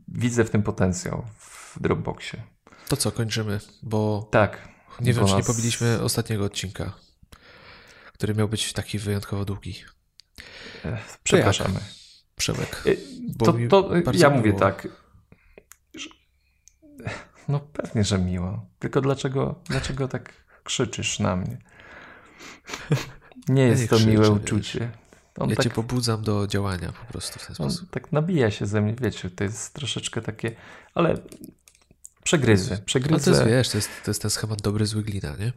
[0.09, 2.43] widzę w tym potencjał w Dropboxie.
[2.89, 4.69] To co, kończymy, bo tak,
[5.01, 5.49] nie wiem, czy nas...
[5.49, 6.93] nie pobiliśmy ostatniego odcinka,
[8.13, 9.75] który miał być taki wyjątkowo długi.
[11.23, 11.81] Przepraszamy.
[12.37, 12.85] Przemek.
[13.39, 13.53] To,
[14.05, 14.89] to ja mówię tak.
[17.49, 18.67] No pewnie, że miło.
[18.79, 20.33] Tylko dlaczego, dlaczego tak
[20.65, 21.59] krzyczysz na mnie?
[23.49, 24.91] Nie jest ja to krzyczę, miłe uczucie.
[25.39, 27.91] On ja tak, cię pobudzam do działania po prostu w ten sposób.
[27.91, 30.57] tak nabija się ze mnie, wiecie, to jest troszeczkę takie,
[30.95, 31.15] ale
[32.25, 33.31] przegryzę, przegryzę.
[33.31, 35.53] Ale to jest, wiesz, to jest, to jest ten schemat dobry, zły glina, nie?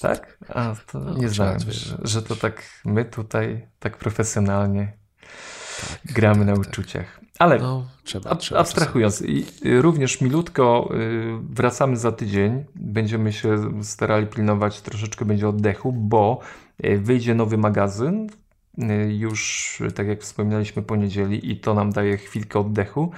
[0.00, 0.38] Tak?
[0.48, 4.92] A, to no, nie znałem, że, że, to tak my tutaj tak profesjonalnie
[5.80, 6.68] tak, gramy tak, na tak.
[6.68, 7.20] uczuciach.
[7.40, 12.64] Ale no, trzeba, ab, trzeba abstrahując, i również milutko y, wracamy za tydzień.
[12.74, 16.40] Będziemy się starali pilnować, troszeczkę będzie oddechu, bo
[16.84, 18.26] y, wyjdzie nowy magazyn
[18.78, 23.12] Y, już, tak jak wspominaliśmy, po niedzieli i to nam daje chwilkę oddechu.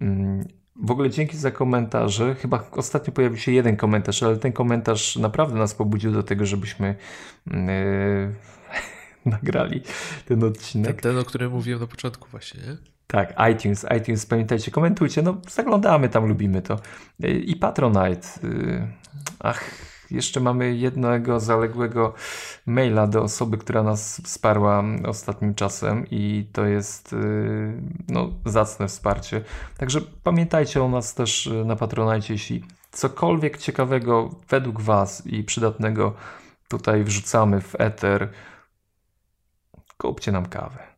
[0.00, 2.34] Mm, w ogóle dzięki za komentarze.
[2.34, 6.94] Chyba ostatnio pojawił się jeden komentarz, ale ten komentarz naprawdę nas pobudził do tego, żebyśmy
[7.46, 7.54] yy,
[9.32, 9.82] nagrali
[10.26, 11.00] ten odcinek.
[11.00, 12.91] Ten, ten, o którym mówiłem na początku właśnie, nie?
[13.12, 16.76] Tak, iTunes, iTunes, pamiętajcie, komentujcie, no zaglądamy tam, lubimy to.
[17.20, 18.28] I Patronite.
[18.44, 18.88] Y,
[19.38, 19.70] ach,
[20.10, 22.14] jeszcze mamy jednego zaległego
[22.66, 27.16] maila do osoby, która nas wsparła ostatnim czasem i to jest y,
[28.08, 29.44] no, zacne wsparcie.
[29.78, 36.14] Także pamiętajcie o nas też y, na Patronajcie, jeśli cokolwiek ciekawego według Was i przydatnego
[36.68, 38.28] tutaj wrzucamy w eter,
[39.98, 40.91] kupcie nam kawę.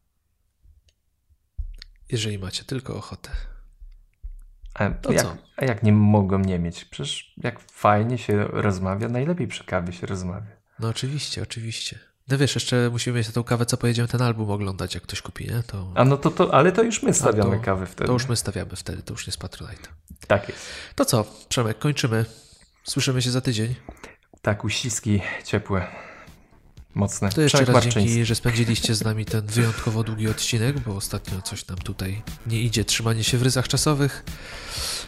[2.10, 3.30] Jeżeli macie tylko ochotę.
[4.74, 5.26] A, jak,
[5.56, 6.84] a jak nie mogą nie mieć?
[6.84, 10.46] Przecież jak fajnie się rozmawia, najlepiej przy kawie się rozmawia.
[10.78, 11.98] No oczywiście, oczywiście.
[12.28, 15.22] No wiesz, jeszcze musimy mieć na tą kawę, co pojedziemy ten album oglądać, jak ktoś
[15.22, 15.62] kupi, nie?
[15.62, 18.06] To, A no to, to ale to już my stawiamy to- kawę wtedy.
[18.06, 19.88] to już my stawiamy wtedy, to już nie z Patronite.
[20.26, 20.66] Tak jest.
[20.94, 22.24] To co, Przemek, kończymy.
[22.84, 23.74] Słyszymy się za tydzień.
[24.42, 25.86] Tak, uściski ciepłe,
[26.94, 27.28] mocne.
[27.28, 31.42] To jeszcze Przemek raz dzięki, że spędziliście z nami ten wyjątkowo długi odcinek, bo ostatnio
[31.42, 34.24] coś nam tutaj nie idzie, trzymanie się w ryzach czasowych.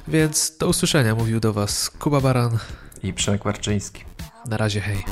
[0.08, 2.58] Więc do usłyszenia, mówił do Was Kuba Baran.
[3.02, 4.04] I Przemek Marczyński.
[4.46, 5.04] Na razie, hej.